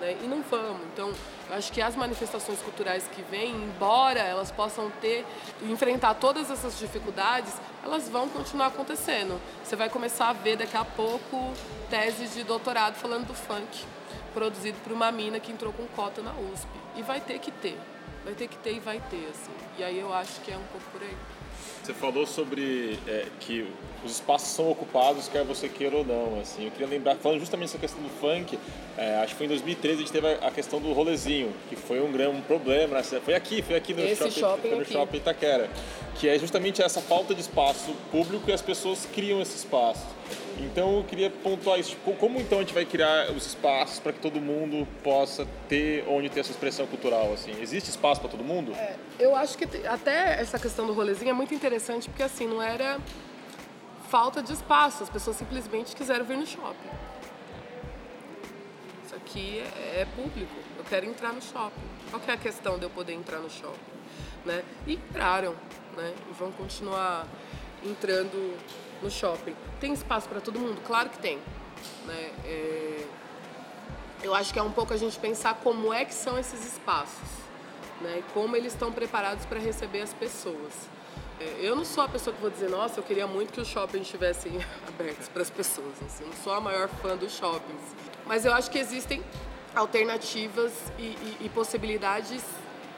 Né? 0.00 0.16
E 0.22 0.26
não 0.26 0.42
vamos. 0.42 0.82
Então, 0.92 1.12
eu 1.48 1.56
acho 1.56 1.72
que 1.72 1.82
as 1.82 1.96
manifestações 1.96 2.60
culturais 2.60 3.08
que 3.12 3.22
vêm, 3.22 3.50
embora 3.50 4.20
elas 4.20 4.50
possam 4.50 4.90
ter, 5.00 5.24
enfrentar 5.62 6.14
todas 6.14 6.50
essas 6.50 6.78
dificuldades, 6.78 7.52
elas 7.84 8.08
vão 8.08 8.28
continuar 8.28 8.68
acontecendo. 8.68 9.40
Você 9.64 9.74
vai 9.76 9.88
começar 9.88 10.28
a 10.28 10.32
ver 10.32 10.56
daqui 10.56 10.76
a 10.76 10.84
pouco 10.84 11.52
teses 11.90 12.34
de 12.34 12.44
doutorado 12.44 12.94
falando 12.94 13.26
do 13.26 13.34
funk, 13.34 13.84
produzido 14.32 14.78
por 14.82 14.92
uma 14.92 15.10
mina 15.12 15.40
que 15.40 15.52
entrou 15.52 15.72
com 15.72 15.86
cota 15.88 16.22
na 16.22 16.32
USP. 16.32 16.68
E 16.96 17.02
vai 17.02 17.20
ter 17.20 17.38
que 17.38 17.50
ter 17.50 17.78
vai 18.24 18.34
ter 18.34 18.48
que 18.48 18.56
ter 18.58 18.74
e 18.74 18.80
vai 18.80 19.00
ter, 19.10 19.28
assim. 19.30 19.52
E 19.78 19.84
aí 19.84 19.98
eu 19.98 20.12
acho 20.12 20.40
que 20.40 20.50
é 20.50 20.56
um 20.56 20.64
pouco 20.64 20.86
por 20.92 21.02
aí. 21.02 21.16
Você 21.82 21.92
falou 21.92 22.24
sobre 22.26 22.96
é, 23.08 23.26
que 23.40 23.68
os 24.04 24.12
espaços 24.12 24.50
são 24.50 24.70
ocupados, 24.70 25.28
quer 25.28 25.44
você 25.44 25.68
queira 25.68 25.96
ou 25.96 26.04
não. 26.04 26.40
Assim, 26.40 26.66
eu 26.66 26.70
queria 26.70 26.86
lembrar, 26.86 27.16
falando 27.16 27.40
justamente 27.40 27.70
essa 27.70 27.78
questão 27.78 28.00
do 28.00 28.08
funk, 28.08 28.56
é, 28.96 29.16
acho 29.16 29.32
que 29.32 29.38
foi 29.38 29.46
em 29.46 29.48
2013 29.48 29.94
a 29.94 29.98
gente 29.98 30.12
teve 30.12 30.28
a, 30.28 30.50
questão 30.50 30.80
do 30.80 30.92
rolezinho, 30.92 31.52
que 31.68 31.74
foi 31.74 32.00
um 32.00 32.12
grande 32.12 32.36
um 32.36 32.40
problema. 32.40 32.96
Né? 32.98 33.02
Foi 33.02 33.34
aqui, 33.34 33.62
foi 33.62 33.76
aqui 33.76 33.94
no 33.94 34.00
Esse 34.02 34.30
shopping, 34.30 34.40
shopping 34.40 34.68
foi 34.68 34.76
no 34.76 34.82
aqui. 34.82 34.92
shopping 34.92 35.16
Itaquera, 35.16 35.70
que 36.16 36.28
é 36.28 36.38
justamente 36.38 36.80
essa 36.80 37.00
falta 37.00 37.34
de 37.34 37.40
espaço 37.40 37.92
público 38.12 38.48
e 38.48 38.52
as 38.52 38.62
pessoas 38.62 39.06
criam 39.12 39.40
esse 39.40 39.56
espaço. 39.56 40.06
Então 40.58 40.98
eu 40.98 41.04
queria 41.04 41.30
pontuar 41.30 41.78
isso. 41.78 41.90
Tipo, 41.90 42.14
como 42.14 42.38
então 42.38 42.58
a 42.58 42.60
gente 42.62 42.74
vai 42.74 42.84
criar 42.84 43.30
os 43.30 43.46
espaços 43.46 43.98
para 43.98 44.12
que 44.12 44.20
todo 44.20 44.40
mundo 44.40 44.86
possa 45.02 45.46
ter 45.68 46.04
onde 46.08 46.28
ter 46.28 46.40
essa 46.40 46.50
expressão 46.50 46.86
cultural? 46.86 47.32
Assim, 47.32 47.52
existe 47.60 47.90
espaço 47.90 48.20
para 48.20 48.30
todo 48.30 48.44
mundo? 48.44 48.72
É, 48.74 48.96
eu 49.18 49.34
acho 49.34 49.56
que 49.56 49.64
até 49.86 50.40
essa 50.40 50.58
questão 50.58 50.86
do 50.86 50.92
rolezinho 50.92 51.30
é 51.30 51.34
muito 51.34 51.54
interessante 51.54 52.08
porque 52.08 52.22
assim 52.22 52.46
não 52.46 52.62
era 52.62 52.98
falta 54.08 54.42
de 54.42 54.52
espaço, 54.52 55.02
as 55.02 55.08
pessoas 55.08 55.36
simplesmente 55.36 55.96
quiseram 55.96 56.24
vir 56.24 56.36
no 56.36 56.46
shopping. 56.46 56.90
Isso 59.06 59.14
aqui 59.14 59.58
é, 59.58 60.00
é 60.00 60.06
público. 60.16 60.54
Eu 60.76 60.84
quero 60.84 61.06
entrar 61.06 61.32
no 61.32 61.40
shopping. 61.40 61.80
Qual 62.10 62.22
é 62.28 62.32
a 62.32 62.36
questão 62.36 62.78
de 62.78 62.84
eu 62.84 62.90
poder 62.90 63.14
entrar 63.14 63.38
no 63.38 63.48
shopping? 63.48 63.92
Né? 64.44 64.62
E 64.86 64.94
entraram, 64.94 65.54
né? 65.96 66.12
E 66.30 66.34
vão 66.34 66.52
continuar 66.52 67.26
entrando 67.84 68.56
no 69.02 69.10
shopping. 69.10 69.54
Tem 69.80 69.92
espaço 69.92 70.28
para 70.28 70.40
todo 70.40 70.58
mundo? 70.58 70.80
Claro 70.86 71.10
que 71.10 71.18
tem. 71.18 71.38
Né? 72.06 72.30
É... 72.44 73.06
Eu 74.22 74.34
acho 74.34 74.52
que 74.52 74.58
é 74.58 74.62
um 74.62 74.70
pouco 74.70 74.94
a 74.94 74.96
gente 74.96 75.18
pensar 75.18 75.54
como 75.54 75.92
é 75.92 76.04
que 76.04 76.14
são 76.14 76.38
esses 76.38 76.64
espaços. 76.64 77.28
né? 78.00 78.18
E 78.20 78.32
como 78.32 78.56
eles 78.56 78.72
estão 78.72 78.92
preparados 78.92 79.44
para 79.46 79.58
receber 79.58 80.00
as 80.02 80.14
pessoas. 80.14 80.72
É, 81.40 81.58
eu 81.60 81.74
não 81.74 81.84
sou 81.84 82.04
a 82.04 82.08
pessoa 82.08 82.34
que 82.34 82.40
vou 82.40 82.50
dizer, 82.50 82.68
nossa, 82.68 83.00
eu 83.00 83.04
queria 83.04 83.26
muito 83.26 83.52
que 83.52 83.60
os 83.60 83.68
shoppings 83.68 84.06
estivessem 84.06 84.52
abertos 84.86 85.28
para 85.28 85.42
as 85.42 85.50
pessoas. 85.50 85.94
Assim, 86.04 86.24
eu 86.24 86.28
não 86.28 86.36
sou 86.36 86.52
a 86.52 86.60
maior 86.60 86.88
fã 86.88 87.16
dos 87.16 87.32
shoppings. 87.32 87.82
Mas 88.26 88.44
eu 88.44 88.52
acho 88.52 88.70
que 88.70 88.78
existem 88.78 89.22
alternativas 89.74 90.72
e, 90.98 91.02
e, 91.02 91.36
e 91.40 91.48
possibilidades 91.48 92.44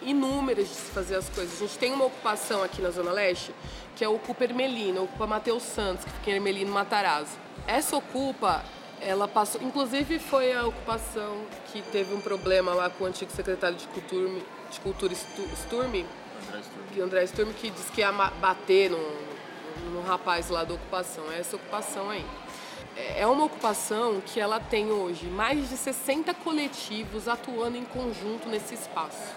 inúmeras 0.04 0.68
de 0.68 0.74
se 0.74 0.90
fazer 0.90 1.16
as 1.16 1.28
coisas. 1.28 1.54
A 1.54 1.66
gente 1.66 1.78
tem 1.78 1.92
uma 1.92 2.04
ocupação 2.04 2.62
aqui 2.62 2.80
na 2.80 2.90
Zona 2.90 3.12
Leste, 3.12 3.54
que 3.96 4.04
é 4.04 4.08
o 4.08 4.14
Ocupa 4.14 4.44
Ermelino, 4.44 5.04
Ocupa 5.04 5.26
Matheus 5.26 5.62
Santos, 5.62 6.04
que 6.04 6.10
fica 6.10 6.30
em 6.30 6.34
Ermelino 6.34 6.72
Matarazzo. 6.72 7.36
Essa 7.66 7.96
Ocupa, 7.96 8.64
ela 9.00 9.28
passou, 9.28 9.62
inclusive 9.62 10.18
foi 10.18 10.52
a 10.52 10.66
ocupação 10.66 11.42
que 11.72 11.82
teve 11.82 12.14
um 12.14 12.20
problema 12.20 12.74
lá 12.74 12.90
com 12.90 13.04
o 13.04 13.06
antigo 13.06 13.30
secretário 13.30 13.76
de 13.76 13.86
Cultura, 13.88 14.28
de 14.70 14.80
Cultura 14.80 15.14
Sturme, 15.14 16.06
que 16.92 17.00
André 17.00 17.26
Sturm, 17.26 17.52
que 17.52 17.70
disse 17.70 17.90
que 17.92 18.00
ia 18.00 18.12
bater 18.12 18.90
no, 18.90 18.98
no 19.92 20.02
rapaz 20.02 20.50
lá 20.50 20.64
da 20.64 20.74
ocupação. 20.74 21.24
É 21.32 21.40
essa 21.40 21.56
ocupação 21.56 22.10
aí. 22.10 22.24
É, 22.96 23.22
é 23.22 23.26
uma 23.26 23.44
ocupação 23.44 24.20
que 24.24 24.38
ela 24.38 24.60
tem 24.60 24.90
hoje 24.90 25.26
mais 25.26 25.68
de 25.68 25.76
60 25.76 26.32
coletivos 26.34 27.26
atuando 27.28 27.76
em 27.76 27.84
conjunto 27.84 28.48
nesse 28.48 28.74
espaço. 28.74 29.34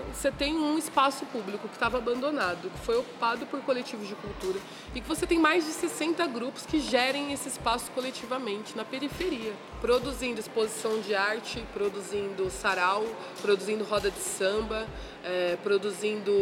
Então, 0.00 0.14
você 0.14 0.30
tem 0.30 0.56
um 0.56 0.78
espaço 0.78 1.26
público 1.26 1.68
que 1.68 1.74
estava 1.74 1.98
abandonado, 1.98 2.70
que 2.70 2.78
foi 2.78 2.96
ocupado 2.96 3.44
por 3.46 3.60
coletivos 3.60 4.08
de 4.08 4.14
cultura, 4.14 4.58
e 4.94 5.00
que 5.00 5.06
você 5.06 5.26
tem 5.26 5.38
mais 5.38 5.64
de 5.66 5.72
60 5.72 6.26
grupos 6.28 6.64
que 6.64 6.80
gerem 6.80 7.32
esse 7.32 7.48
espaço 7.48 7.90
coletivamente 7.92 8.76
na 8.76 8.84
periferia, 8.84 9.52
produzindo 9.80 10.40
exposição 10.40 11.00
de 11.00 11.14
arte, 11.14 11.62
produzindo 11.74 12.50
sarau, 12.50 13.04
produzindo 13.42 13.84
roda 13.84 14.10
de 14.10 14.20
samba, 14.20 14.86
é, 15.22 15.58
produzindo 15.62 16.32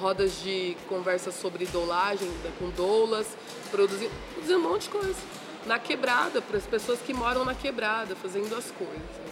rodas 0.00 0.40
de 0.40 0.76
conversa 0.88 1.30
sobre 1.30 1.64
idolagem 1.64 2.30
com 2.58 2.70
doulas, 2.70 3.36
produzindo, 3.70 4.12
produzindo 4.32 4.58
um 4.58 4.70
monte 4.70 4.82
de 4.82 4.90
coisa. 4.90 5.20
Na 5.66 5.78
quebrada, 5.78 6.40
para 6.40 6.56
as 6.56 6.66
pessoas 6.66 7.00
que 7.00 7.12
moram 7.12 7.44
na 7.44 7.54
quebrada, 7.54 8.16
fazendo 8.16 8.54
as 8.56 8.70
coisas. 8.70 9.28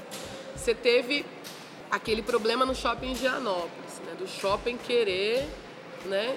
Você 0.54 0.74
teve 0.74 1.24
aquele 1.90 2.22
problema 2.22 2.64
no 2.64 2.74
shopping 2.74 3.14
Gianópolis, 3.14 4.00
né, 4.04 4.14
do 4.18 4.26
shopping 4.26 4.76
querer 4.76 5.46
né, 6.04 6.36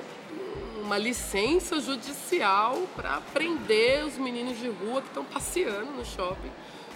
uma 0.81 0.97
licença 0.97 1.79
judicial 1.79 2.77
para 2.95 3.21
prender 3.33 4.05
os 4.05 4.17
meninos 4.17 4.57
de 4.57 4.69
rua 4.69 5.01
que 5.01 5.07
estão 5.07 5.23
passeando 5.23 5.91
no 5.91 6.05
shopping 6.05 6.51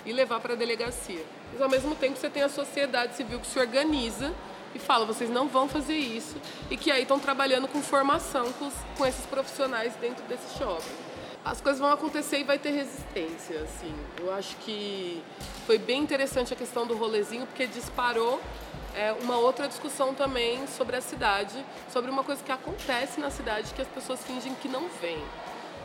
e 0.06 0.12
levar 0.12 0.40
para 0.40 0.54
a 0.54 0.56
delegacia. 0.56 1.24
Mas 1.52 1.62
ao 1.62 1.70
mesmo 1.70 1.96
tempo 1.96 2.18
você 2.18 2.30
tem 2.30 2.44
a 2.44 2.50
sociedade 2.50 3.16
civil 3.16 3.40
que 3.40 3.48
se 3.48 3.60
organiza 3.60 4.34
e 4.74 4.80
fala, 4.80 5.06
vocês 5.06 5.30
não 5.30 5.48
vão 5.48 5.70
fazer 5.70 5.96
isso, 5.96 6.36
e 6.72 6.76
que 6.76 6.90
aí 6.90 7.04
estão 7.04 7.20
trabalhando 7.20 7.68
com 7.68 7.80
formação 7.82 8.52
com, 8.54 8.68
os, 8.68 8.74
com 8.98 9.06
esses 9.06 9.26
profissionais 9.28 9.96
dentro 9.98 10.24
desse 10.26 10.58
shopping 10.58 11.03
as 11.46 11.60
coisas 11.60 11.80
vão 11.80 11.92
acontecer 11.92 12.40
e 12.40 12.44
vai 12.44 12.58
ter 12.58 12.72
resistência, 12.72 13.62
assim. 13.62 13.94
Eu 14.20 14.34
acho 14.34 14.56
que 14.58 15.22
foi 15.66 15.78
bem 15.78 16.02
interessante 16.02 16.54
a 16.54 16.56
questão 16.56 16.88
do 16.88 16.96
rolezinho, 16.96 17.46
porque 17.46 17.68
disparou 17.68 18.40
é, 18.96 19.12
uma 19.22 19.38
outra 19.38 19.68
discussão 19.68 20.14
também 20.14 20.66
sobre 20.68 20.96
a 20.96 21.02
cidade, 21.02 21.64
sobre 21.92 22.10
uma 22.10 22.24
coisa 22.24 22.42
que 22.44 22.52
acontece 22.52 23.20
na 23.20 23.30
cidade 23.30 23.74
que 23.74 23.82
as 23.82 23.88
pessoas 23.88 24.24
fingem 24.24 24.54
que 24.56 24.70
não 24.70 24.88
vêm. 25.02 25.22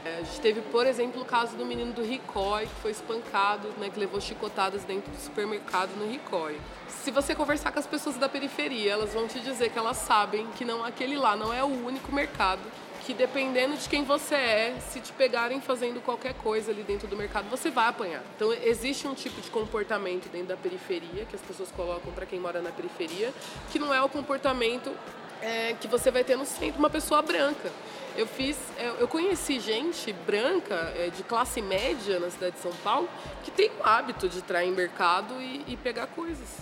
É, 0.04 0.18
a 0.18 0.22
gente 0.22 0.40
teve, 0.40 0.60
por 0.60 0.86
exemplo, 0.86 1.20
o 1.20 1.24
caso 1.24 1.56
do 1.56 1.66
menino 1.66 1.92
do 1.92 2.02
Ricói, 2.02 2.66
que 2.66 2.74
foi 2.80 2.92
espancado, 2.92 3.68
né, 3.78 3.90
que 3.90 3.98
levou 3.98 4.20
chicotadas 4.20 4.84
dentro 4.84 5.10
do 5.10 5.18
supermercado 5.18 5.90
no 5.96 6.08
Ricói. 6.08 6.60
Se 6.88 7.10
você 7.10 7.34
conversar 7.34 7.72
com 7.72 7.80
as 7.80 7.86
pessoas 7.86 8.16
da 8.16 8.28
periferia, 8.28 8.92
elas 8.92 9.12
vão 9.12 9.26
te 9.26 9.40
dizer 9.40 9.70
que 9.70 9.78
elas 9.78 9.96
sabem 9.96 10.46
que 10.56 10.64
não 10.64 10.84
aquele 10.84 11.16
lá 11.16 11.34
não 11.34 11.52
é 11.52 11.64
o 11.64 11.86
único 11.86 12.12
mercado 12.12 12.62
que 13.08 13.14
dependendo 13.14 13.74
de 13.74 13.88
quem 13.88 14.04
você 14.04 14.34
é, 14.34 14.76
se 14.80 15.00
te 15.00 15.14
pegarem 15.14 15.62
fazendo 15.62 15.98
qualquer 15.98 16.34
coisa 16.34 16.70
ali 16.70 16.82
dentro 16.82 17.08
do 17.08 17.16
mercado, 17.16 17.48
você 17.48 17.70
vai 17.70 17.88
apanhar. 17.88 18.22
Então 18.36 18.52
existe 18.52 19.08
um 19.08 19.14
tipo 19.14 19.40
de 19.40 19.50
comportamento 19.50 20.28
dentro 20.28 20.48
da 20.48 20.58
periferia 20.58 21.24
que 21.24 21.34
as 21.34 21.40
pessoas 21.40 21.70
colocam 21.70 22.12
para 22.12 22.26
quem 22.26 22.38
mora 22.38 22.60
na 22.60 22.70
periferia, 22.70 23.32
que 23.72 23.78
não 23.78 23.94
é 23.94 24.02
o 24.02 24.10
comportamento 24.10 24.94
é, 25.40 25.72
que 25.80 25.88
você 25.88 26.10
vai 26.10 26.22
ter 26.22 26.36
no 26.36 26.44
centro, 26.44 26.78
uma 26.78 26.90
pessoa 26.90 27.22
branca. 27.22 27.72
Eu 28.14 28.26
fiz, 28.26 28.58
é, 28.76 28.92
eu 29.00 29.08
conheci 29.08 29.58
gente 29.58 30.12
branca 30.12 30.92
é, 30.94 31.08
de 31.08 31.22
classe 31.22 31.62
média 31.62 32.20
na 32.20 32.28
cidade 32.28 32.56
de 32.56 32.60
São 32.60 32.72
Paulo 32.84 33.08
que 33.42 33.50
tem 33.50 33.70
o 33.80 33.88
hábito 33.88 34.28
de 34.28 34.36
entrar 34.36 34.66
em 34.66 34.70
mercado 34.70 35.32
e, 35.40 35.64
e 35.66 35.78
pegar 35.78 36.08
coisas. 36.08 36.58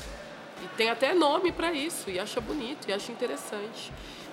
E 0.62 0.68
tem 0.76 0.90
até 0.90 1.12
nome 1.12 1.50
para 1.50 1.72
isso, 1.72 2.08
e 2.08 2.20
acha 2.20 2.40
bonito, 2.40 2.88
e 2.88 2.92
acha 2.92 3.10
interessante 3.10 3.92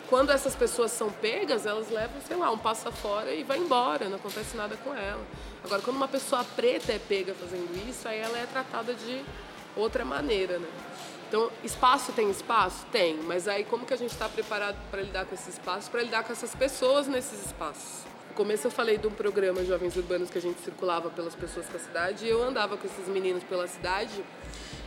quando 0.09 0.31
essas 0.31 0.55
pessoas 0.55 0.91
são 0.91 1.09
pegas, 1.09 1.65
elas 1.65 1.89
levam, 1.89 2.21
sei 2.27 2.37
lá, 2.37 2.51
um 2.51 2.57
passa 2.57 2.91
fora 2.91 3.33
e 3.33 3.43
vai 3.43 3.57
embora, 3.57 4.09
não 4.09 4.17
acontece 4.17 4.55
nada 4.55 4.75
com 4.77 4.93
ela. 4.93 5.23
Agora, 5.63 5.81
quando 5.81 5.97
uma 5.97 6.07
pessoa 6.07 6.43
preta 6.43 6.91
é 6.91 6.99
pega 6.99 7.33
fazendo 7.33 7.89
isso, 7.89 8.07
aí 8.07 8.19
ela 8.19 8.37
é 8.37 8.45
tratada 8.45 8.93
de 8.93 9.23
outra 9.75 10.03
maneira, 10.03 10.59
né? 10.59 10.67
Então, 11.27 11.49
espaço 11.63 12.11
tem 12.11 12.29
espaço? 12.29 12.85
Tem, 12.91 13.15
mas 13.15 13.47
aí 13.47 13.63
como 13.63 13.85
que 13.85 13.93
a 13.93 13.97
gente 13.97 14.11
está 14.11 14.29
preparado 14.29 14.77
para 14.91 15.01
lidar 15.01 15.25
com 15.25 15.33
esse 15.33 15.49
espaço, 15.49 15.89
para 15.89 16.03
lidar 16.03 16.23
com 16.23 16.31
essas 16.31 16.53
pessoas 16.53 17.07
nesses 17.07 17.47
espaços? 17.47 18.03
No 18.29 18.35
começo 18.35 18.67
eu 18.67 18.71
falei 18.71 18.99
de 18.99 19.07
um 19.07 19.11
programa 19.11 19.63
Jovens 19.63 19.95
Urbanos 19.95 20.29
que 20.29 20.37
a 20.37 20.41
gente 20.41 20.59
circulava 20.61 21.09
pelas 21.09 21.33
pessoas 21.33 21.67
da 21.69 21.79
cidade 21.79 22.25
e 22.25 22.29
eu 22.29 22.43
andava 22.43 22.77
com 22.77 22.85
esses 22.85 23.07
meninos 23.07 23.43
pela 23.43 23.67
cidade 23.67 24.23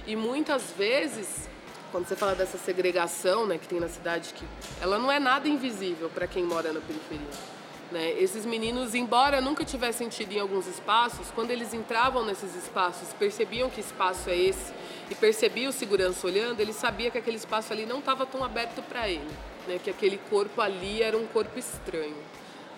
e 0.07 0.15
muitas 0.15 0.71
vezes 0.71 1.49
quando 1.93 2.07
você 2.07 2.17
fala 2.17 2.35
dessa 2.35 2.59
segregação 2.59 3.47
né, 3.47 3.59
que 3.59 3.69
tem 3.69 3.81
na 3.81 3.89
cidade, 3.89 4.35
que 4.35 4.45
ela 4.81 4.99
não 4.99 5.11
é 5.11 5.19
nada 5.19 5.49
invisível 5.49 6.09
para 6.09 6.27
quem 6.27 6.45
mora 6.45 6.73
na 6.73 6.81
periferia. 6.81 7.27
Né? 7.91 8.11
Esses 8.19 8.45
meninos, 8.45 8.95
embora 8.95 9.41
nunca 9.41 9.65
tivessem 9.65 10.09
tido 10.09 10.33
em 10.33 10.41
alguns 10.41 10.67
espaços, 10.67 11.31
quando 11.35 11.51
eles 11.51 11.73
entravam 11.73 12.25
nesses 12.25 12.55
espaços, 12.57 13.13
percebiam 13.13 13.71
que 13.71 13.81
espaço 13.81 14.29
é 14.29 14.37
esse 14.37 14.73
e 15.11 15.15
percebiam 15.15 15.71
o 15.71 15.73
segurança 15.73 16.27
olhando, 16.27 16.61
ele 16.61 16.73
sabia 16.73 17.11
que 17.11 17.19
aquele 17.19 17.37
espaço 17.37 17.73
ali 17.73 17.87
não 17.87 18.01
estava 18.01 18.27
tão 18.27 18.43
aberto 18.43 18.83
para 18.83 19.09
ele, 19.09 19.31
né? 19.69 19.79
que 19.83 19.91
aquele 19.91 20.19
corpo 20.29 20.61
ali 20.61 21.03
era 21.03 21.17
um 21.17 21.27
corpo 21.27 21.59
estranho. 21.59 22.17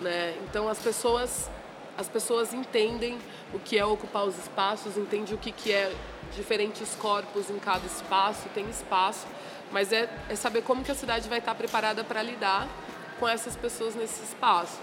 Né? 0.00 0.36
Então 0.44 0.68
as 0.68 0.78
pessoas 0.78 1.48
as 1.96 2.08
pessoas 2.08 2.54
entendem 2.54 3.18
o 3.52 3.58
que 3.58 3.76
é 3.76 3.84
ocupar 3.84 4.24
os 4.24 4.38
espaços, 4.38 4.96
entendem 4.96 5.34
o 5.34 5.38
que, 5.38 5.50
que 5.50 5.72
é 5.72 5.92
diferentes 6.34 6.94
corpos 6.96 7.50
em 7.50 7.58
cada 7.58 7.86
espaço, 7.86 8.48
tem 8.54 8.68
espaço, 8.68 9.26
mas 9.72 9.92
é, 9.92 10.08
é 10.28 10.36
saber 10.36 10.62
como 10.62 10.82
que 10.82 10.90
a 10.90 10.94
cidade 10.94 11.28
vai 11.28 11.38
estar 11.38 11.54
preparada 11.54 12.04
para 12.04 12.22
lidar 12.22 12.68
com 13.18 13.28
essas 13.28 13.56
pessoas 13.56 13.94
nesse 13.94 14.22
espaço. 14.22 14.78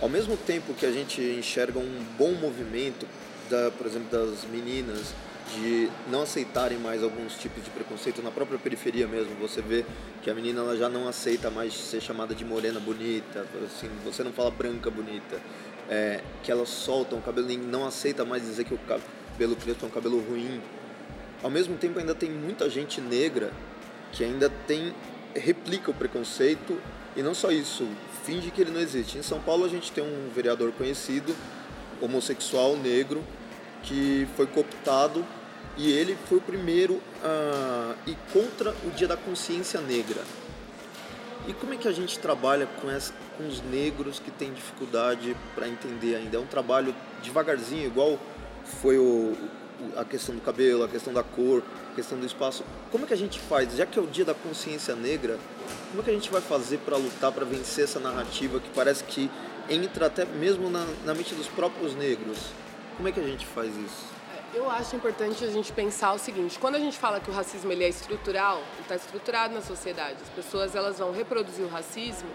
Ao 0.00 0.08
mesmo 0.08 0.36
tempo 0.36 0.74
que 0.74 0.84
a 0.84 0.90
gente 0.90 1.20
enxerga 1.20 1.78
um 1.78 2.04
bom 2.18 2.32
movimento, 2.32 3.06
da, 3.48 3.70
por 3.70 3.86
exemplo, 3.86 4.08
das 4.10 4.44
meninas 4.44 5.14
de 5.54 5.90
não 6.10 6.22
aceitarem 6.22 6.78
mais 6.78 7.02
alguns 7.02 7.36
tipos 7.36 7.62
de 7.62 7.70
preconceito 7.70 8.22
na 8.22 8.30
própria 8.30 8.58
periferia 8.58 9.06
mesmo. 9.06 9.34
Você 9.36 9.60
vê 9.60 9.84
que 10.22 10.30
a 10.30 10.34
menina 10.34 10.60
ela 10.60 10.76
já 10.76 10.88
não 10.88 11.06
aceita 11.06 11.50
mais 11.50 11.74
ser 11.74 12.00
chamada 12.00 12.34
de 12.34 12.44
morena 12.44 12.80
bonita, 12.80 13.46
assim, 13.64 13.90
você 14.04 14.24
não 14.24 14.32
fala 14.32 14.50
branca 14.50 14.90
bonita 14.90 15.38
é, 15.88 16.22
que 16.42 16.50
elas 16.50 16.68
soltam 16.68 17.18
o 17.18 17.22
cabelo 17.22 17.48
não 17.58 17.86
aceita 17.86 18.24
mais 18.24 18.42
dizer 18.42 18.64
que 18.64 18.74
o 18.74 18.78
cabelo 18.78 19.08
preto 19.56 19.84
é 19.84 19.86
um 19.86 19.90
cabelo 19.90 20.20
ruim. 20.20 20.60
Ao 21.42 21.50
mesmo 21.50 21.76
tempo 21.76 21.98
ainda 21.98 22.14
tem 22.14 22.30
muita 22.30 22.70
gente 22.70 23.00
negra 23.00 23.52
que 24.12 24.24
ainda 24.24 24.48
tem 24.66 24.94
replica 25.34 25.90
o 25.90 25.94
preconceito 25.94 26.78
e 27.16 27.22
não 27.22 27.34
só 27.34 27.50
isso, 27.50 27.86
finge 28.24 28.50
que 28.50 28.60
ele 28.60 28.70
não 28.70 28.80
existe. 28.80 29.18
Em 29.18 29.22
São 29.22 29.40
Paulo 29.40 29.64
a 29.64 29.68
gente 29.68 29.92
tem 29.92 30.02
um 30.02 30.30
vereador 30.34 30.72
conhecido, 30.72 31.34
homossexual 32.00 32.76
negro, 32.76 33.22
que 33.82 34.26
foi 34.36 34.46
cooptado 34.46 35.24
e 35.76 35.90
ele 35.90 36.16
foi 36.28 36.38
o 36.38 36.40
primeiro 36.40 37.00
a 37.22 37.94
ir 38.06 38.16
contra 38.32 38.74
o 38.84 38.90
Dia 38.90 39.08
da 39.08 39.16
Consciência 39.16 39.80
Negra. 39.80 40.22
E 41.46 41.52
como 41.52 41.74
é 41.74 41.76
que 41.76 41.86
a 41.86 41.92
gente 41.92 42.18
trabalha 42.18 42.66
com, 42.80 42.90
essa, 42.90 43.12
com 43.36 43.46
os 43.46 43.60
negros 43.62 44.18
que 44.18 44.30
têm 44.30 44.52
dificuldade 44.52 45.36
para 45.54 45.68
entender 45.68 46.14
ainda? 46.14 46.38
É 46.38 46.40
um 46.40 46.46
trabalho 46.46 46.94
devagarzinho, 47.22 47.86
igual 47.86 48.18
foi 48.64 48.98
o, 48.98 49.36
a 49.96 50.04
questão 50.04 50.34
do 50.34 50.40
cabelo, 50.40 50.84
a 50.84 50.88
questão 50.88 51.12
da 51.12 51.22
cor, 51.22 51.62
a 51.92 51.94
questão 51.94 52.18
do 52.18 52.26
espaço. 52.26 52.64
Como 52.90 53.04
é 53.04 53.06
que 53.06 53.14
a 53.14 53.16
gente 53.16 53.38
faz, 53.38 53.76
já 53.76 53.86
que 53.86 53.98
é 53.98 54.02
o 54.02 54.06
dia 54.06 54.24
da 54.24 54.34
consciência 54.34 54.94
negra, 54.94 55.38
como 55.90 56.02
é 56.02 56.04
que 56.04 56.10
a 56.10 56.14
gente 56.14 56.30
vai 56.30 56.40
fazer 56.40 56.78
para 56.78 56.96
lutar, 56.96 57.32
para 57.32 57.44
vencer 57.44 57.84
essa 57.84 58.00
narrativa 58.00 58.58
que 58.60 58.68
parece 58.70 59.04
que 59.04 59.30
entra 59.68 60.06
até 60.06 60.24
mesmo 60.24 60.70
na, 60.70 60.84
na 61.04 61.14
mente 61.14 61.34
dos 61.34 61.46
próprios 61.48 61.94
negros? 61.94 62.38
Como 62.96 63.08
é 63.08 63.12
que 63.12 63.20
a 63.20 63.24
gente 63.24 63.46
faz 63.46 63.76
isso? 63.76 64.14
Eu 64.54 64.70
acho 64.70 64.94
importante 64.94 65.44
a 65.44 65.50
gente 65.50 65.72
pensar 65.72 66.12
o 66.12 66.18
seguinte: 66.18 66.58
quando 66.60 66.76
a 66.76 66.78
gente 66.78 66.96
fala 66.96 67.18
que 67.18 67.28
o 67.28 67.34
racismo 67.34 67.72
ele 67.72 67.82
é 67.82 67.88
estrutural, 67.88 68.62
está 68.80 68.94
estruturado 68.94 69.52
na 69.52 69.60
sociedade. 69.60 70.16
As 70.22 70.28
pessoas 70.28 70.76
elas 70.76 70.98
vão 70.98 71.10
reproduzir 71.10 71.64
o 71.64 71.68
racismo, 71.68 72.28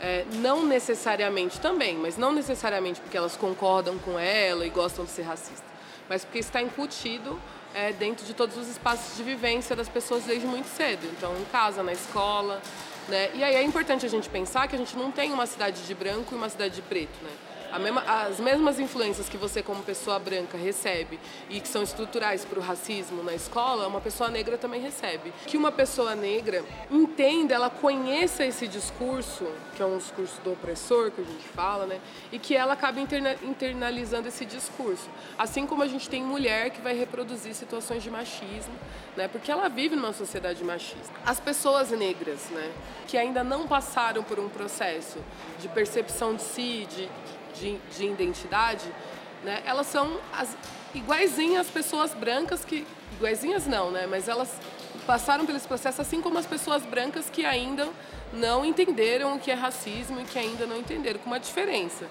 é, 0.00 0.24
não 0.36 0.64
necessariamente 0.64 1.60
também, 1.60 1.96
mas 1.96 2.16
não 2.16 2.32
necessariamente 2.32 3.00
porque 3.00 3.16
elas 3.16 3.36
concordam 3.36 3.98
com 3.98 4.18
ela 4.18 4.66
e 4.66 4.70
gostam 4.70 5.04
de 5.04 5.10
ser 5.10 5.22
racista, 5.22 5.64
mas 6.08 6.24
porque 6.24 6.38
está 6.38 6.62
incutido 6.62 7.38
é, 7.74 7.92
dentro 7.92 8.24
de 8.24 8.34
todos 8.34 8.56
os 8.56 8.68
espaços 8.68 9.16
de 9.16 9.22
vivência 9.22 9.76
das 9.76 9.88
pessoas 9.88 10.24
desde 10.24 10.46
muito 10.46 10.66
cedo. 10.66 11.06
Então, 11.16 11.36
em 11.36 11.44
casa, 11.44 11.82
na 11.82 11.92
escola, 11.92 12.60
né? 13.08 13.30
E 13.34 13.44
aí 13.44 13.54
é 13.54 13.62
importante 13.62 14.06
a 14.06 14.08
gente 14.08 14.28
pensar 14.28 14.66
que 14.68 14.74
a 14.74 14.78
gente 14.78 14.96
não 14.96 15.10
tem 15.10 15.32
uma 15.32 15.46
cidade 15.46 15.82
de 15.82 15.94
branco 15.94 16.34
e 16.34 16.36
uma 16.36 16.48
cidade 16.48 16.74
de 16.74 16.82
preto, 16.82 17.22
né? 17.22 17.30
Mesma, 17.78 18.02
as 18.02 18.40
mesmas 18.40 18.78
influências 18.78 19.28
que 19.28 19.36
você, 19.36 19.62
como 19.62 19.82
pessoa 19.82 20.18
branca, 20.18 20.56
recebe 20.56 21.18
e 21.48 21.60
que 21.60 21.68
são 21.68 21.82
estruturais 21.82 22.44
para 22.44 22.58
o 22.58 22.62
racismo 22.62 23.22
na 23.22 23.34
escola, 23.34 23.86
uma 23.86 24.00
pessoa 24.00 24.30
negra 24.30 24.58
também 24.58 24.80
recebe. 24.80 25.32
Que 25.46 25.56
uma 25.56 25.70
pessoa 25.70 26.14
negra 26.14 26.64
entenda, 26.90 27.54
ela 27.54 27.70
conheça 27.70 28.44
esse 28.44 28.66
discurso, 28.66 29.46
que 29.76 29.82
é 29.82 29.86
um 29.86 29.98
discurso 29.98 30.40
do 30.42 30.52
opressor, 30.52 31.10
que 31.10 31.20
a 31.20 31.24
gente 31.24 31.48
fala, 31.48 31.86
né? 31.86 32.00
E 32.32 32.38
que 32.38 32.54
ela 32.54 32.74
acabe 32.74 33.00
interna 33.00 33.36
internalizando 33.42 34.28
esse 34.28 34.44
discurso. 34.44 35.08
Assim 35.38 35.66
como 35.66 35.82
a 35.82 35.86
gente 35.86 36.08
tem 36.08 36.22
mulher 36.22 36.70
que 36.70 36.80
vai 36.80 36.94
reproduzir 36.94 37.54
situações 37.54 38.02
de 38.02 38.10
machismo, 38.10 38.74
né? 39.16 39.28
Porque 39.28 39.50
ela 39.50 39.68
vive 39.68 39.96
numa 39.96 40.12
sociedade 40.12 40.62
machista. 40.64 41.12
As 41.24 41.40
pessoas 41.40 41.90
negras, 41.90 42.48
né? 42.50 42.70
Que 43.06 43.16
ainda 43.16 43.42
não 43.42 43.66
passaram 43.66 44.22
por 44.22 44.38
um 44.38 44.48
processo 44.48 45.18
de 45.58 45.68
percepção 45.68 46.34
de 46.34 46.42
si, 46.42 46.86
de 46.88 47.08
de, 47.60 47.78
de 47.96 48.06
identidade, 48.06 48.84
né, 49.44 49.62
elas 49.64 49.86
são 49.86 50.18
as, 50.32 50.56
iguaizinhas 50.94 51.66
as 51.66 51.72
pessoas 51.72 52.14
brancas 52.14 52.64
que. 52.64 52.86
Iguaizinhas 53.16 53.66
não, 53.66 53.90
né? 53.90 54.06
Mas 54.06 54.28
elas 54.28 54.50
passaram 55.06 55.44
esse 55.54 55.66
processo 55.66 56.00
assim 56.00 56.20
como 56.20 56.38
as 56.38 56.46
pessoas 56.46 56.82
brancas 56.84 57.28
que 57.28 57.44
ainda 57.44 57.88
não 58.32 58.64
entenderam 58.64 59.34
o 59.34 59.38
que 59.38 59.50
é 59.50 59.54
racismo 59.54 60.20
e 60.20 60.24
que 60.24 60.38
ainda 60.38 60.66
não 60.66 60.78
entenderam, 60.78 61.18
com 61.18 61.26
uma 61.26 61.40
diferença. 61.40 62.06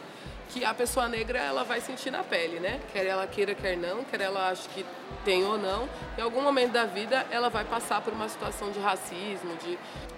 Que 0.49 0.65
a 0.65 0.73
pessoa 0.73 1.07
negra 1.07 1.39
ela 1.39 1.63
vai 1.63 1.79
sentir 1.79 2.11
na 2.11 2.23
pele, 2.23 2.59
né? 2.59 2.79
Quer 2.91 3.05
ela 3.05 3.25
queira, 3.27 3.55
quer 3.55 3.77
não, 3.77 4.03
quer 4.03 4.21
ela 4.21 4.49
ache 4.49 4.67
que 4.69 4.85
tem 5.23 5.43
ou 5.45 5.57
não, 5.57 5.87
em 6.17 6.21
algum 6.21 6.41
momento 6.41 6.71
da 6.71 6.85
vida 6.85 7.25
ela 7.31 7.49
vai 7.49 7.63
passar 7.63 8.01
por 8.01 8.13
uma 8.13 8.27
situação 8.27 8.71
de 8.71 8.79
racismo, 8.79 9.55
de 9.63 9.77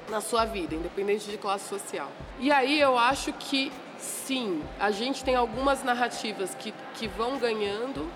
na 0.09 0.19
sua 0.19 0.45
vida, 0.45 0.75
independente 0.75 1.29
de 1.29 1.37
classe 1.37 1.67
social. 1.69 2.09
E 2.39 2.51
aí 2.51 2.79
eu 2.79 2.97
acho 2.97 3.31
que 3.33 3.71
sim, 4.01 4.61
a 4.79 4.91
gente 4.91 5.23
tem 5.23 5.35
algumas 5.35 5.83
narrativas 5.83 6.55
que, 6.55 6.73
que 6.95 7.07
vão 7.07 7.37
ganhando 7.37 8.09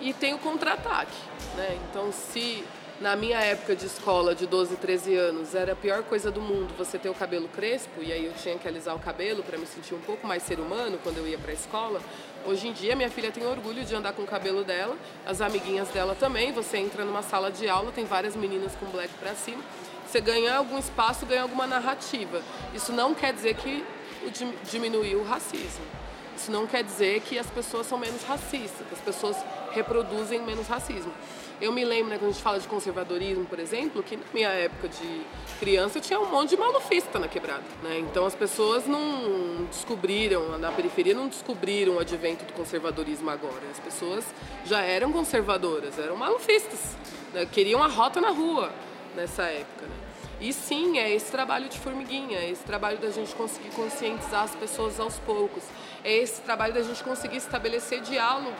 e 0.00 0.12
tem 0.12 0.34
o 0.34 0.38
contra-ataque. 0.38 1.16
Né? 1.56 1.78
Então, 1.88 2.12
se 2.12 2.64
na 3.00 3.16
minha 3.16 3.40
época 3.40 3.74
de 3.74 3.86
escola, 3.86 4.34
de 4.34 4.46
12, 4.46 4.76
13 4.76 5.16
anos, 5.16 5.54
era 5.54 5.72
a 5.72 5.76
pior 5.76 6.04
coisa 6.04 6.30
do 6.30 6.40
mundo 6.40 6.72
você 6.78 6.98
ter 6.98 7.08
o 7.08 7.14
cabelo 7.14 7.48
crespo, 7.48 8.00
e 8.00 8.12
aí 8.12 8.24
eu 8.24 8.32
tinha 8.34 8.56
que 8.56 8.68
alisar 8.68 8.94
o 8.94 8.98
cabelo 8.98 9.42
para 9.42 9.58
me 9.58 9.66
sentir 9.66 9.94
um 9.94 10.00
pouco 10.00 10.24
mais 10.24 10.42
ser 10.44 10.60
humano 10.60 10.98
quando 11.02 11.18
eu 11.18 11.26
ia 11.26 11.38
para 11.38 11.50
a 11.50 11.54
escola. 11.54 12.00
Hoje 12.46 12.68
em 12.68 12.72
dia, 12.72 12.94
minha 12.94 13.10
filha 13.10 13.32
tem 13.32 13.44
orgulho 13.44 13.84
de 13.84 13.94
andar 13.94 14.12
com 14.12 14.22
o 14.22 14.26
cabelo 14.26 14.62
dela, 14.62 14.96
as 15.26 15.40
amiguinhas 15.40 15.88
dela 15.88 16.14
também. 16.14 16.52
Você 16.52 16.76
entra 16.76 17.04
numa 17.04 17.22
sala 17.22 17.50
de 17.50 17.68
aula, 17.68 17.90
tem 17.92 18.04
várias 18.04 18.36
meninas 18.36 18.72
com 18.76 18.86
black 18.86 19.12
para 19.14 19.34
cima. 19.34 19.62
Você 20.06 20.20
ganha 20.20 20.56
algum 20.56 20.78
espaço, 20.78 21.26
ganha 21.26 21.42
alguma 21.42 21.66
narrativa. 21.66 22.42
Isso 22.74 22.92
não 22.92 23.14
quer 23.14 23.32
dizer 23.32 23.54
que 23.54 23.84
diminuir 24.70 25.16
o 25.16 25.24
racismo. 25.24 25.84
Isso 26.36 26.50
não 26.50 26.66
quer 26.66 26.82
dizer 26.82 27.20
que 27.20 27.38
as 27.38 27.46
pessoas 27.46 27.86
são 27.86 27.98
menos 27.98 28.22
racistas, 28.24 28.86
que 28.86 28.94
as 28.94 29.00
pessoas 29.00 29.36
reproduzem 29.72 30.42
menos 30.42 30.66
racismo. 30.66 31.12
Eu 31.60 31.70
me 31.70 31.84
lembro, 31.84 32.10
né, 32.10 32.18
quando 32.18 32.30
a 32.30 32.32
gente 32.32 32.42
fala 32.42 32.58
de 32.58 32.66
conservadorismo, 32.66 33.44
por 33.44 33.60
exemplo, 33.60 34.02
que 34.02 34.16
na 34.16 34.24
minha 34.34 34.48
época 34.48 34.88
de 34.88 35.22
criança 35.60 36.00
tinha 36.00 36.18
um 36.18 36.28
monte 36.28 36.50
de 36.50 36.56
malufista 36.56 37.20
na 37.20 37.28
quebrada. 37.28 37.62
Né? 37.84 38.00
Então 38.00 38.26
as 38.26 38.34
pessoas 38.34 38.88
não 38.88 39.64
descobriram, 39.70 40.58
na 40.58 40.72
periferia 40.72 41.14
não 41.14 41.28
descobriram 41.28 41.94
o 41.94 41.98
advento 42.00 42.44
do 42.44 42.52
conservadorismo 42.52 43.30
agora. 43.30 43.62
As 43.70 43.78
pessoas 43.78 44.24
já 44.64 44.80
eram 44.80 45.12
conservadoras, 45.12 45.96
eram 46.00 46.16
malufistas. 46.16 46.96
Né? 47.32 47.46
Queriam 47.46 47.80
a 47.80 47.86
rota 47.86 48.20
na 48.20 48.30
rua 48.30 48.72
nessa 49.14 49.44
época. 49.44 49.86
E 50.42 50.52
sim, 50.52 50.98
é 50.98 51.08
esse 51.08 51.30
trabalho 51.30 51.68
de 51.68 51.78
formiguinha, 51.78 52.36
é 52.36 52.50
esse 52.50 52.64
trabalho 52.64 52.98
da 52.98 53.10
gente 53.10 53.32
conseguir 53.32 53.70
conscientizar 53.76 54.42
as 54.42 54.54
pessoas 54.56 54.98
aos 54.98 55.16
poucos, 55.20 55.62
é 56.02 56.12
esse 56.12 56.40
trabalho 56.40 56.74
da 56.74 56.82
gente 56.82 57.00
conseguir 57.04 57.36
estabelecer 57.36 58.00
diálogo 58.00 58.56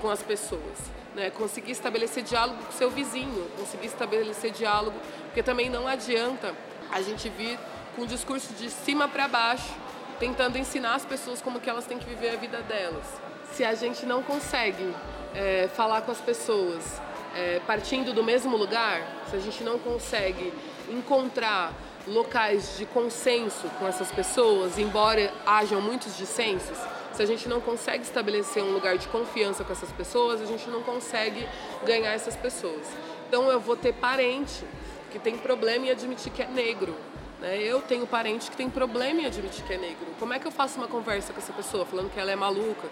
com 0.00 0.08
as 0.08 0.22
pessoas, 0.22 0.78
né? 1.14 1.28
conseguir 1.28 1.72
estabelecer 1.72 2.22
diálogo 2.22 2.62
com 2.62 2.70
o 2.70 2.72
seu 2.72 2.88
vizinho, 2.88 3.46
conseguir 3.58 3.88
estabelecer 3.88 4.52
diálogo, 4.52 4.98
porque 5.24 5.42
também 5.42 5.68
não 5.68 5.86
adianta 5.86 6.54
a 6.90 7.02
gente 7.02 7.28
vir 7.28 7.58
com 7.94 8.02
um 8.02 8.06
discurso 8.06 8.54
de 8.54 8.70
cima 8.70 9.06
para 9.06 9.28
baixo, 9.28 9.74
tentando 10.18 10.56
ensinar 10.56 10.94
as 10.94 11.04
pessoas 11.04 11.42
como 11.42 11.60
que 11.60 11.68
elas 11.68 11.84
têm 11.84 11.98
que 11.98 12.06
viver 12.06 12.30
a 12.30 12.36
vida 12.36 12.62
delas. 12.62 13.04
Se 13.52 13.62
a 13.64 13.74
gente 13.74 14.06
não 14.06 14.22
consegue 14.22 14.94
é, 15.34 15.68
falar 15.76 16.00
com 16.00 16.10
as 16.10 16.22
pessoas 16.22 17.02
é, 17.36 17.60
partindo 17.66 18.14
do 18.14 18.24
mesmo 18.24 18.56
lugar, 18.56 19.02
se 19.28 19.36
a 19.36 19.38
gente 19.38 19.62
não 19.62 19.78
consegue 19.78 20.54
encontrar 20.90 21.72
locais 22.06 22.76
de 22.78 22.86
consenso 22.86 23.68
com 23.78 23.86
essas 23.86 24.10
pessoas, 24.10 24.78
embora 24.78 25.32
hajam 25.44 25.80
muitos 25.80 26.16
dissensos, 26.16 26.78
se 27.12 27.22
a 27.22 27.26
gente 27.26 27.48
não 27.48 27.60
consegue 27.60 28.04
estabelecer 28.04 28.62
um 28.62 28.72
lugar 28.72 28.96
de 28.96 29.08
confiança 29.08 29.64
com 29.64 29.72
essas 29.72 29.90
pessoas, 29.92 30.40
a 30.40 30.46
gente 30.46 30.70
não 30.70 30.82
consegue 30.82 31.46
ganhar 31.84 32.12
essas 32.12 32.36
pessoas. 32.36 32.86
Então 33.28 33.50
eu 33.50 33.58
vou 33.58 33.76
ter 33.76 33.92
parente 33.92 34.64
que 35.10 35.18
tem 35.18 35.36
problema 35.36 35.86
em 35.86 35.90
admitir 35.90 36.30
que 36.32 36.42
é 36.42 36.46
negro. 36.46 36.94
Né? 37.40 37.58
Eu 37.60 37.80
tenho 37.80 38.06
parente 38.06 38.50
que 38.50 38.56
tem 38.56 38.70
problema 38.70 39.22
em 39.22 39.26
admitir 39.26 39.64
que 39.64 39.72
é 39.72 39.76
negro. 39.76 40.06
Como 40.18 40.32
é 40.32 40.38
que 40.38 40.46
eu 40.46 40.52
faço 40.52 40.78
uma 40.78 40.86
conversa 40.86 41.32
com 41.32 41.40
essa 41.40 41.52
pessoa 41.52 41.84
falando 41.84 42.10
que 42.12 42.20
ela 42.20 42.30
é 42.30 42.36
maluca, 42.36 42.88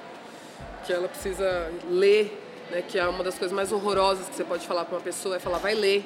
que 0.84 0.92
ela 0.92 1.08
precisa 1.08 1.72
ler, 1.88 2.42
né? 2.70 2.82
que 2.82 2.98
é 2.98 3.06
uma 3.06 3.22
das 3.22 3.38
coisas 3.38 3.54
mais 3.54 3.70
horrorosas 3.70 4.28
que 4.28 4.34
você 4.34 4.44
pode 4.44 4.66
falar 4.66 4.84
com 4.86 4.96
uma 4.96 5.00
pessoa 5.00 5.36
é 5.36 5.38
falar 5.38 5.58
vai 5.58 5.74
ler, 5.74 6.04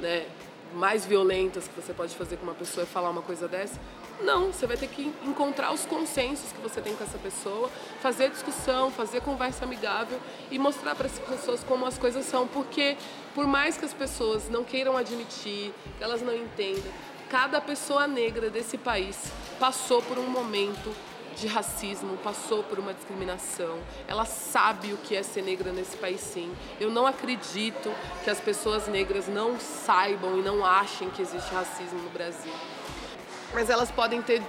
né? 0.00 0.26
Mais 0.74 1.04
violentas 1.04 1.66
que 1.66 1.80
você 1.80 1.92
pode 1.92 2.14
fazer 2.14 2.36
com 2.36 2.44
uma 2.44 2.54
pessoa 2.54 2.84
é 2.84 2.86
falar 2.86 3.10
uma 3.10 3.22
coisa 3.22 3.48
dessa. 3.48 3.78
Não, 4.22 4.52
você 4.52 4.66
vai 4.66 4.76
ter 4.76 4.86
que 4.88 5.12
encontrar 5.24 5.72
os 5.72 5.86
consensos 5.86 6.52
que 6.52 6.60
você 6.60 6.80
tem 6.80 6.94
com 6.94 7.02
essa 7.02 7.18
pessoa, 7.18 7.70
fazer 8.00 8.30
discussão, 8.30 8.90
fazer 8.90 9.22
conversa 9.22 9.64
amigável 9.64 10.18
e 10.50 10.58
mostrar 10.58 10.94
para 10.94 11.06
as 11.06 11.18
pessoas 11.18 11.64
como 11.64 11.86
as 11.86 11.96
coisas 11.96 12.26
são, 12.26 12.46
porque 12.46 12.96
por 13.34 13.46
mais 13.46 13.76
que 13.76 13.84
as 13.84 13.94
pessoas 13.94 14.48
não 14.48 14.62
queiram 14.62 14.96
admitir, 14.96 15.72
que 15.96 16.04
elas 16.04 16.20
não 16.20 16.34
entendam, 16.34 16.92
cada 17.30 17.60
pessoa 17.60 18.06
negra 18.06 18.50
desse 18.50 18.76
país 18.76 19.16
passou 19.58 20.02
por 20.02 20.18
um 20.18 20.26
momento 20.26 20.94
de 21.36 21.46
racismo, 21.46 22.16
passou 22.18 22.62
por 22.62 22.78
uma 22.78 22.92
discriminação. 22.92 23.78
Ela 24.06 24.24
sabe 24.24 24.92
o 24.92 24.96
que 24.98 25.16
é 25.16 25.22
ser 25.22 25.42
negra 25.42 25.72
nesse 25.72 25.96
país, 25.96 26.20
sim. 26.20 26.54
Eu 26.78 26.90
não 26.90 27.06
acredito 27.06 27.92
que 28.24 28.30
as 28.30 28.40
pessoas 28.40 28.86
negras 28.88 29.28
não 29.28 29.58
saibam 29.58 30.38
e 30.38 30.42
não 30.42 30.64
achem 30.64 31.10
que 31.10 31.22
existe 31.22 31.52
racismo 31.52 31.98
no 32.00 32.10
Brasil. 32.10 32.52
Mas 33.52 33.70
elas 33.70 33.90
podem 33.90 34.22
ter 34.22 34.42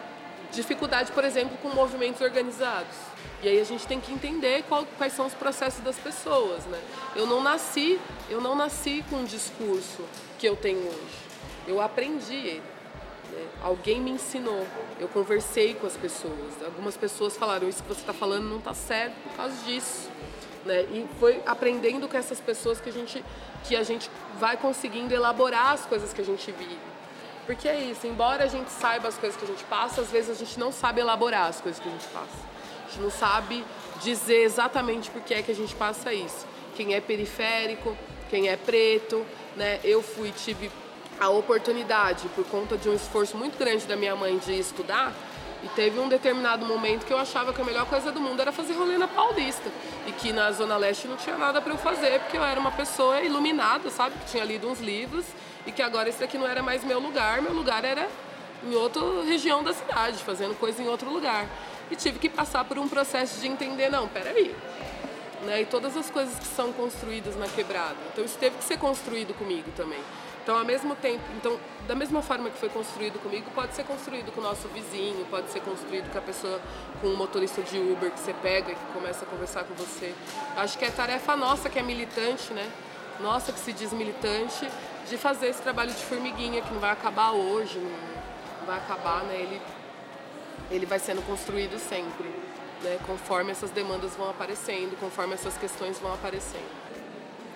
dificuldade, 0.52 1.12
por 1.12 1.24
exemplo, 1.24 1.58
com 1.62 1.70
movimentos 1.70 2.22
organizados. 2.22 2.96
E 3.42 3.48
aí 3.48 3.60
a 3.60 3.64
gente 3.64 3.88
tem 3.88 4.00
que 4.00 4.12
entender 4.12 4.64
qual, 4.68 4.86
quais 4.98 5.14
são 5.14 5.26
os 5.26 5.34
processos 5.34 5.84
das 5.84 5.98
pessoas, 5.98 6.66
né? 6.66 6.80
Eu 7.16 7.26
não 7.26 7.42
nasci, 7.42 8.00
eu 8.30 8.40
não 8.40 8.56
nasci 8.56 9.04
com 9.10 9.18
um 9.18 9.24
discurso 9.24 10.04
que 10.38 10.48
eu 10.48 10.56
tenho 10.56 10.80
hoje. 10.80 11.32
Eu 11.68 11.82
aprendi 11.82 12.36
ele. 12.36 12.71
Né? 13.32 13.48
Alguém 13.64 14.02
me 14.02 14.12
ensinou, 14.12 14.66
eu 15.00 15.08
conversei 15.08 15.74
com 15.74 15.88
as 15.88 15.96
pessoas. 15.96 16.62
Algumas 16.64 16.98
pessoas 16.98 17.38
falaram: 17.38 17.68
Isso 17.68 17.82
que 17.82 17.90
você 17.90 18.02
está 18.02 18.14
falando 18.14 18.50
não 18.50 18.58
está 18.58 18.74
certo 18.74 19.16
por 19.24 19.36
causa 19.36 19.56
disso. 19.66 20.10
Né? 20.66 20.82
E 20.84 21.08
foi 21.20 21.42
aprendendo 21.46 22.08
com 22.08 22.18
essas 22.18 22.40
pessoas 22.40 22.80
que 22.80 22.90
a, 22.90 22.92
gente, 22.92 23.24
que 23.64 23.76
a 23.76 23.84
gente 23.84 24.10
vai 24.40 24.58
conseguindo 24.58 25.14
elaborar 25.14 25.74
as 25.74 25.86
coisas 25.86 26.14
que 26.14 26.22
a 26.22 26.26
gente 26.26 26.52
vive. 26.52 26.92
Porque 27.46 27.68
é 27.68 27.80
isso, 27.80 28.06
embora 28.06 28.44
a 28.44 28.48
gente 28.48 28.70
saiba 28.70 29.08
as 29.08 29.18
coisas 29.18 29.38
que 29.38 29.44
a 29.44 29.48
gente 29.48 29.64
passa, 29.64 30.02
às 30.02 30.12
vezes 30.12 30.30
a 30.30 30.34
gente 30.36 30.60
não 30.60 30.72
sabe 30.72 31.02
elaborar 31.02 31.48
as 31.48 31.60
coisas 31.60 31.82
que 31.82 31.90
a 31.90 31.92
gente 31.92 32.08
passa. 32.08 32.38
A 32.86 32.90
gente 32.90 33.02
não 33.02 33.10
sabe 33.10 33.66
dizer 34.02 34.44
exatamente 34.44 35.10
por 35.10 35.22
que 35.22 35.34
é 35.34 35.42
que 35.42 35.52
a 35.52 35.56
gente 35.56 35.74
passa 35.76 36.14
isso. 36.14 36.46
Quem 36.76 36.94
é 36.94 37.02
periférico, 37.02 37.98
quem 38.30 38.48
é 38.48 38.56
preto, 38.56 39.26
né? 39.56 39.80
Eu 39.84 40.02
fui, 40.02 40.32
tive 40.32 40.72
a 41.20 41.30
oportunidade, 41.30 42.28
por 42.30 42.46
conta 42.46 42.78
de 42.78 42.90
um 42.90 42.96
esforço 42.96 43.38
muito 43.38 43.58
grande 43.58 43.86
da 43.86 43.96
minha 43.96 44.16
mãe 44.16 44.38
de 44.38 44.58
estudar, 44.58 45.14
e 45.64 45.68
teve 45.70 46.00
um 46.00 46.10
determinado 46.10 46.66
momento 46.66 47.06
que 47.06 47.14
eu 47.14 47.20
achava 47.20 47.54
que 47.54 47.62
a 47.62 47.64
melhor 47.64 47.86
coisa 47.86 48.12
do 48.12 48.20
mundo 48.20 48.42
era 48.42 48.52
fazer 48.52 48.74
rolê 48.74 48.98
na 48.98 49.08
Paulista. 49.08 49.70
E 50.08 50.12
que 50.12 50.34
na 50.34 50.52
Zona 50.52 50.76
Leste 50.76 51.08
não 51.08 51.16
tinha 51.18 51.38
nada 51.38 51.62
para 51.62 51.72
eu 51.72 51.78
fazer, 51.78 52.20
porque 52.22 52.38
eu 52.38 52.44
era 52.44 52.60
uma 52.60 52.72
pessoa 52.72 53.22
iluminada, 53.22 53.90
sabe? 53.92 54.16
Que 54.20 54.32
tinha 54.32 54.44
lido 54.44 54.68
uns 54.68 54.80
livros 54.80 55.26
e 55.66 55.72
que 55.72 55.82
agora 55.82 56.10
esse 56.10 56.24
aqui 56.24 56.38
não 56.38 56.48
era 56.48 56.64
mais 56.64 56.84
meu 56.84 57.00
lugar. 57.00 57.42
Meu 57.44 57.54
lugar 57.54 57.86
era 57.86 58.10
em 58.64 58.74
outra 58.74 59.02
região 59.24 59.64
da 59.64 59.72
cidade, 59.72 60.18
fazendo 60.24 60.58
coisa 60.58 60.82
em 60.82 60.88
outro 60.88 61.12
lugar. 61.12 61.46
E 61.92 61.96
tive 61.96 62.18
que 62.18 62.30
passar 62.30 62.66
por 62.66 62.80
um 62.80 62.88
processo 62.88 63.40
de 63.40 63.48
entender: 63.48 63.90
não, 63.90 64.08
peraí. 64.08 64.56
Né? 65.44 65.62
E 65.62 65.66
todas 65.66 65.96
as 65.96 66.10
coisas 66.10 66.40
que 66.40 66.48
são 66.48 66.74
construídas 66.74 67.36
na 67.36 67.48
quebrada. 67.48 67.98
Então 68.12 68.26
isso 68.26 68.38
teve 68.40 68.58
que 68.58 68.64
ser 68.64 68.78
construído 68.78 69.34
comigo 69.36 69.70
também. 69.76 70.00
Então, 70.44 70.58
ao 70.58 70.66
mesmo 70.66 70.96
tempo, 70.96 71.24
então, 71.38 71.60
da 71.88 71.96
mesma 71.96 72.22
forma 72.22 72.50
que 72.50 72.58
foi 72.58 72.70
construído 72.70 73.22
comigo, 73.22 73.46
pode 73.54 73.76
ser 73.76 73.84
construído 73.84 74.32
com 74.34 74.42
o 74.42 74.44
nosso 74.44 74.68
vizinho, 74.70 75.26
pode 75.30 75.52
ser 75.52 75.62
construído 75.62 76.12
com 76.12 76.18
a 76.18 76.22
pessoa, 76.22 76.60
com 77.00 77.08
o 77.08 77.18
motorista 77.18 77.62
de 77.62 77.78
Uber 77.78 78.10
que 78.12 78.20
você 78.20 78.34
pega 78.34 78.72
e 78.72 78.76
que 78.76 78.86
começa 78.94 79.24
a 79.24 79.28
conversar 79.28 79.64
com 79.66 79.76
você. 79.76 80.14
Acho 80.58 80.78
que 80.78 80.86
é 80.86 80.90
tarefa 80.90 81.36
nossa 81.36 81.70
que 81.70 81.78
é 81.78 81.84
militante, 81.84 82.54
né? 82.54 82.72
nossa 83.22 83.52
que 83.52 83.60
se 83.60 83.72
diz 83.72 83.94
militante, 83.94 84.68
de 85.10 85.18
fazer 85.18 85.48
esse 85.48 85.62
trabalho 85.62 85.92
de 85.92 86.04
formiguinha 86.04 86.62
que 86.62 86.74
não 86.74 86.80
vai 86.80 86.92
acabar 86.92 87.32
hoje, 87.32 87.78
não 87.80 88.66
vai 88.66 88.78
acabar, 88.78 89.24
né? 89.24 89.36
Ele, 89.36 89.62
ele 90.70 90.86
vai 90.86 91.00
sendo 91.00 91.22
construído 91.22 91.80
sempre, 91.80 92.28
né? 92.84 92.98
Conforme 93.06 93.52
essas 93.52 93.70
demandas 93.72 94.16
vão 94.16 94.30
aparecendo, 94.30 94.98
conforme 95.00 95.34
essas 95.34 95.58
questões 95.58 96.00
vão 96.00 96.14
aparecendo. 96.14 96.70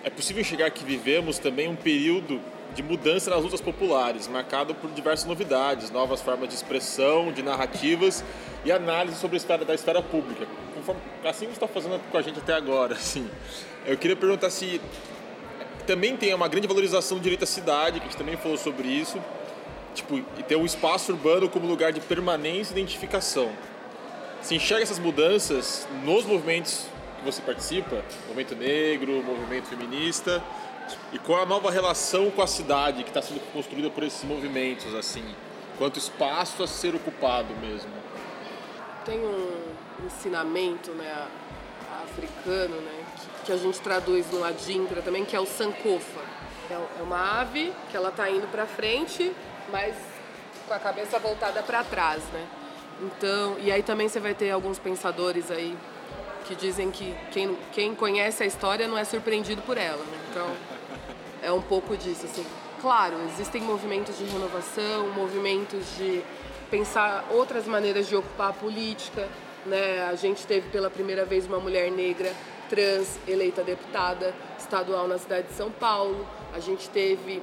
É 0.03 0.09
possível 0.09 0.41
enxergar 0.41 0.69
que 0.69 0.83
vivemos 0.83 1.39
também 1.39 1.67
um 1.67 1.75
período 1.75 2.39
de 2.75 2.83
mudança 2.83 3.29
nas 3.29 3.41
lutas 3.41 3.61
populares, 3.61 4.27
marcado 4.27 4.75
por 4.75 4.91
diversas 4.91 5.25
novidades, 5.25 5.89
novas 5.89 6.21
formas 6.21 6.49
de 6.49 6.55
expressão, 6.55 7.31
de 7.31 7.41
narrativas 7.41 8.23
e 8.65 8.71
análise 8.71 9.17
sobre 9.17 9.37
a 9.37 9.37
esfera 9.37 9.63
da 9.63 9.73
esfera 9.73 10.01
pública. 10.01 10.45
Conforme, 10.75 11.01
assim 11.23 11.49
está 11.49 11.67
fazendo 11.67 11.99
com 12.11 12.17
a 12.17 12.21
gente 12.21 12.37
até 12.37 12.53
agora, 12.53 12.93
assim. 12.95 13.29
Eu 13.85 13.97
queria 13.97 14.15
perguntar 14.15 14.49
se 14.49 14.81
também 15.87 16.17
tem 16.17 16.33
uma 16.33 16.49
grande 16.49 16.67
valorização 16.67 17.17
do 17.17 17.23
direito 17.23 17.43
à 17.43 17.47
cidade, 17.47 17.99
que 17.99 18.07
a 18.07 18.09
gente 18.09 18.17
também 18.17 18.35
falou 18.35 18.57
sobre 18.57 18.87
isso, 18.87 19.21
tipo, 19.93 20.17
e 20.17 20.43
ter 20.43 20.57
um 20.57 20.65
espaço 20.65 21.13
urbano 21.13 21.47
como 21.47 21.65
lugar 21.65 21.93
de 21.93 22.01
permanência 22.01 22.73
e 22.73 22.77
identificação. 22.77 23.49
Se 24.41 24.53
enxerga 24.53 24.83
essas 24.83 24.99
mudanças 24.99 25.87
nos 26.03 26.25
movimentos 26.25 26.87
que 27.19 27.25
você 27.25 27.41
participa, 27.41 28.03
movimento 28.27 28.55
negro, 28.55 29.23
movimento 29.23 29.67
feminista, 29.67 30.43
e 31.11 31.19
qual 31.19 31.41
a 31.41 31.45
nova 31.45 31.71
relação 31.71 32.29
com 32.31 32.41
a 32.41 32.47
cidade 32.47 33.03
que 33.03 33.09
está 33.09 33.21
sendo 33.21 33.39
construída 33.51 33.89
por 33.89 34.03
esses 34.03 34.23
movimentos, 34.23 34.93
assim, 34.93 35.23
quanto 35.77 35.97
espaço 35.97 36.63
a 36.63 36.67
ser 36.67 36.95
ocupado 36.95 37.53
mesmo? 37.55 37.91
Tem 39.05 39.19
um 39.19 40.05
ensinamento, 40.05 40.91
né, 40.91 41.27
africano, 42.03 42.75
né, 42.81 43.05
que, 43.45 43.51
a 43.51 43.57
gente 43.57 43.79
traduz 43.79 44.29
no 44.31 44.43
Adinkra 44.43 45.01
também, 45.01 45.23
que 45.23 45.35
é 45.35 45.39
o 45.39 45.45
Sankofa. 45.45 46.21
É, 46.69 46.73
é 46.73 47.03
uma 47.03 47.39
ave 47.39 47.71
que 47.89 47.95
ela 47.95 48.09
está 48.09 48.29
indo 48.29 48.47
para 48.47 48.65
frente, 48.65 49.31
mas 49.71 49.95
com 50.67 50.73
a 50.73 50.79
cabeça 50.79 51.19
voltada 51.19 51.61
para 51.61 51.83
trás, 51.83 52.23
né? 52.33 52.45
Então, 53.01 53.57
e 53.59 53.71
aí 53.71 53.83
também 53.83 54.07
você 54.07 54.19
vai 54.19 54.33
ter 54.33 54.49
alguns 54.51 54.79
pensadores 54.79 55.51
aí 55.51 55.77
que 56.45 56.55
dizem 56.55 56.91
que 56.91 57.15
quem, 57.31 57.57
quem 57.71 57.95
conhece 57.95 58.43
a 58.43 58.45
história 58.45 58.87
não 58.87 58.97
é 58.97 59.03
surpreendido 59.03 59.61
por 59.63 59.77
ela. 59.77 60.03
Né? 60.03 60.19
Então, 60.29 60.47
é 61.45 61.51
um 61.51 61.61
pouco 61.61 61.95
disso. 61.95 62.25
Assim. 62.25 62.45
Claro, 62.81 63.15
existem 63.33 63.61
movimentos 63.61 64.17
de 64.17 64.25
renovação, 64.25 65.09
movimentos 65.09 65.95
de 65.97 66.21
pensar 66.69 67.25
outras 67.31 67.65
maneiras 67.65 68.07
de 68.07 68.15
ocupar 68.15 68.49
a 68.49 68.53
política. 68.53 69.27
Né? 69.65 70.03
A 70.03 70.15
gente 70.15 70.45
teve 70.45 70.69
pela 70.69 70.89
primeira 70.89 71.25
vez 71.25 71.45
uma 71.45 71.59
mulher 71.59 71.91
negra 71.91 72.33
trans 72.69 73.19
eleita 73.27 73.63
deputada 73.63 74.33
estadual 74.57 75.07
na 75.07 75.17
cidade 75.17 75.47
de 75.47 75.53
São 75.53 75.71
Paulo. 75.71 76.27
A 76.53 76.59
gente 76.59 76.89
teve 76.89 77.41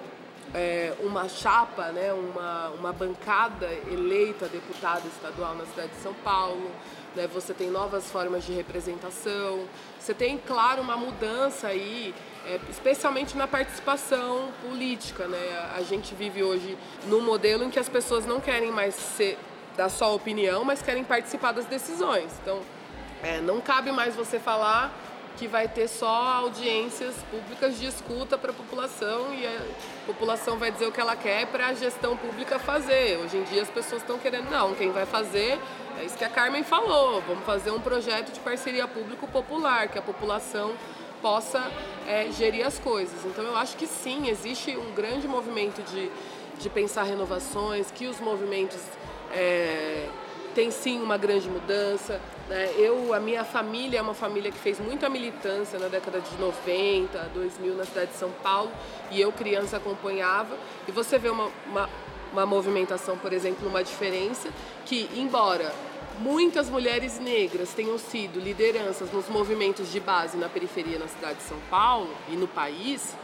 é, 0.53 0.93
uma 1.01 1.29
chapa, 1.29 1.93
né, 1.93 2.13
uma, 2.13 2.71
uma 2.71 2.93
bancada 2.93 3.69
eleita 3.91 4.47
deputada 4.49 5.07
estadual 5.07 5.55
na 5.55 5.65
cidade 5.65 5.93
de 5.93 6.03
São 6.03 6.13
Paulo 6.25 6.71
né? 7.15 7.27
você 7.27 7.53
tem 7.53 7.71
novas 7.71 8.11
formas 8.11 8.45
de 8.45 8.53
representação, 8.53 9.65
você 9.99 10.15
tem, 10.15 10.39
claro, 10.39 10.83
uma 10.83 10.97
mudança 10.97 11.69
aí, 11.69 12.15
é, 12.47 12.61
especialmente 12.71 13.37
na 13.37 13.47
participação 13.47 14.49
política. 14.63 15.27
Né? 15.27 15.71
A 15.77 15.83
gente 15.83 16.15
vive 16.15 16.43
hoje 16.43 16.77
num 17.07 17.21
modelo 17.21 17.65
em 17.65 17.71
que 17.71 17.79
as 17.79 17.89
pessoas 17.89 18.27
não 18.27 18.41
querem 18.41 18.71
mais 18.71 18.95
ser, 18.95 19.39
dar 19.77 19.89
só 19.89 20.15
opinião, 20.15 20.65
mas 20.65 20.83
querem 20.83 21.05
participar 21.05 21.53
das 21.53 21.67
decisões. 21.67 22.31
Então, 22.43 22.61
é, 23.23 23.41
não 23.41 23.61
cabe 23.61 23.93
mais 23.93 24.15
você 24.15 24.39
falar 24.39 24.93
que 25.37 25.47
vai 25.47 25.67
ter 25.67 25.89
só 25.89 26.07
audiências 26.07 27.15
públicas 27.31 27.79
de 27.79 27.87
escuta 27.87 28.37
para 28.37 28.51
a 28.51 28.55
população 28.55 29.33
e 29.33 29.47
a 29.47 29.61
população 30.07 30.59
vai 30.59 30.71
dizer 30.71 30.87
o 30.87 30.93
que 30.93 31.01
ela 31.01 31.17
quer 31.17 31.47
para 31.47 31.69
a 31.69 31.75
gestão 31.75 32.17
pública 32.17 32.59
fazer. 32.59 33.19
Hoje 33.19 33.39
em 33.39 33.43
dia 33.45 33.63
as 33.63 33.71
pessoas 33.71 34.03
estão 34.03 34.19
querendo, 34.19 34.51
não, 34.51 34.75
quem 34.75 34.91
vai 34.91 35.07
fazer 35.07 35.59
é 35.99 36.05
isso 36.05 36.17
que 36.17 36.25
a 36.25 36.29
Carmen 36.29 36.63
falou, 36.63 37.23
vamos 37.23 37.45
fazer 37.45 37.71
um 37.71 37.81
projeto 37.81 38.33
de 38.33 38.41
parceria 38.41 38.89
público-popular, 38.89 39.89
que 39.89 39.99
a 39.99 40.03
população 40.03 40.73
possa 41.23 41.71
é, 42.07 42.29
gerir 42.33 42.67
as 42.67 42.79
coisas. 42.79 43.25
Então 43.25 43.45
eu 43.45 43.57
acho 43.57 43.77
que 43.77 43.87
sim, 43.87 44.29
existe 44.29 44.77
um 44.77 44.93
grande 44.93 45.27
movimento 45.27 45.81
de, 45.91 46.11
de 46.59 46.69
pensar 46.69 47.05
renovações, 47.05 47.91
que 47.91 48.07
os 48.07 48.21
movimentos 48.21 48.81
é, 49.33 50.09
têm 50.55 50.71
sim 50.71 51.01
uma 51.01 51.17
grande 51.17 51.49
mudança. 51.49 52.21
Né? 52.49 52.73
Eu, 52.77 53.15
a 53.15 53.21
minha 53.21 53.45
família 53.45 54.01
é 54.01 54.03
uma 54.03 54.15
família 54.15 54.51
que 54.51 54.59
fez 54.59 54.79
muita 54.81 55.09
militância 55.09 55.79
na 55.79 55.89
década 55.89 56.21
de 56.21 56.37
90, 56.39 57.31
2000 57.33 57.75
na 57.77 57.85
cidade 57.85 58.11
de 58.11 58.17
São 58.19 58.31
Paulo, 58.43 58.71
e 59.11 59.21
eu 59.21 59.33
criança 59.33 59.77
acompanhava, 59.77 60.59
e 60.87 60.93
você 60.93 61.19
vê 61.19 61.31
uma, 61.31 61.51
uma 61.67 61.89
uma 62.33 62.47
movimentação, 62.47 63.17
por 63.19 63.33
exemplo, 63.33 63.69
uma 63.69 63.85
diferença 63.85 64.49
que, 64.87 65.09
embora 65.15 65.73
muitas 66.21 66.69
mulheres 66.69 67.19
negras 67.19 67.73
tenham 67.73 67.99
sido 67.99 68.41
lideranças 68.41 69.11
nos 69.13 69.29
movimentos 69.29 69.91
de 69.91 70.01
base 70.01 70.37
na 70.37 70.49
periferia 70.49 70.99
na 70.99 71.09
cidade 71.09 71.39
de 71.39 71.45
São 71.45 71.59
Paulo 71.71 72.15
e 72.29 72.37
no 72.37 72.49
país, 72.49 73.15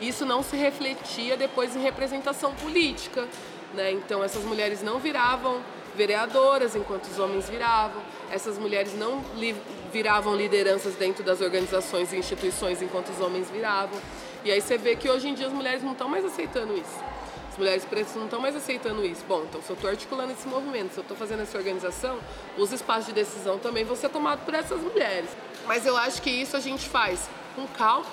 isso 0.00 0.26
não 0.26 0.42
se 0.42 0.56
refletia 0.56 1.36
depois 1.36 1.76
em 1.76 1.80
representação 1.80 2.54
política. 2.54 3.28
Né? 3.74 3.92
Então, 3.92 4.22
essas 4.22 4.44
mulheres 4.44 4.82
não 4.82 4.98
viravam 4.98 5.60
vereadoras 5.94 6.74
enquanto 6.74 7.04
os 7.04 7.18
homens 7.18 7.48
viravam, 7.48 8.02
essas 8.30 8.58
mulheres 8.58 8.96
não 8.96 9.22
li 9.36 9.54
viravam 9.92 10.34
lideranças 10.34 10.94
dentro 10.94 11.22
das 11.22 11.42
organizações 11.42 12.12
e 12.12 12.16
instituições 12.16 12.80
enquanto 12.80 13.10
os 13.10 13.20
homens 13.20 13.50
viravam. 13.50 14.00
E 14.42 14.50
aí 14.50 14.60
você 14.60 14.78
vê 14.78 14.96
que 14.96 15.08
hoje 15.08 15.28
em 15.28 15.34
dia 15.34 15.46
as 15.46 15.52
mulheres 15.52 15.82
não 15.82 15.92
estão 15.92 16.08
mais 16.08 16.24
aceitando 16.24 16.74
isso. 16.74 17.11
As 17.52 17.58
mulheres 17.58 17.84
pretas 17.84 18.14
não 18.16 18.24
estão 18.24 18.40
mais 18.40 18.56
aceitando 18.56 19.04
isso. 19.04 19.22
Bom, 19.28 19.42
então 19.42 19.60
se 19.60 19.68
eu 19.68 19.74
estou 19.74 19.90
articulando 19.90 20.32
esse 20.32 20.48
movimento, 20.48 20.94
se 20.94 20.98
eu 20.98 21.02
estou 21.02 21.14
fazendo 21.14 21.42
essa 21.42 21.58
organização, 21.58 22.18
os 22.56 22.72
espaços 22.72 23.04
de 23.04 23.12
decisão 23.12 23.58
também 23.58 23.84
vão 23.84 23.94
ser 23.94 24.08
tomados 24.08 24.42
por 24.42 24.54
essas 24.54 24.80
mulheres. 24.80 25.28
Mas 25.66 25.84
eu 25.84 25.94
acho 25.94 26.22
que 26.22 26.30
isso 26.30 26.56
a 26.56 26.60
gente 26.60 26.88
faz 26.88 27.28
com 27.54 27.66
calma, 27.66 28.06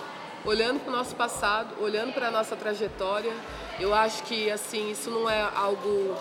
olhando 0.44 0.82
para 0.82 0.92
o 0.92 0.96
nosso 0.96 1.16
passado, 1.16 1.74
olhando 1.82 2.12
para 2.12 2.28
a 2.28 2.32
nossa 2.32 2.54
trajetória. 2.58 3.32
Eu 3.80 3.94
acho 3.94 4.24
que 4.24 4.52
assim 4.52 4.92
isso 4.92 5.10
não 5.10 5.30
é 5.30 5.50
algo 5.56 6.18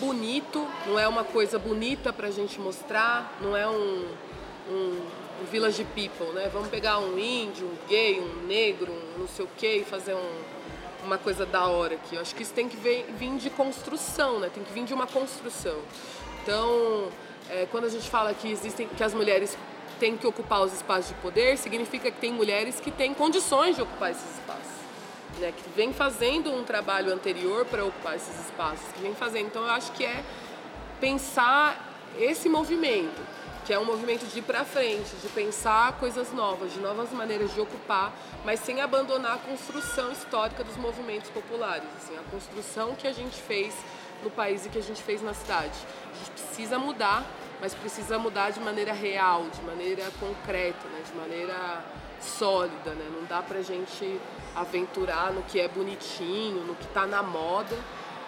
bonito, 0.00 0.66
não 0.88 0.98
é 0.98 1.06
uma 1.06 1.22
coisa 1.22 1.60
bonita 1.60 2.12
para 2.12 2.26
a 2.26 2.32
gente 2.32 2.60
mostrar, 2.60 3.38
não 3.40 3.56
é 3.56 3.68
um, 3.68 4.08
um, 4.68 5.06
um 5.40 5.44
village 5.52 5.86
people, 5.94 6.32
né? 6.34 6.50
Vamos 6.52 6.66
pegar 6.66 6.98
um 6.98 7.16
índio, 7.16 7.64
um 7.64 7.88
gay, 7.88 8.20
um 8.20 8.44
negro, 8.44 8.90
um 8.90 9.20
não 9.20 9.28
sei 9.28 9.44
o 9.44 9.48
quê 9.56 9.76
e 9.76 9.84
fazer 9.84 10.14
um 10.14 10.55
uma 11.06 11.16
coisa 11.16 11.46
da 11.46 11.66
hora 11.66 11.94
aqui. 11.94 12.16
Eu 12.16 12.20
acho 12.20 12.34
que 12.34 12.42
isso 12.42 12.52
tem 12.52 12.68
que 12.68 12.76
vir 12.76 13.36
de 13.36 13.48
construção, 13.48 14.40
né? 14.40 14.50
Tem 14.52 14.62
que 14.62 14.72
vir 14.72 14.84
de 14.84 14.92
uma 14.92 15.06
construção. 15.06 15.78
Então, 16.42 17.08
é, 17.48 17.66
quando 17.70 17.84
a 17.84 17.88
gente 17.88 18.10
fala 18.10 18.34
que 18.34 18.50
existem, 18.50 18.88
que 18.88 19.02
as 19.02 19.14
mulheres 19.14 19.56
têm 19.98 20.16
que 20.16 20.26
ocupar 20.26 20.62
os 20.62 20.72
espaços 20.74 21.08
de 21.08 21.14
poder, 21.14 21.56
significa 21.56 22.10
que 22.10 22.20
tem 22.20 22.32
mulheres 22.32 22.80
que 22.80 22.90
têm 22.90 23.14
condições 23.14 23.76
de 23.76 23.82
ocupar 23.82 24.10
esses 24.10 24.38
espaços. 24.38 24.76
Né, 25.38 25.52
que 25.54 25.68
vem 25.76 25.92
fazendo 25.92 26.50
um 26.50 26.64
trabalho 26.64 27.12
anterior 27.12 27.66
para 27.66 27.84
ocupar 27.84 28.16
esses 28.16 28.46
espaços, 28.46 28.86
que 28.94 29.00
vem 29.00 29.14
fazendo. 29.14 29.46
Então 29.46 29.62
eu 29.62 29.70
acho 29.70 29.92
que 29.92 30.04
é 30.04 30.24
pensar 30.98 31.94
esse 32.18 32.48
movimento 32.48 33.20
que 33.66 33.72
é 33.72 33.78
um 33.80 33.84
movimento 33.84 34.24
de 34.26 34.38
ir 34.38 34.42
para 34.42 34.64
frente, 34.64 35.16
de 35.16 35.28
pensar 35.28 35.98
coisas 35.98 36.32
novas, 36.32 36.72
de 36.72 36.78
novas 36.78 37.10
maneiras 37.10 37.52
de 37.52 37.60
ocupar, 37.60 38.12
mas 38.44 38.60
sem 38.60 38.80
abandonar 38.80 39.34
a 39.34 39.38
construção 39.38 40.12
histórica 40.12 40.62
dos 40.62 40.76
movimentos 40.76 41.28
populares, 41.30 41.88
assim, 41.96 42.16
a 42.16 42.22
construção 42.30 42.94
que 42.94 43.08
a 43.08 43.12
gente 43.12 43.34
fez 43.42 43.74
no 44.22 44.30
país 44.30 44.64
e 44.64 44.68
que 44.68 44.78
a 44.78 44.82
gente 44.82 45.02
fez 45.02 45.20
na 45.20 45.34
cidade. 45.34 45.76
A 46.12 46.18
gente 46.18 46.30
precisa 46.30 46.78
mudar, 46.78 47.26
mas 47.60 47.74
precisa 47.74 48.16
mudar 48.20 48.50
de 48.50 48.60
maneira 48.60 48.92
real, 48.92 49.44
de 49.52 49.60
maneira 49.62 50.04
concreta, 50.20 50.86
né? 50.86 51.02
de 51.04 51.18
maneira 51.18 51.84
sólida, 52.20 52.90
né? 52.90 53.10
Não 53.12 53.24
dá 53.24 53.42
pra 53.42 53.62
gente 53.62 54.20
aventurar 54.54 55.32
no 55.32 55.42
que 55.42 55.58
é 55.58 55.66
bonitinho, 55.66 56.62
no 56.64 56.76
que 56.76 56.84
está 56.84 57.04
na 57.04 57.20
moda, 57.20 57.76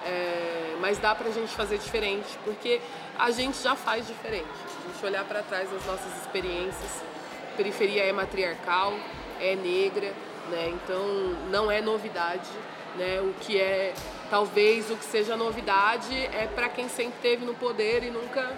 é, 0.05 0.77
mas 0.81 0.99
dá 0.99 1.15
pra 1.15 1.31
gente 1.31 1.55
fazer 1.55 1.79
diferente, 1.79 2.37
porque 2.45 2.81
a 3.17 3.31
gente 3.31 3.63
já 3.63 3.77
faz 3.77 4.07
diferente 4.07 4.68
gente 4.99 5.07
olhar 5.07 5.25
para 5.25 5.43
trás 5.43 5.71
das 5.71 5.87
nossas 5.87 6.17
experiências. 6.21 7.03
Periferia 7.57 8.03
é 8.03 8.13
matriarcal, 8.13 8.93
é 9.41 9.55
negra, 9.55 10.13
né? 10.51 10.73
então 10.75 11.07
não 11.51 11.71
é 11.71 11.81
novidade. 11.81 12.51
Né? 12.97 13.21
O 13.21 13.33
que 13.41 13.61
é, 13.61 13.95
talvez 14.29 14.91
o 14.91 14.97
que 14.97 15.05
seja 15.05 15.37
novidade 15.37 16.15
é 16.17 16.49
para 16.53 16.69
quem 16.69 16.89
sempre 16.89 17.21
teve 17.23 17.45
no 17.45 17.55
poder 17.55 18.03
e 18.03 18.11
nunca 18.11 18.51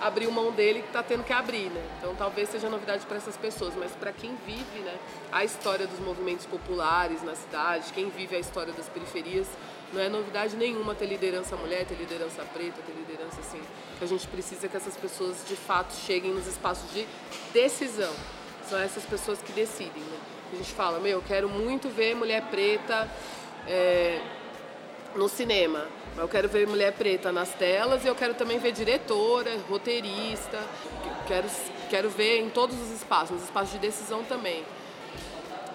abriu 0.00 0.32
mão 0.32 0.50
dele 0.50 0.80
que 0.80 0.88
está 0.88 1.02
tendo 1.02 1.24
que 1.24 1.32
abrir, 1.32 1.70
né? 1.70 1.84
Então 1.98 2.14
talvez 2.14 2.48
seja 2.48 2.68
novidade 2.68 3.04
para 3.04 3.16
essas 3.16 3.36
pessoas, 3.36 3.74
mas 3.74 3.90
para 3.92 4.12
quem 4.12 4.36
vive, 4.46 4.78
né, 4.78 4.96
a 5.32 5.44
história 5.44 5.88
dos 5.88 5.98
movimentos 5.98 6.46
populares 6.46 7.20
na 7.24 7.34
cidade, 7.34 7.92
quem 7.92 8.08
vive 8.08 8.36
a 8.36 8.38
história 8.38 8.72
das 8.72 8.88
periferias, 8.88 9.48
não 9.92 10.00
é 10.00 10.08
novidade 10.08 10.54
nenhuma 10.54 10.94
ter 10.94 11.06
liderança 11.06 11.56
mulher, 11.56 11.84
ter 11.84 11.96
liderança 11.96 12.44
preta, 12.54 12.80
ter 12.86 12.92
liderança 12.92 13.40
assim. 13.40 13.60
A 14.00 14.06
gente 14.06 14.26
precisa 14.28 14.68
que 14.68 14.76
essas 14.76 14.96
pessoas 14.96 15.36
de 15.48 15.56
fato 15.56 15.92
cheguem 15.92 16.32
nos 16.32 16.46
espaços 16.46 16.92
de 16.92 17.06
decisão. 17.52 18.12
São 18.68 18.78
essas 18.78 19.04
pessoas 19.04 19.40
que 19.40 19.52
decidem, 19.52 20.02
né? 20.02 20.18
A 20.52 20.56
gente 20.56 20.72
fala, 20.72 20.98
meu, 21.00 21.18
eu 21.18 21.22
quero 21.22 21.48
muito 21.48 21.88
ver 21.88 22.14
mulher 22.14 22.42
preta 22.42 23.08
é, 23.66 24.20
no 25.14 25.28
cinema. 25.28 25.86
Eu 26.16 26.28
quero 26.28 26.48
ver 26.48 26.66
mulher 26.66 26.92
preta 26.92 27.32
nas 27.32 27.50
telas 27.50 28.04
e 28.04 28.08
eu 28.08 28.14
quero 28.14 28.34
também 28.34 28.58
ver 28.58 28.72
diretora, 28.72 29.58
roteirista. 29.68 30.58
Quero, 31.26 31.48
quero 31.90 32.10
ver 32.10 32.40
em 32.40 32.50
todos 32.50 32.80
os 32.80 32.90
espaços, 32.90 33.32
nos 33.32 33.44
espaços 33.44 33.72
de 33.72 33.78
decisão 33.78 34.22
também. 34.24 34.64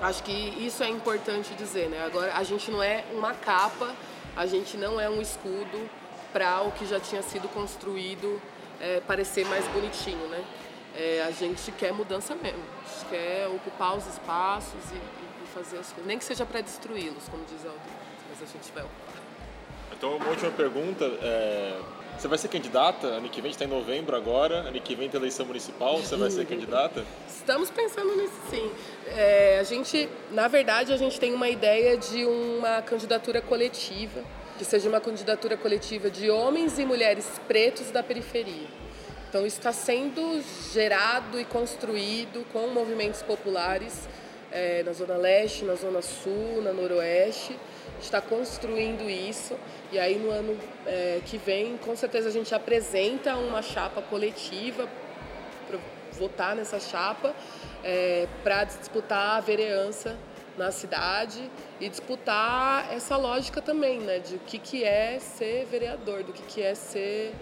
Acho 0.02 0.24
que 0.24 0.32
isso 0.32 0.84
é 0.84 0.90
importante 0.90 1.54
dizer, 1.56 1.90
né? 1.90 2.04
Agora, 2.06 2.34
a 2.36 2.44
gente 2.44 2.72
não 2.72 2.82
é 2.82 3.04
uma 3.14 3.34
capa, 3.34 3.94
a 4.36 4.46
gente 4.46 4.76
não 4.76 5.00
é 5.00 5.10
um 5.10 5.22
escudo 5.22 5.90
para 6.34 6.62
o 6.64 6.72
que 6.72 6.86
já 6.86 7.00
tinha 7.00 7.22
sido 7.22 7.48
construído 7.50 8.42
é, 8.82 9.00
parecer 9.02 9.46
mais 9.46 9.66
bonitinho, 9.68 10.28
né? 10.28 10.44
É, 10.96 11.24
a 11.26 11.32
gente 11.32 11.72
quer 11.72 11.94
mudança 11.94 12.36
mesmo, 12.36 12.62
a 12.86 12.94
gente 12.94 13.06
quer 13.10 13.48
ocupar 13.48 13.96
os 13.96 14.06
espaços 14.08 14.92
e, 14.92 14.96
e 14.96 15.48
fazer 15.54 15.78
as 15.78 15.88
coisas, 15.88 16.06
nem 16.06 16.18
que 16.18 16.26
seja 16.26 16.46
para 16.46 16.62
destruí-los, 16.62 17.30
como 17.30 17.44
diz 17.46 17.66
Aldo, 17.66 17.80
mas 18.30 18.42
a 18.42 18.52
gente 18.52 18.72
vai 18.74 18.84
ocupar. 18.84 19.24
Então, 20.04 20.18
uma 20.18 20.30
última 20.30 20.52
pergunta. 20.52 21.06
É... 21.06 21.80
Você 22.18 22.28
vai 22.28 22.38
ser 22.38 22.48
candidata? 22.48 23.08
Ano 23.08 23.30
que 23.30 23.42
vem 23.42 23.52
está 23.52 23.66
em 23.66 23.70
novembro 23.70 24.16
agora. 24.16 24.56
Ano 24.56 24.80
que 24.82 24.96
vem 24.96 25.10
tem 25.10 25.20
eleição 25.20 25.46
municipal. 25.46 25.98
Você 25.98 26.16
vai 26.16 26.30
ser 26.30 26.46
candidata? 26.46 27.06
Estamos 27.28 27.70
pensando 27.70 28.16
nisso 28.18 28.34
sim. 28.50 28.72
É, 29.08 29.60
a 29.60 29.64
gente, 29.64 30.10
na 30.32 30.48
verdade, 30.48 30.94
a 30.94 30.98
gente 30.98 31.20
tem 31.20 31.34
uma 31.34 31.50
ideia 31.50 31.98
de 31.98 32.26
uma 32.26 32.82
candidatura 32.82 33.42
coletiva, 33.42 34.22
que 34.64 34.70
seja 34.70 34.88
uma 34.88 35.02
candidatura 35.02 35.58
coletiva 35.58 36.10
de 36.10 36.30
homens 36.30 36.80
e 36.80 36.86
mulheres 36.86 37.30
pretos 37.50 37.92
da 37.92 38.02
periferia. 38.02 38.68
Então, 39.28 39.46
está 39.46 39.74
sendo 39.74 40.42
gerado 40.72 41.38
e 41.38 41.44
construído 41.44 42.46
com 42.54 42.68
movimentos 42.68 43.22
populares 43.22 44.08
é, 44.52 44.82
na 44.84 44.94
Zona 44.94 45.18
Leste, 45.18 45.66
na 45.66 45.76
Zona 45.76 46.02
Sul, 46.02 46.62
na 46.64 46.72
Noroeste 46.72 47.58
está 48.02 48.20
construindo 48.20 49.10
isso 49.10 49.58
e 49.92 49.98
aí 49.98 50.18
no 50.18 50.30
ano 50.30 50.58
é, 50.86 51.22
que 51.26 51.38
vem, 51.38 51.78
com 51.78 51.96
certeza 51.96 52.28
a 52.28 52.32
gente 52.32 52.54
apresenta 52.54 53.36
uma 53.38 53.62
chapa 53.62 54.02
coletiva 54.02 54.90
para 55.68 55.80
votar 56.12 56.54
nessa 56.56 56.80
chapa 56.80 57.34
é, 57.82 58.28
para 58.44 58.66
disputar 58.66 59.38
a 59.38 59.40
vereança 59.40 60.18
na 60.58 60.72
cidade 60.72 61.50
e 61.80 61.90
disputar 61.90 62.94
essa 62.94 63.18
lógica 63.18 63.62
também, 63.62 64.00
né, 64.00 64.20
de 64.20 64.36
o 64.36 64.40
que, 64.40 64.60
que 64.60 64.84
é 64.84 65.20
ser 65.20 65.66
vereador, 65.66 66.24
do 66.24 66.32
que, 66.34 66.44
que 66.44 66.62
é 66.62 66.76
ser, 66.76 67.34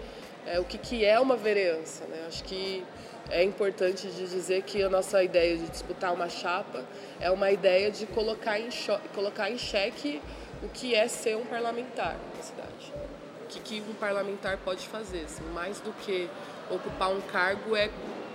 é, 0.46 0.58
o 0.58 0.64
que, 0.64 0.78
que 0.78 1.04
é 1.04 1.18
uma 1.20 1.36
vereança, 1.36 2.04
né? 2.06 2.24
Acho 2.26 2.42
que 2.44 2.84
é 3.30 3.42
importante 3.42 4.08
de 4.08 4.26
dizer 4.28 4.62
que 4.62 4.82
a 4.82 4.90
nossa 4.90 5.22
ideia 5.22 5.56
de 5.56 5.68
disputar 5.68 6.12
uma 6.12 6.28
chapa 6.28 6.84
é 7.20 7.30
uma 7.30 7.50
ideia 7.50 7.90
de 7.90 8.06
colocar 8.06 8.58
em, 8.58 8.68
colocar 9.14 9.50
em 9.50 9.58
xeque 9.58 10.20
o 10.62 10.68
que 10.68 10.94
é 10.94 11.08
ser 11.08 11.36
um 11.36 11.44
parlamentar 11.44 12.16
na 12.36 12.42
cidade. 12.42 12.92
O 13.42 13.46
que, 13.46 13.60
que 13.60 13.82
um 13.88 13.94
parlamentar 13.94 14.58
pode 14.58 14.86
fazer? 14.86 15.24
Assim, 15.24 15.44
mais 15.52 15.80
do 15.80 15.92
que 15.92 16.28
ocupar 16.70 17.10
um 17.10 17.20
cargo, 17.20 17.76
é 17.76 17.90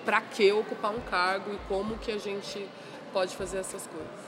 para 0.06 0.22
que 0.22 0.52
ocupar 0.52 0.92
um 0.92 1.02
cargo 1.02 1.54
e 1.54 1.58
como 1.68 1.98
que 1.98 2.12
a 2.12 2.18
gente 2.18 2.68
pode 3.12 3.36
fazer 3.36 3.60
essas 3.60 3.88
coisas. 3.88 4.27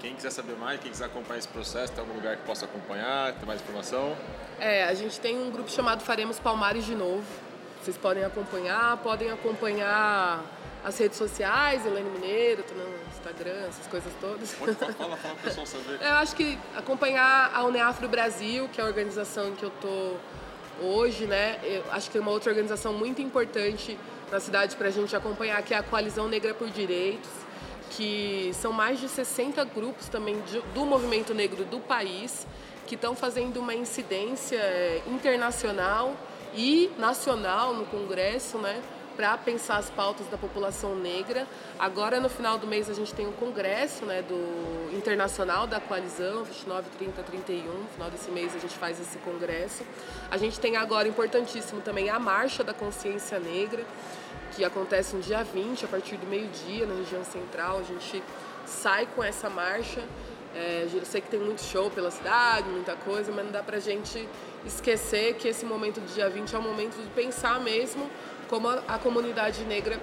Quem 0.00 0.14
quiser 0.14 0.30
saber 0.30 0.56
mais, 0.56 0.80
quem 0.80 0.90
quiser 0.90 1.04
acompanhar 1.04 1.38
esse 1.38 1.48
processo, 1.48 1.92
tem 1.92 2.00
algum 2.00 2.14
lugar 2.14 2.36
que 2.36 2.42
possa 2.44 2.64
acompanhar, 2.64 3.34
ter 3.34 3.44
mais 3.44 3.60
informação? 3.60 4.16
É, 4.58 4.84
a 4.84 4.94
gente 4.94 5.20
tem 5.20 5.38
um 5.38 5.50
grupo 5.50 5.70
chamado 5.70 6.02
Faremos 6.02 6.38
Palmares 6.38 6.86
de 6.86 6.94
Novo. 6.94 7.24
Vocês 7.82 7.98
podem 7.98 8.24
acompanhar, 8.24 8.96
podem 8.98 9.30
acompanhar 9.30 10.42
as 10.82 10.98
redes 10.98 11.18
sociais, 11.18 11.84
Helene 11.84 12.08
Mineiro, 12.08 12.62
tô 12.62 12.74
no 12.74 12.88
Instagram, 13.12 13.66
essas 13.68 13.86
coisas 13.86 14.10
todas. 14.20 14.54
Pode 14.54 14.74
falar, 14.74 14.92
fala, 14.94 15.16
fala 15.18 15.34
pro 15.34 15.44
pessoal 15.44 15.66
saber. 15.66 15.98
Eu 16.00 16.14
acho 16.14 16.34
que 16.34 16.58
acompanhar 16.74 17.50
a 17.54 17.62
Uneafro 17.64 18.08
Brasil, 18.08 18.68
que 18.72 18.80
é 18.80 18.84
a 18.84 18.86
organização 18.86 19.48
em 19.48 19.54
que 19.54 19.64
eu 19.64 19.70
tô 19.82 20.16
hoje, 20.82 21.26
né? 21.26 21.60
Eu 21.62 21.84
acho 21.92 22.06
que 22.06 22.12
tem 22.12 22.22
uma 22.22 22.30
outra 22.30 22.50
organização 22.50 22.94
muito 22.94 23.20
importante 23.20 23.98
na 24.32 24.40
cidade 24.40 24.76
para 24.76 24.88
a 24.88 24.90
gente 24.90 25.14
acompanhar, 25.14 25.62
que 25.62 25.74
é 25.74 25.76
a 25.76 25.82
Coalizão 25.82 26.26
Negra 26.26 26.54
por 26.54 26.70
Direitos, 26.70 27.28
que 27.90 28.50
são 28.54 28.72
mais 28.72 29.00
de 29.00 29.08
60 29.08 29.64
grupos 29.64 30.08
também 30.08 30.36
do 30.74 30.84
movimento 30.84 31.34
negro 31.34 31.64
do 31.64 31.80
país, 31.80 32.46
que 32.86 32.94
estão 32.94 33.14
fazendo 33.14 33.58
uma 33.58 33.74
incidência 33.74 34.56
eh, 34.56 35.02
internacional 35.06 36.16
e 36.54 36.90
nacional 36.98 37.74
no 37.74 37.84
Congresso, 37.86 38.58
né? 38.58 38.82
para 39.20 39.36
pensar 39.36 39.76
as 39.76 39.90
pautas 39.90 40.26
da 40.28 40.38
população 40.38 40.96
negra. 40.96 41.46
Agora, 41.78 42.18
no 42.20 42.30
final 42.30 42.56
do 42.56 42.66
mês, 42.66 42.88
a 42.88 42.94
gente 42.94 43.12
tem 43.12 43.26
o 43.26 43.28
um 43.28 43.32
congresso 43.32 44.06
né, 44.06 44.22
do 44.22 44.96
internacional 44.96 45.66
da 45.66 45.78
coalizão, 45.78 46.42
29, 46.42 46.88
30, 46.98 47.22
31. 47.24 47.64
No 47.64 47.88
final 47.88 48.10
desse 48.10 48.30
mês, 48.30 48.56
a 48.56 48.58
gente 48.58 48.74
faz 48.76 48.98
esse 48.98 49.18
congresso. 49.18 49.84
A 50.30 50.38
gente 50.38 50.58
tem 50.58 50.76
agora, 50.76 51.06
importantíssimo 51.06 51.82
também, 51.82 52.08
a 52.08 52.18
Marcha 52.18 52.64
da 52.64 52.72
Consciência 52.72 53.38
Negra, 53.38 53.84
que 54.50 54.64
acontece 54.64 55.14
no 55.14 55.22
dia 55.22 55.42
20, 55.42 55.84
a 55.84 55.88
partir 55.88 56.16
do 56.16 56.26
meio-dia, 56.26 56.86
na 56.86 56.94
região 56.94 57.24
central. 57.24 57.78
A 57.78 57.82
gente 57.82 58.22
sai 58.66 59.06
com 59.14 59.22
essa 59.22 59.48
marcha. 59.48 60.02
É, 60.54 60.88
eu 60.92 61.04
sei 61.04 61.20
que 61.20 61.28
tem 61.28 61.38
muito 61.38 61.62
show 61.62 61.90
pela 61.90 62.10
cidade, 62.10 62.68
muita 62.68 62.96
coisa, 62.96 63.30
mas 63.30 63.44
não 63.44 63.52
dá 63.52 63.62
pra 63.62 63.78
gente 63.78 64.28
esquecer 64.66 65.34
que 65.34 65.46
esse 65.46 65.64
momento 65.64 66.00
do 66.00 66.12
dia 66.12 66.28
20 66.28 66.54
é 66.54 66.58
o 66.58 66.62
momento 66.62 67.00
de 67.00 67.08
pensar 67.10 67.60
mesmo 67.60 68.10
como 68.48 68.68
a, 68.68 68.82
a 68.88 68.98
comunidade 68.98 69.62
negra 69.64 70.00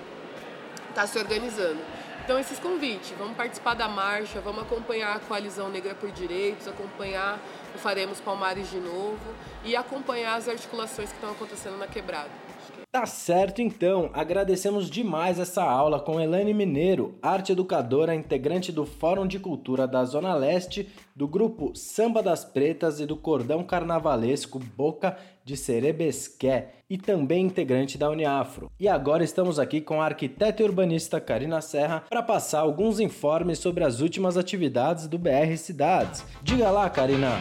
está 0.90 1.06
se 1.06 1.20
organizando. 1.20 1.80
Então, 2.24 2.40
esses 2.40 2.60
convites, 2.60 3.14
vamos 3.18 3.38
participar 3.38 3.74
da 3.74 3.88
marcha, 3.88 4.42
vamos 4.42 4.64
acompanhar 4.64 5.16
a 5.16 5.20
Coalizão 5.20 5.70
Negra 5.70 5.96
por 5.96 6.12
Direitos, 6.12 6.68
acompanhar 6.68 7.40
o 7.74 7.78
Faremos 7.78 8.20
Palmares 8.20 8.70
de 8.70 8.80
novo 8.80 9.18
e 9.64 9.76
acompanhar 9.76 10.36
as 10.36 10.50
articulações 10.50 11.10
que 11.10 11.16
estão 11.16 11.32
acontecendo 11.32 11.78
na 11.78 11.88
quebrada. 11.88 12.47
Tá 12.92 13.06
certo 13.06 13.62
então, 13.62 14.10
agradecemos 14.14 14.90
demais 14.90 15.38
essa 15.38 15.62
aula 15.62 16.00
com 16.00 16.20
Elane 16.20 16.54
Mineiro, 16.54 17.16
arte 17.22 17.52
educadora, 17.52 18.16
integrante 18.16 18.72
do 18.72 18.86
Fórum 18.86 19.28
de 19.28 19.38
Cultura 19.38 19.86
da 19.86 20.04
Zona 20.06 20.34
Leste, 20.34 20.90
do 21.16 21.28
grupo 21.28 21.76
Samba 21.76 22.24
das 22.24 22.46
Pretas 22.46 23.00
e 23.00 23.06
do 23.06 23.16
Cordão 23.16 23.64
Carnavalesco 23.64 24.58
Boca 24.58 25.18
de 25.44 25.56
Cerebesqué 25.58 26.76
e 26.90 26.98
também 26.98 27.46
integrante 27.46 27.98
da 27.98 28.10
Uniafro. 28.10 28.72
E 28.80 28.88
agora 28.88 29.24
estamos 29.24 29.60
aqui 29.60 29.82
com 29.82 30.02
a 30.02 30.06
arquiteta 30.06 30.64
e 30.64 30.66
urbanista 30.66 31.20
Karina 31.20 31.62
Serra 31.62 32.04
para 32.10 32.24
passar 32.24 32.62
alguns 32.62 33.00
informes 33.00 33.60
sobre 33.60 33.84
as 33.84 34.00
últimas 34.00 34.38
atividades 34.38 35.08
do 35.08 35.20
BR 35.20 35.56
Cidades. 35.58 36.24
Diga 36.42 36.72
lá, 36.72 36.90
Karina! 36.90 37.38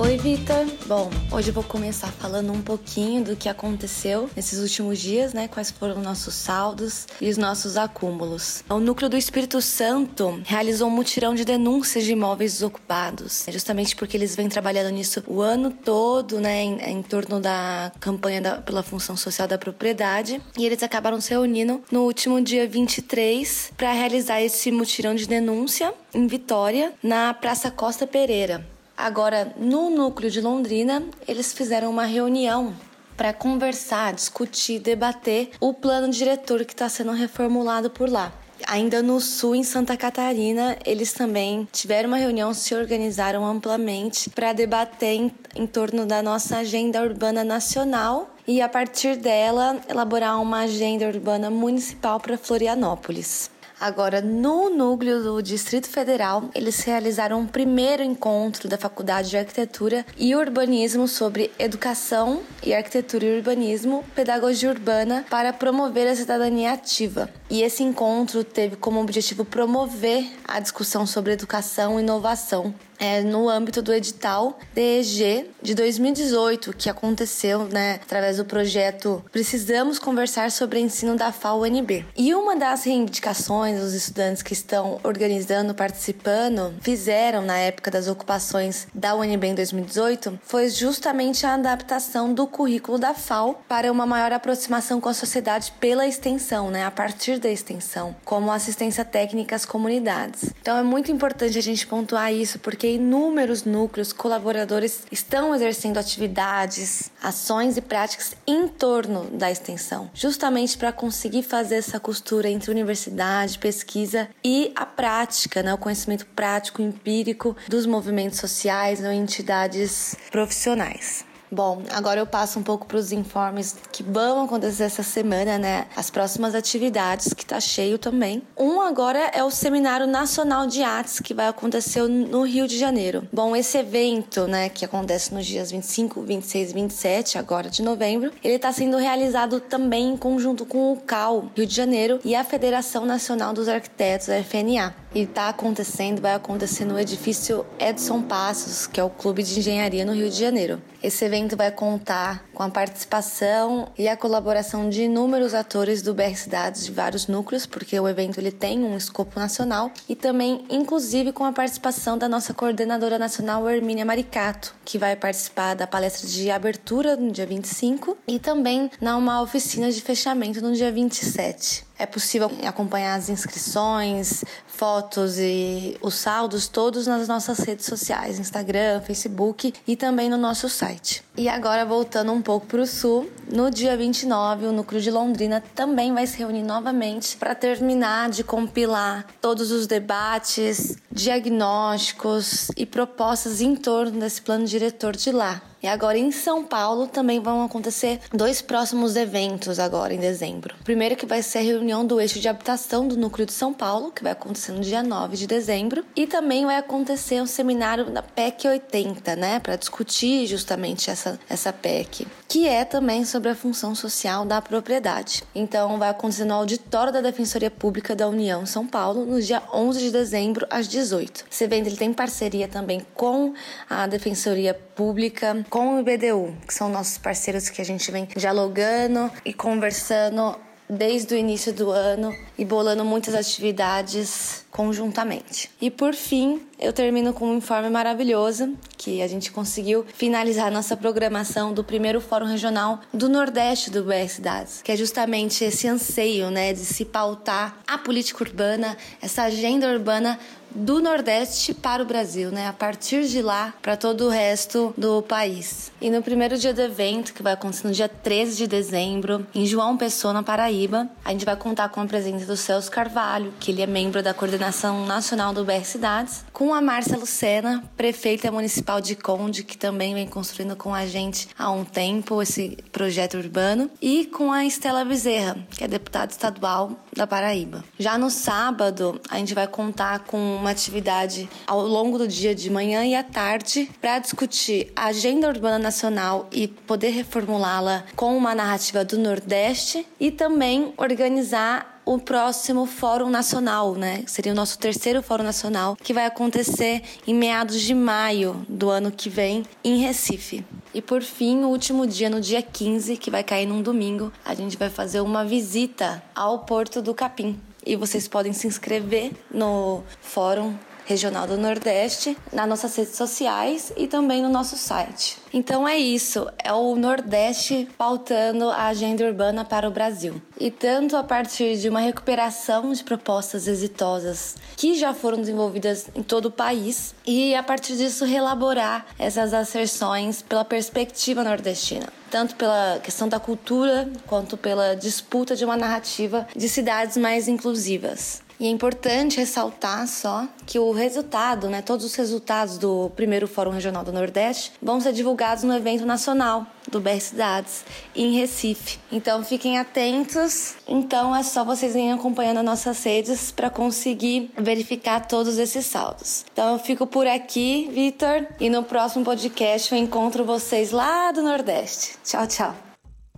Oi, 0.00 0.16
Vitor. 0.16 0.64
Bom, 0.86 1.10
hoje 1.32 1.48
eu 1.50 1.52
vou 1.52 1.64
começar 1.64 2.06
falando 2.12 2.52
um 2.52 2.62
pouquinho 2.62 3.24
do 3.24 3.34
que 3.34 3.48
aconteceu 3.48 4.30
nesses 4.36 4.60
últimos 4.60 5.00
dias, 5.00 5.32
né? 5.32 5.48
Quais 5.48 5.72
foram 5.72 6.00
nossos 6.00 6.34
saldos 6.34 7.04
e 7.20 7.28
os 7.28 7.36
nossos 7.36 7.76
acúmulos. 7.76 8.62
O 8.70 8.78
Núcleo 8.78 9.10
do 9.10 9.16
Espírito 9.16 9.60
Santo 9.60 10.40
realizou 10.44 10.86
um 10.86 10.92
mutirão 10.92 11.34
de 11.34 11.44
denúncias 11.44 12.04
de 12.04 12.12
imóveis 12.12 12.52
desocupados, 12.52 13.44
justamente 13.50 13.96
porque 13.96 14.16
eles 14.16 14.36
vêm 14.36 14.48
trabalhando 14.48 14.90
nisso 14.94 15.20
o 15.26 15.40
ano 15.40 15.72
todo, 15.72 16.40
né? 16.40 16.62
Em, 16.62 16.80
em 16.80 17.02
torno 17.02 17.40
da 17.40 17.90
campanha 17.98 18.40
da, 18.40 18.56
pela 18.58 18.84
função 18.84 19.16
social 19.16 19.48
da 19.48 19.58
propriedade. 19.58 20.40
E 20.56 20.64
eles 20.64 20.80
acabaram 20.84 21.20
se 21.20 21.30
reunindo 21.30 21.82
no 21.90 22.04
último 22.04 22.40
dia 22.40 22.68
23 22.68 23.72
para 23.76 23.92
realizar 23.92 24.40
esse 24.40 24.70
mutirão 24.70 25.16
de 25.16 25.26
denúncia 25.26 25.92
em 26.14 26.28
Vitória, 26.28 26.92
na 27.02 27.34
Praça 27.34 27.68
Costa 27.68 28.06
Pereira. 28.06 28.77
Agora, 28.98 29.52
no 29.56 29.90
núcleo 29.90 30.28
de 30.28 30.40
Londrina, 30.40 31.04
eles 31.28 31.52
fizeram 31.52 31.88
uma 31.88 32.04
reunião 32.04 32.74
para 33.16 33.32
conversar, 33.32 34.12
discutir, 34.12 34.80
debater 34.80 35.50
o 35.60 35.72
plano 35.72 36.08
diretor 36.08 36.64
que 36.64 36.72
está 36.72 36.88
sendo 36.88 37.12
reformulado 37.12 37.90
por 37.90 38.10
lá. 38.10 38.32
Ainda 38.66 39.00
no 39.00 39.20
sul, 39.20 39.54
em 39.54 39.62
Santa 39.62 39.96
Catarina, 39.96 40.76
eles 40.84 41.12
também 41.12 41.68
tiveram 41.70 42.08
uma 42.08 42.16
reunião, 42.16 42.52
se 42.52 42.74
organizaram 42.74 43.46
amplamente 43.46 44.30
para 44.30 44.52
debater 44.52 45.14
em, 45.14 45.32
em 45.54 45.64
torno 45.64 46.04
da 46.04 46.20
nossa 46.20 46.56
agenda 46.56 47.00
urbana 47.00 47.44
nacional 47.44 48.34
e, 48.48 48.60
a 48.60 48.68
partir 48.68 49.14
dela, 49.16 49.80
elaborar 49.88 50.42
uma 50.42 50.62
agenda 50.62 51.06
urbana 51.06 51.50
municipal 51.50 52.18
para 52.18 52.36
Florianópolis. 52.36 53.48
Agora, 53.80 54.20
no 54.20 54.70
núcleo 54.70 55.22
do 55.22 55.40
Distrito 55.40 55.88
Federal, 55.88 56.50
eles 56.52 56.80
realizaram 56.80 57.40
um 57.40 57.46
primeiro 57.46 58.02
encontro 58.02 58.68
da 58.68 58.76
Faculdade 58.76 59.30
de 59.30 59.36
Arquitetura 59.36 60.04
e 60.16 60.34
Urbanismo 60.34 61.06
sobre 61.06 61.52
educação 61.58 62.42
e 62.62 62.74
arquitetura 62.74 63.24
e 63.24 63.36
urbanismo, 63.36 64.04
pedagogia 64.16 64.70
urbana 64.70 65.24
para 65.30 65.52
promover 65.52 66.08
a 66.08 66.16
cidadania 66.16 66.72
ativa. 66.72 67.30
E 67.48 67.62
esse 67.62 67.84
encontro 67.84 68.42
teve 68.42 68.74
como 68.74 69.00
objetivo 69.00 69.44
promover 69.44 70.26
a 70.46 70.58
discussão 70.58 71.06
sobre 71.06 71.32
educação 71.32 72.00
e 72.00 72.02
inovação 72.02 72.74
é, 72.98 73.22
no 73.22 73.48
âmbito 73.48 73.80
do 73.80 73.92
edital 73.92 74.58
DEG 74.74 75.50
de 75.62 75.74
2018, 75.74 76.74
que 76.76 76.90
aconteceu 76.90 77.64
né, 77.64 78.00
através 78.02 78.38
do 78.38 78.44
projeto 78.44 79.24
Precisamos 79.30 79.98
Conversar 79.98 80.50
sobre 80.50 80.80
Ensino 80.80 81.16
da 81.16 81.30
FAO-UNB. 81.32 82.04
E 82.16 82.34
uma 82.34 82.56
das 82.56 82.84
reivindicações 82.84 83.80
dos 83.80 83.94
estudantes 83.94 84.42
que 84.42 84.52
estão 84.52 85.00
organizando, 85.02 85.74
participando, 85.74 86.74
fizeram 86.80 87.42
na 87.42 87.56
época 87.58 87.90
das 87.90 88.08
ocupações 88.08 88.86
da 88.94 89.14
UNB 89.14 89.48
em 89.48 89.54
2018 89.54 90.40
foi 90.42 90.68
justamente 90.68 91.46
a 91.46 91.54
adaptação 91.54 92.32
do 92.32 92.46
currículo 92.46 92.98
da 92.98 93.14
FAO 93.14 93.62
para 93.68 93.92
uma 93.92 94.06
maior 94.06 94.32
aproximação 94.32 95.00
com 95.00 95.08
a 95.08 95.14
sociedade 95.14 95.72
pela 95.78 96.06
extensão, 96.06 96.70
né, 96.70 96.84
a 96.84 96.90
partir 96.90 97.38
da 97.38 97.50
extensão, 97.50 98.16
como 98.24 98.50
assistência 98.50 99.04
técnica 99.04 99.54
às 99.56 99.64
comunidades. 99.64 100.50
Então 100.60 100.76
é 100.76 100.82
muito 100.82 101.12
importante 101.12 101.58
a 101.58 101.62
gente 101.62 101.86
pontuar 101.86 102.32
isso, 102.32 102.58
porque 102.58 102.87
inúmeros 102.94 103.64
núcleos 103.64 104.12
colaboradores 104.12 105.02
estão 105.10 105.54
exercendo 105.54 105.98
atividades, 105.98 107.10
ações 107.22 107.76
e 107.76 107.80
práticas 107.80 108.34
em 108.46 108.66
torno 108.68 109.24
da 109.30 109.50
extensão, 109.50 110.10
justamente 110.14 110.76
para 110.76 110.92
conseguir 110.92 111.42
fazer 111.42 111.76
essa 111.76 112.00
costura 112.00 112.48
entre 112.48 112.70
universidade, 112.70 113.58
pesquisa 113.58 114.28
e 114.44 114.72
a 114.74 114.86
prática, 114.86 115.62
né, 115.62 115.72
o 115.74 115.78
conhecimento 115.78 116.26
prático, 116.26 116.82
empírico 116.82 117.56
dos 117.68 117.86
movimentos 117.86 118.38
sociais 118.38 119.00
ou 119.00 119.12
entidades 119.12 120.16
profissionais. 120.30 121.27
Bom, 121.50 121.82
agora 121.90 122.20
eu 122.20 122.26
passo 122.26 122.58
um 122.58 122.62
pouco 122.62 122.86
para 122.86 122.98
os 122.98 123.10
informes 123.10 123.76
que 123.90 124.02
vão 124.02 124.44
acontecer 124.44 124.84
essa 124.84 125.02
semana, 125.02 125.58
né? 125.58 125.86
As 125.96 126.10
próximas 126.10 126.54
atividades, 126.54 127.32
que 127.32 127.44
tá 127.44 127.58
cheio 127.58 127.98
também. 127.98 128.42
Um 128.56 128.82
agora 128.82 129.30
é 129.32 129.42
o 129.42 129.50
Seminário 129.50 130.06
Nacional 130.06 130.66
de 130.66 130.82
Artes, 130.82 131.20
que 131.20 131.32
vai 131.32 131.48
acontecer 131.48 132.02
no 132.02 132.42
Rio 132.42 132.68
de 132.68 132.78
Janeiro. 132.78 133.26
Bom, 133.32 133.56
esse 133.56 133.78
evento, 133.78 134.46
né, 134.46 134.68
que 134.68 134.84
acontece 134.84 135.32
nos 135.32 135.46
dias 135.46 135.70
25, 135.70 136.20
26 136.20 136.70
e 136.70 136.74
27, 136.74 137.38
agora 137.38 137.70
de 137.70 137.82
novembro, 137.82 138.30
ele 138.44 138.56
está 138.56 138.70
sendo 138.70 138.98
realizado 138.98 139.58
também 139.58 140.10
em 140.10 140.16
conjunto 140.16 140.66
com 140.66 140.92
o 140.92 140.96
CAL, 140.96 141.50
Rio 141.56 141.66
de 141.66 141.74
Janeiro, 141.74 142.20
e 142.24 142.34
a 142.34 142.44
Federação 142.44 143.06
Nacional 143.06 143.54
dos 143.54 143.68
Arquitetos, 143.68 144.28
a 144.28 144.42
FNA. 144.42 144.94
E 145.14 145.22
está 145.22 145.48
acontecendo, 145.48 146.20
vai 146.20 146.34
acontecer 146.34 146.84
no 146.84 146.98
edifício 146.98 147.64
Edson 147.78 148.20
Passos, 148.20 148.86
que 148.86 149.00
é 149.00 149.04
o 149.04 149.08
Clube 149.08 149.42
de 149.42 149.58
Engenharia 149.58 150.04
no 150.04 150.12
Rio 150.12 150.28
de 150.28 150.38
Janeiro. 150.38 150.82
Esse 151.02 151.24
evento 151.24 151.37
vai 151.56 151.70
contar 151.70 152.44
com 152.52 152.62
a 152.62 152.70
participação 152.70 153.92
e 153.96 154.08
a 154.08 154.16
colaboração 154.16 154.88
de 154.88 155.02
inúmeros 155.02 155.54
atores 155.54 156.02
do 156.02 156.14
BR 156.14 156.34
Cidades 156.34 156.84
de 156.84 156.92
vários 156.92 157.26
núcleos, 157.26 157.66
porque 157.66 157.98
o 157.98 158.08
evento 158.08 158.38
ele 158.38 158.50
tem 158.50 158.80
um 158.80 158.96
escopo 158.96 159.38
nacional, 159.38 159.92
e 160.08 160.16
também, 160.16 160.64
inclusive, 160.70 161.32
com 161.32 161.44
a 161.44 161.52
participação 161.52 162.18
da 162.18 162.28
nossa 162.28 162.52
coordenadora 162.52 163.18
nacional, 163.18 163.68
Hermínia 163.68 164.04
Maricato, 164.04 164.74
que 164.84 164.98
vai 164.98 165.14
participar 165.14 165.74
da 165.74 165.86
palestra 165.86 166.26
de 166.26 166.50
abertura 166.50 167.16
no 167.16 167.30
dia 167.30 167.46
25 167.46 168.16
e 168.26 168.38
também 168.38 168.90
na 169.00 169.16
uma 169.16 169.40
oficina 169.40 169.90
de 169.90 170.00
fechamento 170.00 170.60
no 170.60 170.72
dia 170.72 170.90
27. 170.90 171.87
É 171.98 172.06
possível 172.06 172.50
acompanhar 172.64 173.16
as 173.16 173.28
inscrições, 173.28 174.44
fotos 174.66 175.38
e 175.38 175.96
os 176.00 176.14
saldos 176.14 176.68
todos 176.68 177.08
nas 177.08 177.26
nossas 177.26 177.58
redes 177.58 177.86
sociais, 177.86 178.38
Instagram, 178.38 179.00
Facebook 179.00 179.74
e 179.86 179.96
também 179.96 180.30
no 180.30 180.36
nosso 180.36 180.68
site. 180.68 181.24
E 181.36 181.48
agora 181.48 181.84
voltando 181.84 182.32
um 182.32 182.40
pouco 182.40 182.66
para 182.66 182.82
o 182.82 182.86
sul, 182.86 183.28
no 183.52 183.70
dia 183.70 183.96
29 183.96 184.66
o 184.66 184.72
núcleo 184.72 185.00
de 185.00 185.10
Londrina 185.10 185.62
também 185.74 186.14
vai 186.14 186.26
se 186.26 186.38
reunir 186.38 186.62
novamente 186.62 187.36
para 187.36 187.54
terminar 187.54 188.30
de 188.30 188.44
compilar 188.44 189.26
todos 189.40 189.72
os 189.72 189.86
debates, 189.86 190.96
diagnósticos 191.10 192.68
e 192.76 192.86
propostas 192.86 193.60
em 193.60 193.74
torno 193.74 194.20
desse 194.20 194.40
plano 194.40 194.64
diretor 194.66 195.16
de 195.16 195.32
lá. 195.32 195.60
E 195.82 195.86
agora 195.86 196.18
em 196.18 196.32
São 196.32 196.64
Paulo 196.64 197.06
também 197.06 197.40
vão 197.40 197.64
acontecer 197.64 198.20
dois 198.32 198.60
próximos 198.60 199.14
eventos 199.14 199.78
agora 199.78 200.12
em 200.12 200.18
dezembro. 200.18 200.74
O 200.80 200.84
primeiro 200.84 201.14
que 201.14 201.26
vai 201.26 201.40
ser 201.42 201.58
a 201.58 201.62
reunião 201.62 202.04
do 202.04 202.20
eixo 202.20 202.40
de 202.40 202.48
habitação 202.48 203.06
do 203.06 203.16
núcleo 203.16 203.46
de 203.46 203.52
São 203.52 203.72
Paulo, 203.72 204.10
que 204.10 204.22
vai 204.22 204.32
acontecer 204.32 204.72
no 204.72 204.80
dia 204.80 205.02
9 205.02 205.36
de 205.36 205.46
dezembro, 205.46 206.04
e 206.16 206.26
também 206.26 206.66
vai 206.66 206.76
acontecer 206.76 207.40
um 207.40 207.46
seminário 207.46 208.06
da 208.06 208.22
PEC 208.22 208.66
80, 208.66 209.36
né, 209.36 209.60
para 209.60 209.76
discutir 209.76 210.46
justamente 210.46 211.10
essa 211.10 211.38
essa 211.48 211.72
PEC, 211.72 212.26
que 212.48 212.66
é 212.66 212.84
também 212.84 213.24
sobre 213.24 213.50
a 213.50 213.54
função 213.54 213.94
social 213.94 214.44
da 214.44 214.60
propriedade. 214.60 215.44
Então 215.54 215.98
vai 215.98 216.08
acontecer 216.08 216.44
no 216.44 216.54
auditório 216.54 217.12
da 217.12 217.20
Defensoria 217.20 217.70
Pública 217.70 218.14
da 218.14 218.28
União 218.28 218.64
São 218.66 218.86
Paulo 218.86 219.24
no 219.24 219.40
dia 219.40 219.62
11 219.72 220.00
de 220.00 220.10
dezembro 220.10 220.66
às 220.70 220.88
18. 220.88 221.44
Esse 221.50 221.64
evento 221.64 221.86
ele 221.86 221.96
tem 221.96 222.12
parceria 222.12 222.68
também 222.68 223.06
com 223.14 223.52
a 223.88 224.06
Defensoria 224.06 224.74
Pública 224.74 225.64
com 225.68 225.96
o 225.96 226.00
IBDU, 226.00 226.54
que 226.66 226.74
são 226.74 226.88
nossos 226.88 227.18
parceiros 227.18 227.68
que 227.68 227.80
a 227.80 227.84
gente 227.84 228.10
vem 228.10 228.28
dialogando 228.36 229.30
e 229.44 229.52
conversando 229.52 230.56
desde 230.88 231.34
o 231.34 231.36
início 231.36 231.72
do 231.72 231.90
ano 231.90 232.34
e 232.56 232.64
bolando 232.64 233.04
muitas 233.04 233.34
atividades 233.34 234.64
conjuntamente. 234.70 235.70
E 235.80 235.90
por 235.90 236.14
fim, 236.14 236.62
eu 236.78 236.92
termino 236.92 237.32
com 237.32 237.50
um 237.50 237.58
informe 237.58 237.90
maravilhoso 237.90 238.74
que 238.96 239.20
a 239.20 239.28
gente 239.28 239.52
conseguiu 239.52 240.06
finalizar 240.14 240.70
nossa 240.70 240.96
programação 240.96 241.72
do 241.74 241.84
primeiro 241.84 242.20
Fórum 242.20 242.46
Regional 242.46 243.00
do 243.12 243.28
Nordeste 243.28 243.90
do 243.90 244.02
BR 244.04 244.28
Cidades, 244.28 244.80
que 244.82 244.92
é 244.92 244.96
justamente 244.96 245.62
esse 245.64 245.86
anseio, 245.86 246.50
né, 246.50 246.72
de 246.72 246.84
se 246.84 247.04
pautar 247.04 247.78
a 247.86 247.98
política 247.98 248.44
urbana, 248.44 248.96
essa 249.20 249.42
agenda 249.42 249.88
urbana 249.88 250.38
do 250.78 251.00
Nordeste 251.00 251.74
para 251.74 252.02
o 252.02 252.06
Brasil, 252.06 252.50
né? 252.50 252.68
A 252.68 252.72
partir 252.72 253.26
de 253.26 253.42
lá 253.42 253.74
para 253.82 253.96
todo 253.96 254.26
o 254.26 254.28
resto 254.28 254.94
do 254.96 255.20
país. 255.22 255.90
E 256.00 256.08
no 256.10 256.22
primeiro 256.22 256.56
dia 256.56 256.72
do 256.72 256.80
evento, 256.80 257.34
que 257.34 257.42
vai 257.42 257.52
acontecer 257.54 257.86
no 257.86 257.92
dia 257.92 258.08
13 258.08 258.56
de 258.56 258.66
dezembro, 258.66 259.46
em 259.54 259.66
João 259.66 259.96
Pessoa, 259.96 260.32
na 260.32 260.42
Paraíba, 260.42 261.08
a 261.24 261.32
gente 261.32 261.44
vai 261.44 261.56
contar 261.56 261.88
com 261.88 262.00
a 262.00 262.06
presença 262.06 262.46
do 262.46 262.56
Celso 262.56 262.90
Carvalho, 262.90 263.52
que 263.58 263.72
ele 263.72 263.82
é 263.82 263.86
membro 263.86 264.22
da 264.22 264.32
coordenação 264.32 265.04
nacional 265.04 265.52
do 265.52 265.64
BR 265.64 265.84
Cidades, 265.84 266.44
com 266.52 266.72
a 266.72 266.80
Márcia 266.80 267.16
Lucena, 267.16 267.82
prefeita 267.96 268.50
municipal 268.50 269.00
de 269.00 269.16
Conde, 269.16 269.64
que 269.64 269.76
também 269.76 270.14
vem 270.14 270.26
construindo 270.26 270.76
com 270.76 270.94
a 270.94 271.06
gente 271.06 271.48
há 271.58 271.70
um 271.70 271.84
tempo 271.84 272.40
esse 272.40 272.78
projeto 272.92 273.36
urbano, 273.36 273.90
e 274.00 274.26
com 274.26 274.52
a 274.52 274.64
Estela 274.64 275.04
Bezerra, 275.04 275.56
que 275.70 275.82
é 275.82 275.88
deputada 275.88 276.30
estadual 276.30 276.92
da 277.16 277.26
Paraíba. 277.26 277.84
Já 277.98 278.16
no 278.16 278.30
sábado, 278.30 279.20
a 279.28 279.36
gente 279.38 279.54
vai 279.54 279.66
contar 279.66 280.20
com 280.20 280.58
uma 280.68 280.72
atividade 280.72 281.48
ao 281.66 281.80
longo 281.80 282.18
do 282.18 282.28
dia 282.28 282.54
de 282.54 282.68
manhã 282.68 283.02
e 283.06 283.14
à 283.14 283.22
tarde 283.22 283.90
para 284.02 284.18
discutir 284.18 284.92
a 284.94 285.06
agenda 285.06 285.48
urbana 285.48 285.78
nacional 285.78 286.46
e 286.52 286.68
poder 286.68 287.08
reformulá-la 287.08 288.04
com 288.14 288.36
uma 288.36 288.54
narrativa 288.54 289.02
do 289.02 289.18
Nordeste 289.18 290.06
e 290.20 290.30
também 290.30 290.92
organizar 290.98 292.02
o 292.04 292.18
próximo 292.18 292.86
Fórum 292.86 293.30
Nacional, 293.30 293.94
né? 293.94 294.24
Seria 294.26 294.52
o 294.52 294.54
nosso 294.54 294.78
terceiro 294.78 295.22
Fórum 295.22 295.44
Nacional, 295.44 295.96
que 295.96 296.14
vai 296.14 296.26
acontecer 296.26 297.02
em 297.26 297.34
meados 297.34 297.80
de 297.80 297.94
maio 297.94 298.64
do 298.68 298.88
ano 298.88 299.10
que 299.10 299.28
vem, 299.28 299.62
em 299.84 299.98
Recife. 299.98 300.64
E 300.94 301.02
por 301.02 301.22
fim, 301.22 301.64
o 301.64 301.68
último 301.68 302.06
dia, 302.06 302.30
no 302.30 302.40
dia 302.40 302.62
15, 302.62 303.16
que 303.18 303.30
vai 303.30 303.44
cair 303.44 303.66
num 303.66 303.82
domingo, 303.82 304.32
a 304.42 304.54
gente 304.54 304.76
vai 304.76 304.88
fazer 304.88 305.20
uma 305.20 305.44
visita 305.44 306.22
ao 306.34 306.60
Porto 306.60 307.02
do 307.02 307.14
Capim 307.14 307.58
e 307.84 307.96
vocês 307.96 308.28
podem 308.28 308.52
se 308.52 308.66
inscrever 308.66 309.32
no 309.50 310.02
Fórum 310.20 310.76
Regional 311.08 311.46
do 311.46 311.56
Nordeste, 311.56 312.36
nas 312.52 312.68
nossas 312.68 312.94
redes 312.94 313.16
sociais 313.16 313.90
e 313.96 314.06
também 314.06 314.42
no 314.42 314.50
nosso 314.50 314.76
site. 314.76 315.38
Então 315.54 315.88
é 315.88 315.96
isso, 315.96 316.46
é 316.62 316.70
o 316.70 316.94
Nordeste 316.96 317.88
pautando 317.96 318.68
a 318.68 318.88
agenda 318.88 319.24
urbana 319.24 319.64
para 319.64 319.88
o 319.88 319.90
Brasil. 319.90 320.40
E 320.60 320.70
tanto 320.70 321.16
a 321.16 321.24
partir 321.24 321.78
de 321.78 321.88
uma 321.88 322.00
recuperação 322.00 322.92
de 322.92 323.02
propostas 323.02 323.66
exitosas 323.66 324.56
que 324.76 324.96
já 324.96 325.14
foram 325.14 325.38
desenvolvidas 325.38 326.10
em 326.14 326.22
todo 326.22 326.46
o 326.46 326.50
país 326.50 327.14
e 327.26 327.54
a 327.54 327.62
partir 327.62 327.96
disso 327.96 328.26
relaborar 328.26 329.06
essas 329.18 329.54
asserções 329.54 330.42
pela 330.42 330.64
perspectiva 330.64 331.42
nordestina 331.42 332.12
tanto 332.30 332.56
pela 332.56 333.00
questão 333.02 333.26
da 333.26 333.40
cultura 333.40 334.06
quanto 334.26 334.58
pela 334.58 334.94
disputa 334.94 335.56
de 335.56 335.64
uma 335.64 335.78
narrativa 335.78 336.46
de 336.54 336.68
cidades 336.68 337.16
mais 337.16 337.48
inclusivas. 337.48 338.42
E 338.60 338.66
é 338.66 338.70
importante 338.70 339.38
ressaltar 339.38 340.06
só 340.08 340.46
que 340.66 340.78
o 340.78 340.90
resultado, 340.90 341.68
né, 341.68 341.80
todos 341.80 342.04
os 342.04 342.14
resultados 342.14 342.76
do 342.76 343.10
primeiro 343.14 343.46
Fórum 343.46 343.70
Regional 343.70 344.04
do 344.04 344.12
Nordeste 344.12 344.72
vão 344.82 345.00
ser 345.00 345.12
divulgados 345.12 345.62
no 345.62 345.74
evento 345.74 346.04
nacional 346.04 346.66
do 346.90 347.00
BR 347.00 347.20
Cidades 347.20 347.84
em 348.16 348.36
Recife. 348.36 348.98
Então 349.12 349.44
fiquem 349.44 349.78
atentos. 349.78 350.74
Então 350.86 351.34
é 351.34 351.42
só 351.42 351.64
vocês 351.64 351.94
irem 351.94 352.12
acompanhando 352.12 352.58
as 352.58 352.64
nossas 352.64 353.02
redes 353.04 353.52
para 353.52 353.70
conseguir 353.70 354.50
verificar 354.56 355.26
todos 355.26 355.58
esses 355.58 355.86
saldos. 355.86 356.44
Então 356.52 356.72
eu 356.72 356.78
fico 356.78 357.06
por 357.06 357.26
aqui, 357.26 357.88
Vitor, 357.92 358.46
e 358.58 358.68
no 358.68 358.82
próximo 358.82 359.24
podcast 359.24 359.92
eu 359.92 359.98
encontro 359.98 360.44
vocês 360.44 360.90
lá 360.90 361.30
do 361.30 361.42
Nordeste. 361.42 362.16
Tchau, 362.24 362.46
tchau. 362.46 362.87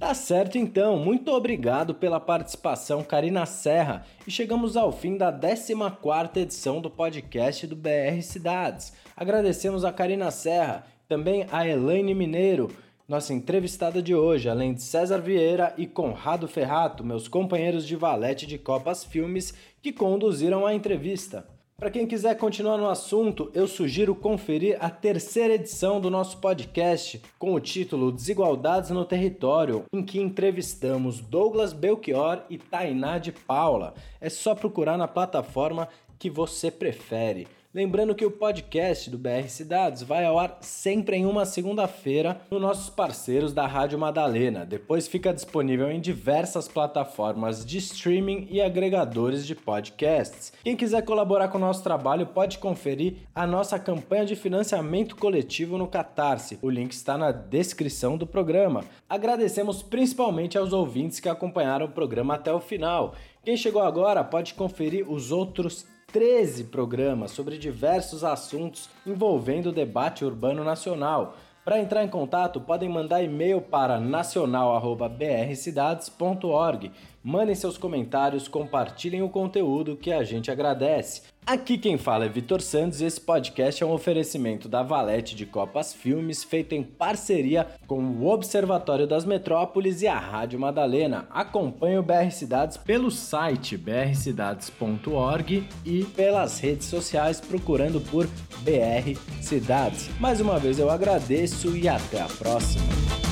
Tá 0.01 0.15
certo 0.15 0.57
então, 0.57 0.97
muito 0.97 1.31
obrigado 1.31 1.95
pela 1.95 2.19
participação, 2.19 3.05
Karina 3.05 3.45
Serra, 3.45 4.07
e 4.27 4.31
chegamos 4.31 4.75
ao 4.75 4.91
fim 4.91 5.15
da 5.15 5.31
14ª 5.31 6.39
edição 6.39 6.81
do 6.81 6.89
podcast 6.89 7.67
do 7.67 7.77
BR 7.77 8.23
Cidades. 8.23 8.95
Agradecemos 9.15 9.85
a 9.85 9.93
Karina 9.93 10.31
Serra, 10.31 10.87
também 11.07 11.47
a 11.53 11.69
Elaine 11.69 12.15
Mineiro, 12.15 12.69
nossa 13.07 13.35
entrevistada 13.35 14.01
de 14.01 14.15
hoje, 14.15 14.49
além 14.49 14.73
de 14.73 14.83
César 14.83 15.19
Vieira 15.19 15.75
e 15.77 15.87
Conrado 15.87 16.49
Ferrato, 16.49 17.05
meus 17.05 17.29
companheiros 17.29 17.87
de 17.87 17.95
valete 17.95 18.47
de 18.47 18.57
Copas 18.57 19.05
Filmes 19.05 19.53
que 19.83 19.93
conduziram 19.93 20.65
a 20.65 20.73
entrevista. 20.73 21.47
Para 21.81 21.91
quem 21.91 22.07
quiser 22.07 22.37
continuar 22.37 22.77
no 22.77 22.91
assunto, 22.91 23.51
eu 23.55 23.67
sugiro 23.67 24.15
conferir 24.15 24.77
a 24.81 24.91
terceira 24.91 25.55
edição 25.55 25.99
do 25.99 26.11
nosso 26.11 26.37
podcast 26.37 27.23
com 27.39 27.55
o 27.55 27.59
título 27.59 28.13
Desigualdades 28.13 28.91
no 28.91 29.03
Território, 29.03 29.85
em 29.91 30.05
que 30.05 30.21
entrevistamos 30.21 31.21
Douglas 31.21 31.73
Belchior 31.73 32.43
e 32.51 32.59
Tainá 32.59 33.17
de 33.17 33.33
Paula. 33.33 33.95
É 34.21 34.29
só 34.29 34.55
procurar 34.55 34.99
na 34.99 35.09
plataforma 35.09 35.89
que 36.19 36.29
você 36.29 36.71
prefere. 36.71 37.49
Lembrando 37.73 38.17
que 38.17 38.27
o 38.27 38.33
podcast 38.33 39.09
do 39.09 39.17
BR 39.17 39.47
Cidades 39.47 40.03
vai 40.03 40.25
ao 40.25 40.41
ar 40.41 40.59
sempre 40.61 41.15
em 41.15 41.25
uma 41.25 41.45
segunda-feira 41.45 42.41
nos 42.51 42.61
nossos 42.61 42.91
parceiros 42.91 43.53
da 43.53 43.65
Rádio 43.65 43.97
Madalena. 43.97 44.67
Depois 44.67 45.07
fica 45.07 45.33
disponível 45.33 45.89
em 45.89 46.01
diversas 46.01 46.67
plataformas 46.67 47.65
de 47.65 47.79
streaming 47.79 48.49
e 48.51 48.61
agregadores 48.61 49.47
de 49.47 49.55
podcasts. 49.55 50.53
Quem 50.65 50.75
quiser 50.75 51.05
colaborar 51.05 51.47
com 51.47 51.59
o 51.59 51.61
nosso 51.61 51.85
trabalho 51.85 52.27
pode 52.27 52.59
conferir 52.59 53.19
a 53.33 53.47
nossa 53.47 53.79
campanha 53.79 54.27
de 54.27 54.35
financiamento 54.35 55.15
coletivo 55.15 55.79
no 55.79 55.87
Catarse. 55.87 56.59
O 56.61 56.69
link 56.69 56.91
está 56.91 57.17
na 57.17 57.31
descrição 57.31 58.19
do 58.19 58.27
programa. 58.27 58.85
Agradecemos 59.09 59.81
principalmente 59.81 60.59
aos 60.59 60.73
ouvintes 60.73 61.21
que 61.21 61.29
acompanharam 61.29 61.87
o 61.87 61.93
programa 61.93 62.35
até 62.35 62.53
o 62.53 62.59
final. 62.59 63.15
Quem 63.45 63.57
chegou 63.57 63.81
agora 63.81 64.25
pode 64.25 64.55
conferir 64.55 65.09
os 65.09 65.31
outros 65.31 65.87
13 66.13 66.65
programas 66.65 67.31
sobre 67.31 67.57
diversos 67.57 68.25
assuntos 68.25 68.91
envolvendo 69.07 69.69
o 69.69 69.73
debate 69.73 70.25
urbano 70.25 70.65
nacional. 70.65 71.37
Para 71.65 71.79
entrar 71.79 72.03
em 72.03 72.09
contato, 72.09 72.61
podem 72.61 72.89
mandar 72.89 73.23
e-mail 73.23 73.61
para 73.61 74.01
nacional@brcidades.org. 74.01 76.91
Mandem 77.23 77.55
seus 77.55 77.77
comentários, 77.77 78.49
compartilhem 78.49 79.23
o 79.23 79.29
conteúdo 79.29 79.95
que 79.95 80.11
a 80.11 80.25
gente 80.25 80.51
agradece. 80.51 81.21
Aqui 81.47 81.77
quem 81.77 81.99
fala 81.99 82.25
é 82.25 82.29
Vitor 82.29 82.63
Santos 82.63 83.01
e 83.01 83.05
esse 83.05 83.21
podcast 83.21 83.83
é 83.83 83.87
um 83.87 83.93
oferecimento 83.93 84.69
da 84.69 84.83
Valete 84.83 85.37
de 85.37 85.45
Copas 85.45 85.93
Filmes, 85.93 86.43
feito 86.43 86.75
em 86.75 86.83
parceria 86.83 87.67
com 87.87 88.03
o 88.03 88.27
Observatório 88.27 89.07
das 89.07 89.27
Metrópoles 89.27 90.01
e 90.01 90.07
a 90.07 90.19
Rádio 90.19 90.59
Madalena. 90.59 91.27
Acompanhe 91.31 91.99
o 91.99 92.03
BR 92.03 92.31
Cidades 92.31 92.79
pelo 92.79 93.11
site 93.11 93.77
brcidades.org 93.77 95.69
e 95.85 96.05
pelas 96.05 96.59
redes 96.59 96.87
sociais 96.87 97.39
procurando 97.39 98.01
por 98.01 98.27
BR 98.61 99.19
Cidades. 99.43 100.09
Mais 100.19 100.41
uma 100.41 100.59
vez 100.59 100.79
eu 100.79 100.89
agradeço 100.89 101.77
e 101.77 101.87
até 101.87 102.23
a 102.23 102.29
próxima. 102.29 103.30